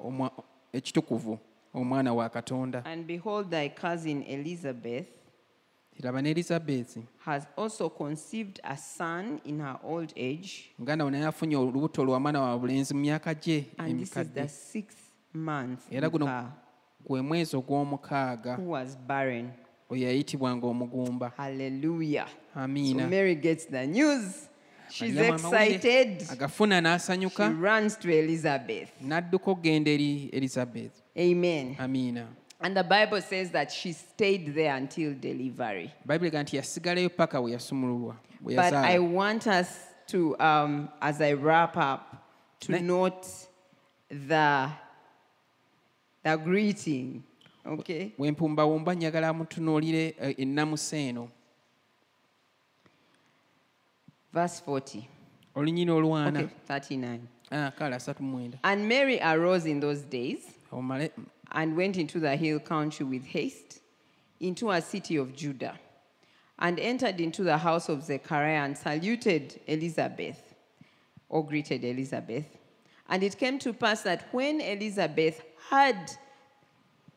ekitukuvu 0.72 1.39
omwana 1.74 2.14
wa 2.14 2.28
katonda 2.28 2.85
And 2.85 3.07
behold, 3.07 3.51
thy 3.51 3.68
cousin 3.68 4.22
Elizabeth 4.22 5.07
laba 6.03 6.22
ne 6.22 6.30
elizabeth 6.30 6.98
has 7.24 7.46
also 7.57 7.88
conceived 7.90 8.61
a 8.62 8.76
son 8.76 9.40
in 9.44 9.61
her 9.61 9.78
old 9.84 10.12
age, 10.16 10.70
muganda 10.78 11.05
we 11.05 11.11
naye 11.11 11.24
afunye 11.26 11.57
olubuto 11.57 12.05
lwa 12.05 12.20
mwana 12.20 12.40
wa 12.40 12.59
bulenzi 12.59 12.94
mu 12.94 13.00
myaka 13.00 13.34
gye 13.34 13.64
and 13.78 13.98
this 14.00 14.11
is 14.11 14.16
emikadde 14.16 14.42
the 14.42 14.48
sixth 14.48 14.98
month 15.34 15.80
era 15.90 16.09
with 16.09 16.12
guno 16.12 16.26
her, 16.26 16.53
gwe 17.07 17.22
mwezi 17.22 17.57
ogw'omukaaga 17.57 18.55
who 18.57 18.70
was 18.70 18.96
barren. 19.07 19.50
oyo 19.90 20.07
yayitibwanga 20.07 20.66
omugumba. 20.66 21.32
So 21.36 22.61
amiina 22.61 23.09
Mary 23.09 23.34
gets 23.34 23.66
the 23.66 23.86
news. 23.86 24.48
She's 24.90 25.16
excited. 25.16 26.22
agafuna 26.30 26.74
She 26.76 26.80
n'asanyuka 26.80 27.48
runs 27.61 27.96
to 27.98 28.09
Elizabeth. 28.11 28.88
n'adduka 29.00 29.50
okgenda 29.50 29.90
eri 29.90 30.28
elizabeth 30.32 30.92
Amen. 31.16 31.76
amiina 31.78 32.26
And 32.63 32.77
the 32.77 32.85
Bible 32.85 33.21
says 33.21 33.51
that 33.51 33.73
she 33.73 33.93
stayed 33.93 34.55
there 34.55 34.75
until 34.77 35.15
delivery. 35.15 35.91
bayibuli 36.05 36.29
ega 36.29 36.43
nti 36.43 36.57
yasigalayo 36.57 37.09
paka 37.09 37.41
we 37.41 37.53
yasumululwa 37.53 38.17
bwe 38.41 38.57
But 38.57 38.75
I 38.75 38.99
want 38.99 39.47
us 39.47 39.69
to, 40.09 40.37
um, 40.39 40.89
as 41.01 41.21
I 41.21 41.33
wrap 41.33 41.77
up, 41.77 42.17
to 42.61 42.81
note 42.81 43.27
the, 44.09 44.71
the 46.23 46.37
greeting. 46.37 47.23
Okay? 47.67 48.13
wempumbawumba 48.19 48.95
njagala 48.95 49.33
mutunuulire 49.33 50.15
eh, 50.21 51.29
Verse 54.33 54.61
40. 54.61 55.09
Okay, 55.55 56.49
39. 56.67 57.21
Ah, 57.51 57.71
kale 57.71 57.97
asatu 57.97 58.23
mu 58.23 58.51
And 58.65 58.89
Mary 58.89 59.21
arose 59.21 59.67
in 59.67 59.81
those 59.81 60.01
days 60.03 60.39
and 61.53 61.76
went 61.76 61.96
into 61.96 62.18
the 62.18 62.36
hill 62.36 62.59
country 62.59 63.07
with 63.07 63.24
haste 63.24 63.80
into 64.40 64.70
a 64.70 64.80
city 64.80 65.16
of 65.16 65.34
Judah 65.34 65.78
and 66.59 66.78
entered 66.78 67.20
into 67.20 67.42
the 67.42 67.59
house 67.59 67.88
of 67.88 68.03
Zechariah 68.03 68.64
and 68.64 68.76
saluted 68.76 69.61
Elizabeth 69.66 70.55
or 71.28 71.44
greeted 71.44 71.84
Elizabeth. 71.84 72.46
And 73.09 73.22
it 73.22 73.38
came 73.38 73.59
to 73.61 73.72
pass 73.72 74.03
that 74.03 74.28
when 74.32 74.61
Elizabeth 74.61 75.42
heard 75.70 76.11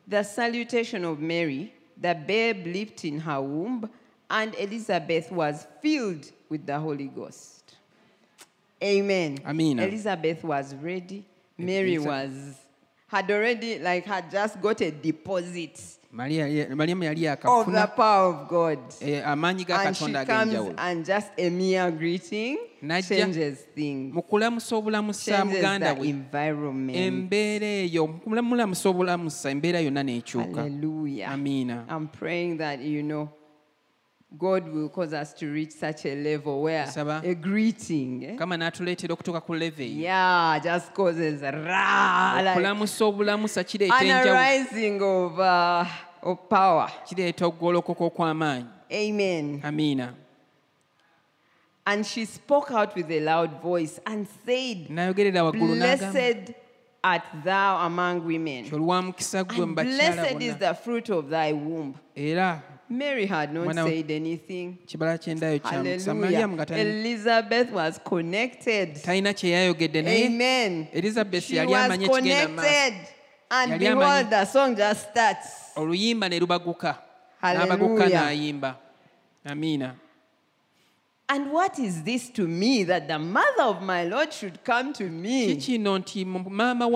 the 0.06 0.22
salutation 0.22 1.04
of 1.04 1.20
Mary, 1.20 1.72
the 2.00 2.14
babe 2.14 2.66
leaped 2.66 3.04
in 3.04 3.20
her 3.20 3.40
womb, 3.40 3.88
and 4.30 4.54
Elizabeth 4.56 5.30
was 5.30 5.66
filled 5.80 6.30
with 6.48 6.66
the 6.66 6.78
Holy 6.78 7.06
Ghost. 7.06 7.76
Amen. 8.82 9.38
Amina. 9.44 9.84
Elizabeth 9.84 10.44
was 10.44 10.74
ready. 10.74 11.24
Mary 11.56 11.98
was 11.98 12.56
had 13.08 13.30
already 13.30 13.78
like 13.78 14.04
had 14.04 14.30
just 14.30 14.60
got 14.60 14.80
a 14.80 14.90
deposit 14.90 15.80
Mariya 16.12 16.46
ye- 16.48 16.64
mariyamu 16.74 17.04
yali 17.04 17.26
of 17.28 17.40
the 17.40 17.48
akafuna 17.48 17.86
power 17.96 18.28
of 18.34 18.48
God. 18.48 18.78
eh, 19.02 19.20
amaanyi 19.28 19.66
ga 19.66 19.80
And 19.80 19.96
she 19.96 20.04
katonda 20.04 20.24
comes 20.26 20.52
ag'enjawulo 20.54 20.74
and 20.78 21.04
just 21.04 21.30
a 21.38 21.50
mere 21.50 21.90
greeting 21.90 22.58
Najja 22.82 23.08
changes 23.16 23.58
things, 23.74 24.14
mu 24.14 24.22
kulamusa 24.22 24.76
obulamusa 24.76 25.44
muganda 25.44 25.92
we 25.98 26.08
environment. 26.08 26.96
embeera 26.96 27.66
eyo 27.66 28.06
mu 28.26 28.42
mulamusa 28.42 28.88
obulamusa 28.88 29.50
embeera 29.50 29.80
yonna 29.80 30.02
n'ekyuka 30.02 30.62
Hallelujah. 30.62 31.28
amiina 31.28 31.84
I'm 31.88 32.08
praying 32.08 32.58
that, 32.58 32.80
you 32.80 33.02
know, 33.02 33.28
God 34.38 34.68
will 34.68 34.88
cause 34.88 35.12
us 35.14 35.32
to 35.34 35.46
reach 35.50 35.72
such 35.72 36.04
a 36.04 36.14
level 36.14 36.62
where 36.62 36.86
Saba. 36.86 37.22
a 37.24 37.34
greeting, 37.34 38.24
eh, 38.24 38.36
kama 38.36 38.56
n'atuleetera 38.56 39.12
okutuuka 39.14 39.40
ku 39.40 39.54
leve 39.54 39.86
yeah, 39.86 40.58
just 40.62 40.92
causes 40.92 41.40
ra, 41.42 42.34
like 42.42 42.58
okulamusa 42.58 43.04
obulamusa 43.04 43.64
kireeta 43.64 43.94
an 43.94 44.06
enjawulo 44.06 44.32
arising 44.32 45.02
of, 45.02 45.38
uh, 45.38 45.86
of 46.22 46.38
power. 46.48 46.90
kireeta 47.08 47.46
okugolokoka 47.46 48.04
okw'amaanyi 48.04 48.66
Amen. 48.92 49.60
amiina 49.62 50.14
And 51.88 52.04
she 52.04 52.24
spoke 52.24 52.72
out 52.72 52.96
with 52.96 53.08
a 53.12 53.20
loud 53.20 53.62
voice 53.62 54.00
and 54.04 54.26
said, 54.44 54.88
n'ayogerera 54.88 55.44
waggulu 55.44 55.74
n'agamba 55.76 56.12
Blessed 56.12 56.54
art 57.04 57.22
thou 57.44 57.76
among 57.86 58.26
women, 58.26 58.64
nti 58.64 58.74
olwa 58.74 59.02
mukisa 59.02 59.44
gwe 59.44 59.56
mu 59.56 59.62
and 59.62 59.74
blessed 59.74 60.42
is 60.42 60.56
the 60.56 60.74
fruit 60.74 61.08
of 61.10 61.30
thy 61.30 61.52
womb. 61.52 61.94
Mary 62.88 63.26
had 63.26 63.52
not 63.52 63.66
Mwana- 63.66 63.84
said 63.88 64.10
anything. 64.10 64.78
kibala 64.86 65.18
ky'endaayo 65.18 65.58
kya 65.58 65.82
nga 66.48 66.66
tali- 66.66 66.80
Elizabeth 66.80 67.70
was 67.72 67.98
connected. 68.04 68.94
talina 69.02 69.32
kye 69.34 69.50
yayogedde 69.50 70.02
naye 70.02 70.26
Amen. 70.26 70.86
Elizabeth 70.92 71.50
yali 71.50 71.72
maaso. 71.72 72.08
connected. 72.08 72.94
And 73.50 73.78
behold, 73.78 74.30
the 74.30 74.44
song 74.44 74.76
just 74.76 75.10
starts. 75.10 75.72
oluyimba 75.76 76.28
ne 76.28 76.38
lubaguka 76.40 76.98
Hallelujah. 77.40 77.76
n'abaguka 77.76 78.08
n'ayimba 78.08 78.76
amiina 79.44 79.94
And 81.28 81.50
what 81.52 81.76
is 81.80 82.02
this 82.04 82.30
to 82.30 82.46
me 82.46 82.84
that 82.84 83.08
the 83.08 83.18
mother 83.18 83.62
of 83.64 83.82
my 83.82 84.04
Lord 84.04 84.32
should 84.32 84.62
come 84.62 84.92
to 84.92 85.04
me? 85.10 85.58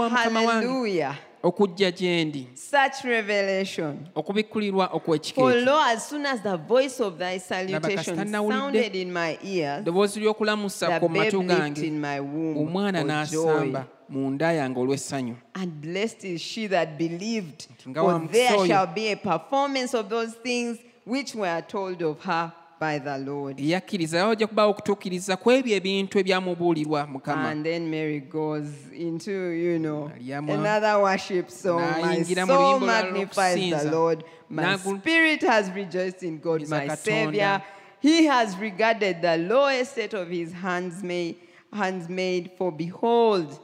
Hallelujah. 0.09 1.19
Okujja 1.43 1.91
gye 1.91 2.25
ndi 2.25 2.47
Such 2.55 3.05
revelation. 3.05 3.99
okubikkulirwa 4.15 4.87
okw'ekika 4.93 5.35
For 5.41 5.55
lo, 5.55 5.81
as 5.83 6.09
soon 6.09 6.27
as 6.27 6.41
the 6.43 6.57
voice 6.57 7.01
of 7.01 7.19
thy 7.19 7.39
salutation 7.39 8.17
sounded 8.33 8.95
in 8.97 9.13
my 9.13 9.39
ears, 9.45 9.81
eddoboozi 9.87 10.21
ly'okulamusa 10.21 10.87
the 10.89 11.01
ku 11.01 11.09
matu 11.09 11.43
gange 11.43 11.83
in 11.87 12.01
my 12.01 12.21
womb 12.21 12.57
omwana 12.57 13.03
n'asamba 13.05 13.87
mu 14.09 14.31
nda 14.31 14.53
yange 14.53 14.79
olw'essanyu. 14.81 15.37
And 15.55 15.81
blessed 15.81 16.25
is 16.25 16.41
she 16.41 16.67
that 16.69 16.99
believed, 16.99 17.69
for 17.95 18.29
there 18.33 18.67
shall 18.67 18.87
be 18.87 19.13
a 19.13 19.17
performance 19.17 19.95
of 19.95 20.09
those 20.09 20.35
things 20.43 20.79
which 21.05 21.35
were 21.35 21.63
told 21.69 22.03
of 22.03 22.21
her 22.25 22.53
by 22.81 22.99
the 22.99 23.19
Lord. 23.19 23.61
eyakkiriza 23.61 24.27
ojja 24.27 24.47
kubaawo 24.47 24.71
okutuukiriza 24.71 25.37
ku 25.37 25.51
ebintu 25.53 26.19
ebyamubuulirwa 26.19 27.07
mukama 27.07 27.51
And 27.51 27.65
then 27.65 27.91
Mary 27.91 28.21
goes 28.21 28.69
into, 28.93 29.31
you 29.31 29.79
know, 29.79 30.11
another 30.49 30.99
worship 30.99 31.51
song. 31.51 31.83
My 31.83 32.17
N'ayingira 32.17 32.47
mu 32.47 32.53
soul 32.53 32.81
magnifies 32.81 33.83
the. 33.83 33.91
Lord. 33.91 34.25
My 34.49 34.77
spirit 34.77 35.43
has 35.43 35.71
rejoiced 35.71 36.23
in 36.23 36.39
God, 36.39 36.67
my 36.69 36.89
Katonda. 36.89 36.97
Savior. 36.97 37.63
He 38.01 38.25
has 38.25 38.57
regarded 38.57 39.21
the 39.21 39.37
low 39.37 39.69
estate 39.69 40.15
of 40.15 40.29
his 40.29 40.53
handsmaid, 40.53 41.37
handsmaid 41.73 42.51
for 42.57 42.73
behold, 42.73 43.61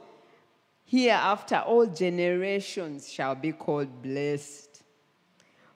hereafter 0.85 1.57
all 1.65 1.87
generations 1.87 3.11
shall 3.11 3.33
be 3.33 3.51
called 3.51 4.01
blessed. 4.03 4.83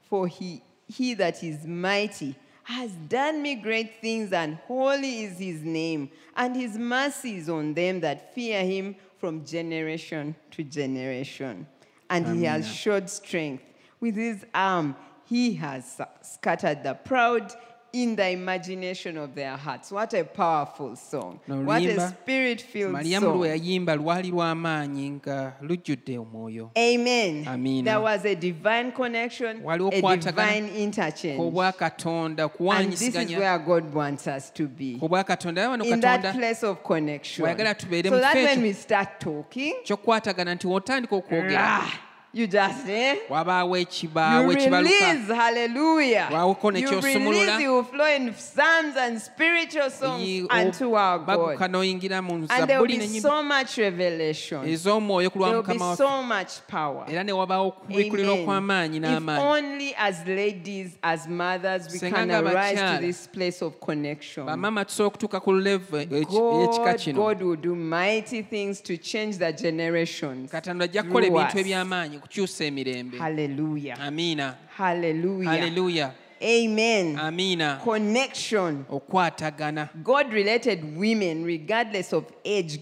For 0.08 0.28
he, 0.28 0.62
he 0.88 1.16
that 1.16 1.44
is 1.44 1.66
mighty 1.66 2.36
has 2.72 2.92
done 3.08 3.42
me 3.42 3.56
great 3.56 4.02
things, 4.02 4.34
and 4.34 4.56
holy 4.68 5.24
is 5.24 5.38
his 5.38 5.62
name, 5.62 6.10
and 6.36 6.56
his 6.56 6.78
mercy 6.78 7.38
is 7.38 7.50
on 7.50 7.74
them 7.74 8.00
that 8.02 8.34
fear 8.34 8.64
him 8.64 8.96
from 9.20 9.46
generation 9.46 10.36
to 10.52 10.64
generation. 10.64 11.68
And 12.10 12.26
he 12.28 12.44
has 12.46 12.68
showed 12.68 13.10
strength. 13.10 13.64
With 14.00 14.16
his 14.16 14.46
arm, 14.54 14.96
he 15.26 15.54
has 15.56 16.02
scattered 16.24 16.84
the 16.84 16.96
proud 16.96 17.54
in 17.94 18.16
the 18.16 18.30
imagination 18.30 19.18
of 19.18 19.36
their 19.36 19.58
hearts. 19.58 19.92
What 19.92 20.14
a 20.14 20.24
powerful 20.24 20.96
song. 20.96 21.40
No, 21.48 21.62
what 21.62 21.82
a 21.82 22.10
spirit 22.10 22.62
filled 22.62 22.96
lwe 22.96 23.20
song. 23.20 23.46
yayimba 23.46 23.96
lwali 23.96 24.32
lw'amaanyi 24.32 25.12
nga 25.12 25.54
lujjudde 25.62 26.18
omwoyo 26.18 26.72
Amen. 26.78 27.48
Amina. 27.48 27.92
There 27.92 28.00
was 28.00 28.26
a 28.26 28.36
divine 28.36 28.92
connection, 28.92 29.64
a 29.68 30.18
divine 30.18 30.70
interchange. 30.70 31.38
ku 31.38 31.52
bwa 31.52 31.74
katonda 31.74 32.50
And 32.72 32.92
this 32.94 33.02
is 33.02 33.38
where 33.38 33.60
God 33.60 33.94
wants 33.94 34.28
us 34.28 34.50
to 34.52 34.68
be. 34.68 35.00
In 35.02 36.00
that 36.02 36.34
place 36.34 36.64
of 36.64 36.84
connection. 36.84 37.46
So 37.46 37.56
that 37.56 38.36
when 38.36 38.62
we 38.62 38.74
start 38.74 39.20
talking, 39.20 39.76
ky'okukwatagana 39.84 40.56
nti 40.56 40.68
wotandika 40.68 41.16
okwogera 41.16 41.52
rah, 41.52 42.11
you 42.34 42.48
just, 42.48 42.88
eh? 42.88 43.16
wabaawo 43.30 43.78
ekibaawo 43.78 44.52
You 44.52 44.58
ekibaluka 44.58 44.94
release, 45.12 45.34
hallelujah. 45.34 46.30
Waawuko 46.32 46.72
ne 46.72 46.80
You 46.80 46.88
ky'osumulula. 46.90 47.40
release, 47.46 47.62
you 47.62 47.74
will 47.74 47.84
flow 47.84 48.06
in 48.16 48.34
psalms 48.34 48.96
and 48.98 49.22
spiritual 49.22 49.90
songs 49.90 50.24
Yi- 50.24 50.48
unto 50.50 50.94
our 50.96 51.20
baguka 51.20 51.58
God. 51.60 51.72
n'oyingira 51.72 52.22
mu 52.24 52.34
And 52.36 52.48
there 52.70 52.80
will 52.80 52.88
zabbuli 52.88 53.00
be 53.00 53.20
so 53.20 53.44
much 53.44 53.78
revelation. 53.78 54.64
ez'omwoyo 54.66 55.30
ku 55.32 55.40
lwa 55.40 55.48
There 55.48 55.58
will 55.58 55.64
be 55.64 55.74
mukama 55.74 55.86
waffe 55.90 55.98
so 55.98 56.24
much 56.24 56.52
power. 56.68 57.06
era 57.10 57.24
ne 57.24 57.32
wabaawo 57.34 57.68
okubikkulira 57.68 58.32
Amen. 58.32 58.44
okw'amaanyi 58.48 58.98
If 58.98 59.40
only 59.40 59.94
as 59.98 60.26
ladies, 60.26 60.98
as 61.04 61.28
mothers, 61.28 61.92
we 61.92 62.00
can 62.10 62.28
nga 62.28 62.40
arise 62.40 62.80
to 62.80 63.02
this 63.02 63.28
place 63.28 63.62
of 63.62 63.80
connection. 63.82 64.46
bamaama 64.46 64.86
tusobola 64.86 65.08
okutuuka 65.08 65.40
ku 65.44 65.52
levo 65.52 65.98
ey'ekika 65.98 66.16
eh, 66.16 66.28
eh, 66.32 66.64
eh, 66.64 66.80
God, 66.86 66.98
kino 67.00 67.18
God 67.24 67.42
will 67.42 67.56
do 67.58 67.76
mighty 67.76 68.42
things 68.42 68.80
to 68.82 68.96
change 68.98 69.38
the 69.38 69.52
generations. 69.52 70.50
katonda 70.52 70.86
ajja 70.86 71.04
kukola 71.04 71.26
ebintu 71.28 71.60
eby'amaanyi 71.60 72.21
kukyusa 72.22 72.66
emirembe 72.66 73.18
Hallelujah. 73.18 74.02
amiina 74.02 74.56
Hallelujah. 74.78 75.52
haleluya 75.52 76.12
Amen. 76.44 77.20
amiina 77.20 77.80
Connection. 77.84 78.86
okwatagana 78.90 79.90
God 80.04 80.34
related 80.34 80.98
women 80.98 81.46
regardless 81.46 82.14
of 82.14 82.24
age. 82.46 82.80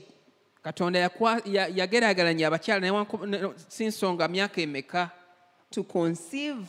katonda 0.63 1.09
yageraageranya 1.75 2.47
abakyala 2.47 3.05
si 3.67 3.85
nsonga 3.85 4.27
myaka 4.27 4.61
emeka 4.61 5.09
to 5.71 5.83
conceive 5.83 6.67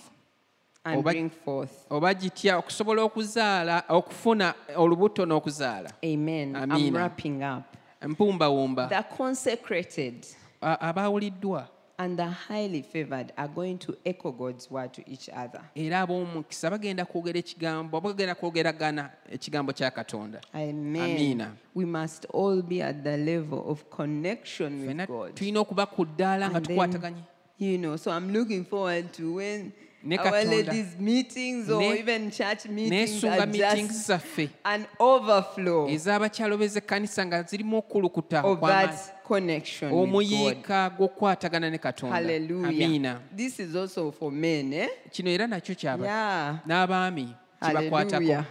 and 0.85 1.03
bring 1.05 1.31
forth. 1.31 1.71
oba 1.91 2.15
gitya 2.15 2.57
okusobola 2.59 3.03
okuzaala 3.03 3.85
okufuna 3.89 4.55
olubuto 4.77 5.27
n'okuzaala 5.27 5.93
Amen. 6.05 6.57
Amina. 6.57 6.77
I'm 6.89 6.95
wrapping 6.97 7.43
up. 7.43 7.77
empumbawumba 8.03 8.87
The 8.89 9.03
consecrated 9.17 10.27
abaawuliddwa 10.61 11.69
and 12.01 12.17
the 12.17 12.27
highly 12.49 12.81
favored 12.83 13.31
are 13.37 13.49
going 13.49 13.77
to 13.77 13.95
echo 14.07 14.33
God's 14.33 14.71
word 14.71 14.93
to 14.95 15.03
each 15.07 15.29
other. 15.29 15.61
era 15.75 16.01
ab'omukisa 16.01 16.71
bagenda 16.71 17.05
kwogera 17.05 17.39
ekigambo 17.39 18.01
bagenda 18.01 18.35
kwogeragana 18.35 19.11
ekigambo 19.33 19.73
kya 19.73 19.91
katonda 19.91 20.41
Amen. 20.55 21.47
We 21.75 21.85
must 21.85 22.27
all 22.33 22.63
be 22.63 22.83
at 22.83 23.05
the 23.05 23.17
level 23.17 23.65
of 23.69 23.85
connection 23.91 24.87
with 24.87 25.07
God. 25.07 25.35
tulina 25.35 25.61
okuba 25.61 25.87
ku 25.87 26.05
ddaala 26.05 26.49
nga 26.51 26.57
And 26.57 26.67
then, 26.67 26.77
tukwataganye 26.77 27.23
you 27.59 27.77
know, 27.77 27.97
so 27.97 28.11
I'm 28.11 28.33
looking 28.33 28.65
forward 28.65 29.13
to 29.13 29.35
when 29.35 29.73
Ne 30.03 30.17
our 30.19 30.45
ladies' 30.45 30.97
meetings 30.99 31.69
or 31.71 31.79
Ne- 31.81 31.99
even 31.99 32.31
church 32.31 32.65
meetings 32.67 33.25
are 33.25 33.47
meetings 33.47 33.89
just 33.89 34.07
zaffe 34.07 34.49
an 34.65 34.85
overflow 34.99 35.89
ez'abakyalo 35.89 36.57
b'ezekkanisa 36.59 37.27
nga 37.27 37.43
zirimu 37.43 37.79
okulukuta 37.79 38.43
of 38.45 38.61
that 38.61 38.97
connection 39.29 39.93
omuyiika 39.93 40.91
gw'okukwatagana 40.97 41.71
ne 41.71 41.79
katonda 41.79 42.17
Hallelujah. 42.17 42.69
amiina 42.69 43.21
This 43.37 43.59
is 43.61 43.77
also 43.77 44.11
for 44.13 44.33
men, 44.33 44.73
eh? 44.73 44.89
kino 45.11 45.31
era 45.31 45.47
nakyo 45.47 45.75
kyaba 45.75 46.05
Yeah. 46.07 46.57
n'abaami 46.67 47.29
Hallelujah. 47.61 48.45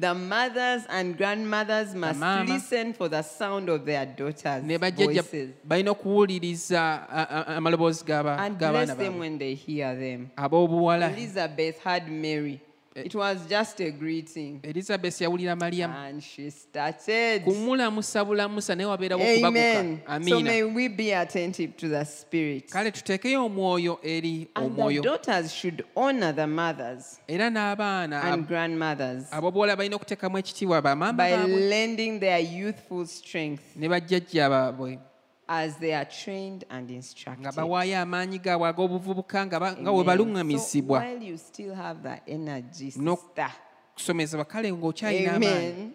The 0.00 0.14
mothers 0.14 0.82
and 0.88 1.16
grandmothers 1.16 1.94
must 1.94 2.18
mama. 2.20 2.54
listen 2.54 2.92
for 2.94 3.08
the 3.10 3.22
sound 3.22 3.68
of 3.68 3.84
their 3.84 4.06
daughters' 4.06 4.64
voices 5.06 5.50
balina 5.64 5.90
okuwuliriza 5.90 6.80
a- 7.10 7.26
a- 7.30 7.56
amaloboozi 7.56 8.04
g'aba- 8.04 8.38
and 8.38 8.56
bless 8.58 8.88
them 8.96 9.18
when 9.20 9.38
they 9.38 9.54
hear 9.54 9.94
them. 9.98 10.28
Elizabeth 11.12 11.78
had 11.84 12.08
Mary 12.08 12.60
Eh, 12.96 13.02
it 13.06 13.14
was 13.14 13.46
just 13.48 13.80
a 13.80 13.90
greeting. 13.90 14.60
elizabesi 14.62 15.24
yawulira 15.24 15.56
mariyamu 15.56 15.94
And 15.94 16.22
she 16.22 16.50
started. 16.50 17.44
kumulamusa 17.44 18.24
bulamusa 18.24 18.74
naye 18.74 18.86
wabeerawo 18.88 19.22
okubaguka 19.22 19.78
Amen. 20.06 20.28
So 20.28 20.40
may 20.40 20.62
we 20.64 20.88
be 20.88 21.12
attentive 21.14 21.76
to 21.76 21.88
the 21.88 22.04
Spirit. 22.04 22.70
kale 22.70 22.90
tuteekeyo 22.90 23.44
omwoyo 23.46 23.98
eri 24.02 24.48
And 24.54 24.76
the 24.76 25.00
daughters 25.00 25.52
should 25.52 25.84
honor 25.96 26.32
the 26.34 26.46
mothers 26.46 27.20
era 27.28 27.50
n'abaana 27.50 28.22
and 28.24 28.46
grandmothers 28.48 29.24
abobuwala 29.32 29.76
balina 29.76 29.96
okuteekamu 29.96 30.38
ekitiibwa 30.38 30.82
bamaama 30.82 31.12
by 31.12 31.46
lending 31.46 32.20
their 32.20 32.40
youthful 32.40 33.06
strength 33.06 33.62
ne 33.76 33.88
bajjajja 33.88 34.50
baabwe 34.50 34.98
as 35.52 35.76
they 35.78 35.92
are 35.94 36.04
trained 36.04 36.64
and 36.70 36.86
nga 36.88 36.94
instructed. 36.94 37.54
bawaayo 37.56 37.98
amaanyi 37.98 38.38
gaabwe 38.38 38.68
ag'obuvubuka 38.70 39.46
nga 39.46 39.58
ba- 39.60 39.74
nga 39.74 39.90
bwe 39.90 40.00
Amen. 40.00 40.04
So 40.04 40.04
baluŋŋamizibwa 40.06 40.98
while 41.02 41.22
you 41.26 41.36
still 41.38 41.74
have 41.74 42.02
that 42.02 42.22
energy, 42.28 42.92
No- 42.96 43.16
sister, 43.16 43.50
kusomezebwa 43.96 44.44
kale 44.46 44.70
ng'okyalina 44.72 45.34
amaanyi 45.34 45.72
amen. 45.72 45.92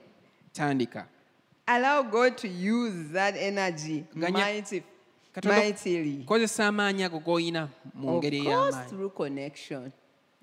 tandika 0.54 1.08
Allow 1.68 2.04
God 2.04 2.38
to 2.38 2.48
use 2.48 3.10
that 3.14 3.34
energy 3.38 4.04
Ganya- 4.14 4.32
mighty, 4.46 4.84
Katonda 5.34 5.58
mightily. 5.58 6.24
kozesa 6.28 6.68
amaanyi 6.68 7.04
ago 7.04 7.20
g'olina 7.20 7.70
mu 7.96 8.10
Of 8.10 8.24
ngeri 8.24 8.44
course, 8.44 8.76
ey'amaanyi 8.76 8.90
through 8.90 9.10
connection. 9.16 9.92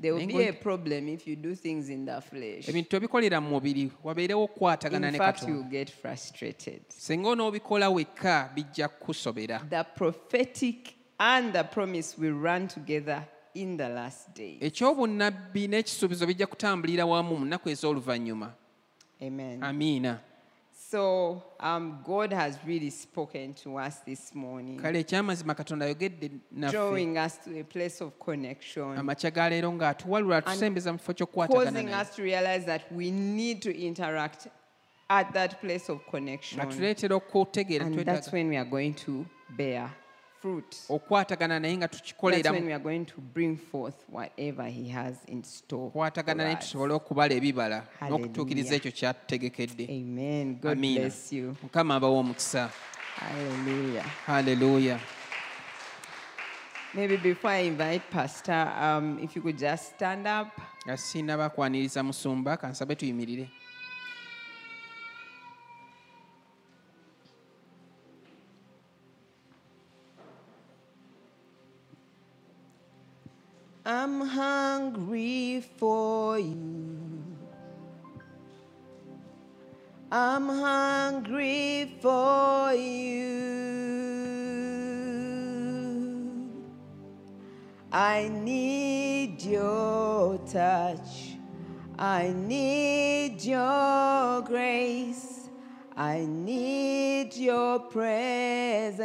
There 0.03 0.14
will 0.14 0.26
be 0.26 0.48
a 0.48 0.53
problem 0.53 1.09
if 1.09 1.26
you 1.28 1.36
do 1.36 1.55
things 1.55 1.88
in 1.88 2.05
the 2.07 2.20
flesh. 2.20 2.68
ebintu 2.68 2.88
tobikolera 2.90 3.40
mu 3.40 3.50
mubiri 3.50 3.90
wabeerewo 4.05 4.44
okukwatagana 4.44 5.07
In 5.09 5.12
ne 5.12 5.18
fact, 5.18 5.40
katonda 5.40 5.57
you 5.59 5.64
get 5.70 5.90
frustrated. 5.90 6.80
singa 6.88 7.28
onoobikola 7.28 7.90
wekka 7.90 8.50
bijja 8.55 8.88
kukusobera 8.88 9.59
The 9.70 9.84
prophetic 9.84 10.94
and 11.18 11.53
the 11.53 11.62
promise 11.64 12.16
will 12.20 12.34
run 12.42 12.68
together 12.68 13.22
in 13.55 13.76
the 13.76 13.88
last 13.88 14.34
day. 14.36 14.59
ekyobunnabbi 14.61 15.68
n'ekisuubizo 15.68 16.26
bijja 16.26 16.46
kutambulira 16.46 17.07
wamu 17.07 17.36
mu 17.36 17.44
nnaku 17.44 17.68
ez'oluvannyuma 17.70 18.53
Amen. 19.26 19.62
amiina 19.62 20.20
So, 20.93 21.43
um, 21.59 22.01
God 22.05 22.34
has 22.34 22.59
really 22.66 22.90
spoken 22.90 23.55
to 23.55 23.78
us 23.78 24.01
this 24.05 24.34
morning, 24.34 24.78
kale 24.78 25.01
ekyamazima 25.01 25.55
katonda 25.55 25.86
ayogedde 25.86 26.30
naffe. 26.53 26.72
Drawing 26.72 27.16
us 27.16 27.38
to 27.45 27.61
a 27.61 27.64
place 27.64 28.05
of 28.05 28.18
connection, 28.18 28.99
amakya 28.99 29.30
ga 29.30 29.49
leero 29.49 29.72
ng'atuwalula 29.72 30.36
atusembeza 30.36 30.93
mu 30.93 30.99
kifo 30.99 31.14
ky'okukwatagana 31.14 31.64
causing 31.64 31.86
naye 31.86 32.03
us 32.03 32.16
to 32.16 32.22
realize 32.22 32.66
that 32.66 32.82
we 32.93 33.11
need 33.11 33.62
to 33.62 33.70
interact 33.70 34.49
at 35.09 35.32
that 35.32 35.61
place 35.61 35.93
of 35.93 35.99
connection. 36.11 36.61
okutegeera 36.61 37.86
And 37.86 37.95
twetaaga 37.95 38.05
that's 38.05 38.32
when 38.32 38.49
we 38.49 38.57
are 38.59 38.68
going 38.70 38.93
to 38.93 39.24
bear 39.57 39.90
fruit. 40.43 40.76
okukwatagana 40.88 41.61
naye 41.61 41.76
nga 41.76 41.88
That's 41.88 41.99
tukikolera 42.03 42.51
when 42.53 42.66
we 42.66 42.72
are 42.72 42.82
going 42.82 43.05
to 43.05 43.20
bring 43.34 43.57
forth 43.57 43.95
whatever 44.11 44.64
He 44.68 44.88
has 44.88 45.16
in 45.26 45.43
store. 45.45 45.90
kwatagana 45.90 46.45
naye 46.45 46.55
for 46.57 46.62
us. 46.62 46.66
tusobole 46.66 46.95
okubala 46.95 47.34
ebibala 47.34 47.82
Hallelujah. 48.01 48.11
n'okutuukiriza 48.26 48.74
ekyo 48.74 48.90
kyatutegekedde 48.93 49.84
Amen. 49.90 50.55
God 50.61 50.72
amiina 50.72 51.01
bless 51.01 51.32
you. 51.32 51.57
mukama 51.62 51.95
abawa 51.95 52.18
omukisa 52.18 52.70
Hallelujah. 53.20 54.05
haleluya 54.26 54.99
Maybe 56.95 57.16
before 57.16 57.51
I 57.51 57.61
invite 57.66 58.03
Pastor, 58.11 58.68
um, 58.78 59.18
if 59.18 59.34
you 59.34 59.40
could 59.40 59.57
just 59.59 59.95
stand 59.95 60.26
up. 60.26 60.49
nga 60.86 60.97
sinaba 60.97 61.49
kwaniriza 61.49 62.03
musumba 62.03 62.57
kansabe 62.57 62.95
tuyimirire 62.95 63.49
I'm 74.12 74.28
hungry 74.28 75.64
for 75.78 76.38
you. 76.38 76.98
I'm 80.10 80.48
hungry 80.50 81.96
for 82.02 82.74
you. 82.74 83.30
I 87.90 88.28
need 88.28 89.40
your 89.42 90.36
touch. 90.46 91.38
I 91.98 92.34
need 92.36 93.42
your 93.42 94.42
grace. 94.42 95.48
I 95.96 96.26
need 96.26 97.34
your 97.34 97.78
presence. 97.78 99.00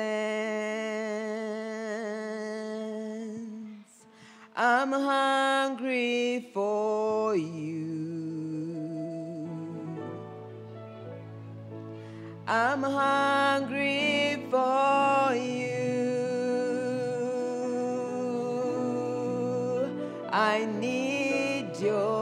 I'm 4.59 4.91
hungry 4.91 6.49
for 6.51 7.35
you. 7.35 7.77
I'm 12.47 12.81
hungry 12.81 14.43
for 14.49 15.35
you. 15.35 15.77
I 20.31 20.65
need 20.79 21.79
your 21.79 22.16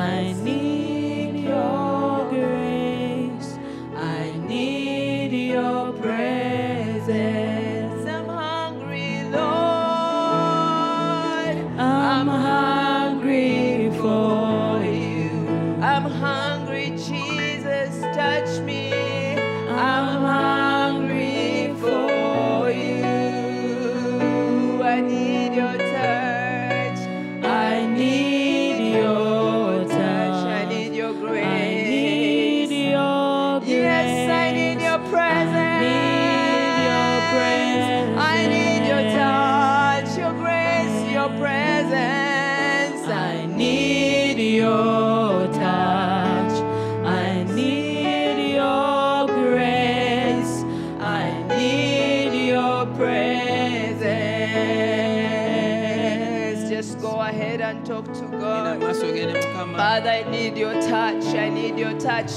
I 0.00 0.32
need 0.32 0.49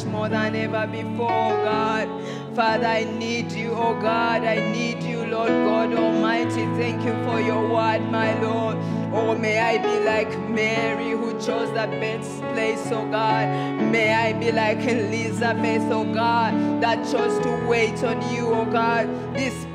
more 0.01 0.27
than 0.27 0.55
ever 0.55 0.87
before, 0.87 1.53
God. 1.63 2.09
Father, 2.55 2.87
I 2.87 3.03
need 3.03 3.51
you, 3.51 3.73
oh 3.73 3.93
God. 4.01 4.43
I 4.43 4.55
need 4.71 5.03
you, 5.03 5.25
Lord 5.25 5.49
God 5.49 5.93
Almighty. 5.93 6.65
Thank 6.81 7.03
you 7.05 7.13
for 7.25 7.39
your 7.39 7.61
word, 7.69 8.01
my 8.09 8.39
Lord. 8.41 8.77
Oh, 9.13 9.35
may 9.37 9.59
I 9.59 9.77
be 9.77 10.03
like 10.03 10.49
Mary 10.49 11.11
who 11.11 11.33
chose 11.33 11.69
the 11.69 11.87
best 12.01 12.41
place, 12.53 12.87
oh 12.91 13.07
God. 13.11 13.47
May 13.91 14.13
I 14.13 14.33
be 14.33 14.51
like 14.51 14.79
Elizabeth, 14.79 15.83
oh 15.91 16.11
God, 16.11 16.81
that 16.81 16.97
chose 17.11 17.37
to 17.43 17.67
wait 17.67 18.03
on 18.03 18.17
you, 18.33 18.51
oh 18.51 18.65
God. 18.65 19.07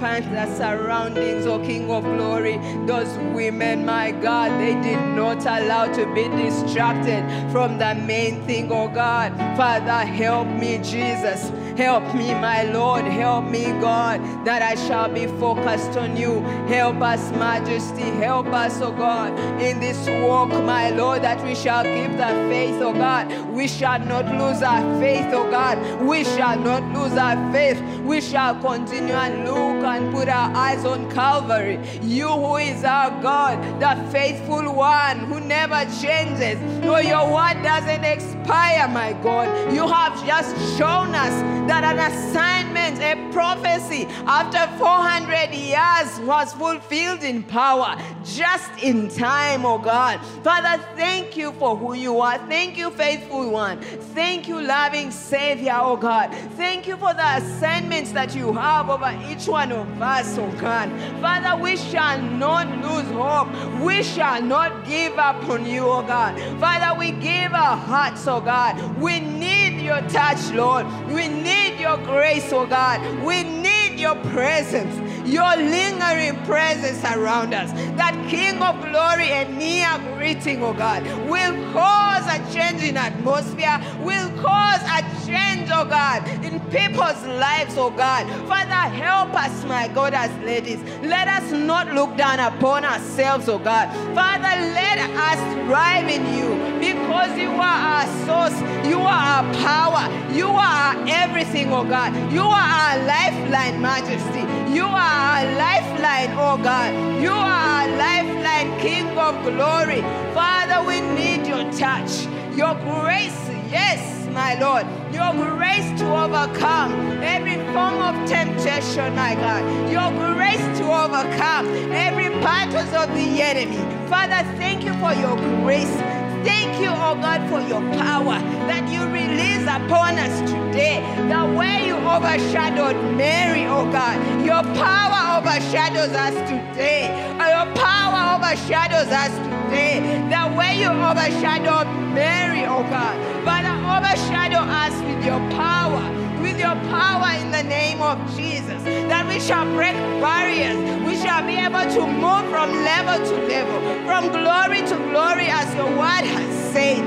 The 0.01 0.47
surroundings, 0.57 1.45
oh 1.47 1.59
King 1.59 1.91
of 1.91 2.05
glory, 2.05 2.57
those 2.87 3.09
women, 3.35 3.85
my 3.85 4.13
God, 4.13 4.53
they 4.61 4.81
did 4.81 5.01
not 5.17 5.41
allow 5.41 5.93
to 5.93 6.07
be 6.15 6.29
distracted 6.29 7.25
from 7.51 7.79
the 7.79 7.97
main 7.97 8.41
thing, 8.47 8.71
oh 8.71 8.87
God. 8.87 9.37
Father, 9.57 10.07
help 10.07 10.47
me, 10.47 10.79
Jesus. 10.79 11.51
Help 11.79 12.13
me, 12.13 12.35
my 12.35 12.65
Lord. 12.65 13.05
Help 13.05 13.45
me, 13.45 13.67
God, 13.81 14.21
that 14.45 14.63
I 14.63 14.75
shall 14.75 15.09
be 15.09 15.29
focused 15.39 15.97
on 15.97 16.17
you. 16.17 16.41
Help 16.67 17.01
us, 17.01 17.31
Majesty. 17.31 18.03
Help 18.03 18.49
us, 18.49 18.83
oh 18.83 18.91
God, 18.91 19.39
in 19.63 19.79
this 19.79 20.09
walk, 20.27 20.49
my 20.49 20.91
Lord, 20.91 21.23
that 21.23 21.41
we 21.45 21.55
shall 21.55 21.85
keep 21.85 22.11
the 22.17 22.31
faith, 22.51 22.83
oh 22.83 22.93
God. 22.93 23.31
We 23.55 23.69
shall 23.69 24.01
not 24.01 24.27
lose 24.27 24.61
our 24.61 24.83
faith, 24.99 25.33
oh 25.33 25.49
God. 25.53 25.79
We 26.03 26.25
shall 26.25 26.59
not 26.59 26.83
lose 26.93 27.17
our 27.17 27.53
faith. 27.53 27.81
We 28.01 28.21
shall 28.23 28.61
continue 28.61 29.15
and 29.15 29.45
look 29.45 29.85
and 29.85 30.13
put 30.13 30.29
our 30.29 30.51
eyes 30.57 30.85
on 30.85 31.09
Calvary. 31.13 31.79
You 32.03 32.27
who 32.27 32.57
is 32.57 32.83
our 32.83 33.11
God, 33.23 33.57
the 33.79 34.11
faithful 34.11 34.75
one 34.75 35.21
who 35.27 35.39
never 35.39 35.85
changes. 36.03 36.59
Oh, 36.85 36.99
your 36.99 37.33
word 37.33 37.63
doesn't 37.63 38.03
expire, 38.03 38.89
my 38.89 39.13
God. 39.23 39.73
You 39.73 39.87
have 39.87 40.27
just 40.27 40.57
shown 40.77 41.15
us 41.15 41.68
that 41.69 41.85
an 41.85 41.99
assignment, 41.99 42.99
a 42.99 43.31
prophecy 43.31 44.07
after 44.27 44.67
400 44.79 45.53
years 45.53 46.19
was 46.27 46.55
fulfilled 46.55 47.23
in 47.23 47.43
power, 47.43 47.95
just 48.25 48.71
in 48.83 49.09
time, 49.09 49.67
oh 49.67 49.79
God. 49.79 50.19
Father, 50.43 50.83
thank 50.97 51.37
you 51.37 51.53
for 51.53 51.77
who 51.77 51.93
you 51.93 52.21
are. 52.21 52.39
Thank 52.49 52.79
you, 52.79 52.91
faithful 52.91 53.51
one. 53.51 53.81
Thank 54.15 54.49
you, 54.49 54.63
loving 54.63 55.11
Savior, 55.11 55.77
oh 55.77 55.97
God. 55.97 56.33
Thank 56.57 56.87
you 56.87 56.97
for 56.97 57.13
the 57.13 57.37
assignments 57.37 58.13
that 58.13 58.35
you 58.35 58.53
have 58.55 58.89
over 58.89 59.15
each 59.29 59.47
one 59.47 59.71
of 59.71 60.01
us, 60.01 60.39
oh 60.39 60.51
God. 60.53 60.89
Father, 61.21 61.63
we 61.63 61.77
shall 61.77 62.21
not 62.23 62.67
lose 62.79 63.11
hope. 63.13 63.49
We 63.83 64.03
shall 64.03 64.41
not 64.41 64.87
give 64.87 65.19
up 65.19 65.47
on 65.51 65.67
you, 65.67 65.87
oh 65.87 66.03
God. 66.03 66.41
Father, 66.59 66.99
we 66.99 67.11
give 67.13 67.53
our 67.53 67.77
hearts, 67.77 68.27
oh 68.27 68.41
God. 68.41 68.99
We 68.99 69.21
need 69.21 69.58
your 69.89 70.03
touch, 70.11 70.53
Lord. 70.53 70.87
We 71.09 71.29
need 71.29 71.81
your 71.81 71.97
grace, 71.99 72.53
oh 72.53 72.67
God. 72.67 73.01
We 73.25 73.43
need 73.43 73.99
your 73.99 74.17
presence, 74.33 74.95
your 75.29 75.57
lingering 75.57 76.37
presence 76.45 77.05
around 77.05 77.55
us. 77.55 77.71
That 77.97 78.15
King 78.29 78.63
of 78.63 78.81
glory 78.81 79.31
and 79.31 79.59
near 79.59 79.89
greeting, 80.17 80.63
oh 80.63 80.73
God, 80.73 81.05
will 81.29 81.55
cause 81.73 82.25
a 82.27 82.39
change 82.53 82.83
in 82.83 82.97
atmosphere, 82.97 83.81
will 84.01 84.31
cause 84.43 84.83
a 84.83 85.03
change, 85.27 85.69
oh 85.73 85.85
God, 85.85 86.27
in 86.45 86.61
people's 86.71 87.23
lives, 87.27 87.77
oh 87.77 87.91
God. 87.91 88.27
Father, 88.49 88.95
help 88.97 89.35
us, 89.35 89.65
my 89.65 89.89
God, 89.89 90.15
as 90.15 90.31
ladies. 90.45 90.81
Let 91.03 91.29
us 91.29 91.53
not 91.53 91.93
look 91.93 92.17
down 92.17 92.41
upon 92.41 92.85
ourselves, 92.85 93.49
oh 93.49 93.59
God. 93.59 93.93
Father, 94.15 94.55
let 94.73 94.99
us 94.99 95.67
thrive 95.67 96.09
in 96.09 96.25
you 96.37 96.49
because 96.81 97.37
you 97.39 97.51
are 97.51 97.61
our 97.61 98.07
source, 98.27 98.59
you 98.89 98.99
are 98.99 99.43
our 99.43 99.55
power, 99.55 100.33
you 100.33 100.49
are 100.49 100.95
everything, 101.09 101.73
oh 101.73 101.85
God. 101.85 102.15
You 102.33 102.43
are 102.43 102.69
our 102.81 102.99
lifeline, 103.05 103.81
majesty. 103.81 104.41
You 104.73 104.85
are 104.85 105.18
our 105.19 105.45
lifeline, 105.57 106.33
oh 106.39 106.57
God. 106.63 106.91
You 107.23 107.31
are 107.31 107.63
our 107.75 107.89
lifeline, 107.97 108.71
King 108.81 109.07
of 109.19 109.35
glory. 109.43 110.03
Father, 110.33 110.87
we 110.87 111.01
need 111.01 111.47
your 111.47 111.65
touch, 111.73 112.27
your 112.57 112.75
grace, 112.87 113.41
yes, 113.71 114.29
my 114.33 114.55
Lord. 114.61 114.87
Your 115.13 115.33
grace 115.57 115.91
to 116.01 116.07
overcome 116.25 116.93
every 117.23 117.57
form 117.75 117.99
of 118.09 118.15
temptation, 118.29 119.15
my 119.17 119.35
God. 119.35 119.63
Your 119.91 120.11
grace 120.35 120.67
to 120.79 120.85
overcome 120.85 121.67
every 121.93 122.29
battles 122.41 122.93
of 122.95 123.09
the 123.17 123.43
enemy. 123.43 123.83
Father, 124.09 124.41
thank 124.57 124.85
you 124.85 124.93
for 125.03 125.13
your 125.15 125.37
grace. 125.65 126.28
Thank 126.49 126.81
you, 126.81 126.89
oh 126.89 127.15
God, 127.21 127.41
for 127.51 127.61
your 127.69 127.85
power 128.01 128.41
that 128.71 128.89
you 128.89 129.05
release 129.13 129.65
upon 129.69 130.17
us 130.17 130.35
today. 130.51 131.05
The 131.29 131.43
way 131.59 131.87
you 131.87 131.97
overshadowed 131.97 132.97
Mary, 133.15 133.67
oh 133.67 133.85
God. 133.93 134.17
Your 134.47 134.63
power 134.73 135.21
overshadows 135.37 136.15
us 136.17 136.33
today. 136.49 137.13
Uh, 137.37 137.53
your 137.53 137.69
power 137.77 138.41
overshadows 138.41 139.13
us 139.13 139.33
today. 139.45 140.01
The 140.33 140.57
way 140.57 140.81
you 140.81 140.89
overshadowed 140.89 141.89
Mary, 142.17 142.65
oh 142.65 142.83
God. 142.89 143.17
Father, 143.45 143.77
overshadow 143.85 144.65
us 144.65 144.95
with 145.05 145.25
your 145.27 145.41
power 145.53 146.19
with 146.41 146.59
your 146.59 146.75
power 146.91 147.31
in 147.41 147.51
the 147.51 147.63
name 147.65 148.01
of 148.01 148.17
Jesus, 148.37 148.68
that 149.09 149.27
we 149.29 149.41
shall 149.41 149.65
break 149.75 149.95
barriers. 150.21 150.79
We 151.07 151.17
shall 151.17 151.45
be 151.47 151.57
able 151.57 151.87
to 151.95 152.03
move 152.07 152.45
from 152.51 152.73
level 152.85 153.19
to 153.25 153.35
level, 153.47 153.79
from 154.05 154.29
glory 154.29 154.81
to 154.89 154.97
glory, 155.11 155.49
as 155.49 155.73
your 155.75 155.91
word 155.97 156.25
has 156.25 156.73
said. 156.73 157.03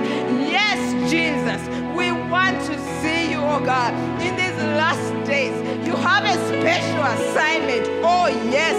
Yes, 0.49 0.79
Jesus, 1.09 1.61
we 1.95 2.11
want 2.11 2.57
to 2.67 2.75
see 3.01 3.31
you, 3.31 3.39
oh 3.39 3.61
God, 3.63 3.93
in 4.21 4.35
these 4.35 4.57
last 4.77 5.11
days. 5.25 5.55
You 5.85 5.95
have 5.95 6.23
a 6.23 6.35
special 6.49 7.03
assignment, 7.03 7.87
oh 8.03 8.27
yes, 8.49 8.77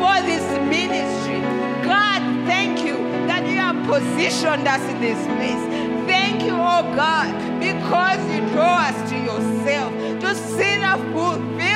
for 0.00 0.16
this 0.26 0.44
ministry. 0.68 1.40
God, 1.84 2.20
thank 2.46 2.84
you 2.84 2.96
that 3.26 3.46
you 3.46 3.56
have 3.58 3.78
positioned 3.86 4.66
us 4.66 4.82
in 4.90 5.00
this 5.00 5.18
place. 5.36 5.64
Thank 6.06 6.42
you, 6.42 6.54
oh 6.54 6.82
God, 6.94 7.30
because 7.60 8.20
you 8.32 8.40
draw 8.50 8.88
us 8.90 9.10
to 9.10 9.16
yourself 9.16 9.92
to 10.20 10.34
see 10.34 10.76
the 10.78 10.94
fulfillment, 11.12 11.69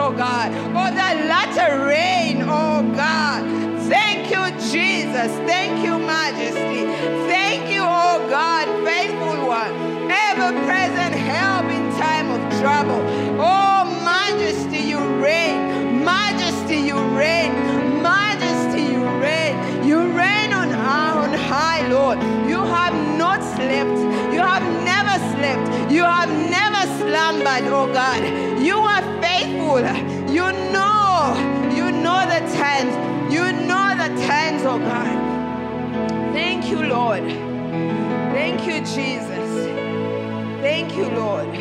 oh 0.00 0.12
God, 0.12 0.50
of 0.50 0.94
the 0.94 1.10
latter 1.28 1.86
rain, 1.86 2.42
oh 2.42 2.82
God. 2.96 3.44
Thank 3.88 4.30
you, 4.30 4.44
Jesus. 4.72 5.30
Thank 5.46 5.84
you, 5.84 5.98
Majesty. 5.98 6.86
Thank 7.28 7.70
you, 7.70 7.82
oh 7.82 8.26
God, 8.30 8.66
faithful 8.86 9.46
one, 9.46 9.72
ever 10.10 10.50
present 10.64 11.14
help 11.14 11.66
in 11.66 11.84
time 12.00 12.30
of 12.30 12.40
trouble. 12.60 13.00
Oh, 13.38 13.84
Majesty, 14.04 14.78
you 14.78 14.98
reign. 15.22 16.04
Majesty, 16.04 16.76
you 16.76 16.96
reign. 17.16 17.52
Majesty, 18.02 18.82
you 18.94 19.04
reign. 19.20 19.54
You 19.84 19.98
reign 20.16 20.52
on, 20.52 20.72
on 20.72 21.34
high, 21.34 21.86
Lord. 21.88 22.18
You 22.48 22.60
have 22.64 22.94
not 23.18 23.42
slept. 23.56 23.98
You 24.32 24.40
have 24.40 24.64
never 24.82 25.14
slept. 25.34 25.92
You 25.92 26.04
have 26.04 26.30
never 26.30 26.69
slumbered, 27.10 27.66
oh 27.72 27.92
God. 27.92 28.22
You 28.62 28.78
are 28.78 29.02
faithful. 29.20 29.80
You 30.32 30.52
know. 30.72 31.34
You 31.74 31.90
know 31.90 32.20
the 32.34 32.40
times. 32.56 32.94
You 33.32 33.44
know 33.68 33.88
the 34.02 34.10
times, 34.26 34.62
oh 34.64 34.78
God. 34.78 36.32
Thank 36.32 36.70
you, 36.70 36.82
Lord. 36.84 37.24
Thank 38.36 38.64
you, 38.66 38.78
Jesus. 38.80 39.50
Thank 40.60 40.96
you, 40.96 41.06
Lord. 41.08 41.52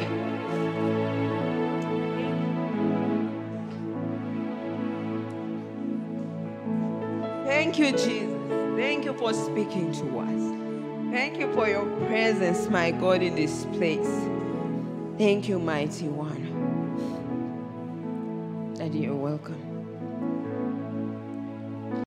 Thank 7.45 7.79
you, 7.79 7.91
Jesus. 7.91 8.37
Thank 8.77 9.05
you 9.05 9.13
for 9.13 9.33
speaking 9.33 9.91
to 9.93 10.19
us. 10.19 11.11
Thank 11.11 11.39
you 11.39 11.51
for 11.53 11.67
your 11.67 11.85
presence, 12.05 12.69
my 12.69 12.91
God, 12.91 13.23
in 13.23 13.35
this 13.35 13.65
place. 13.73 14.38
Thank 15.20 15.49
you, 15.49 15.59
mighty 15.59 16.07
one. 16.07 16.43
Daddy, 18.76 18.99
you're 18.99 19.15
welcome. 19.15 19.68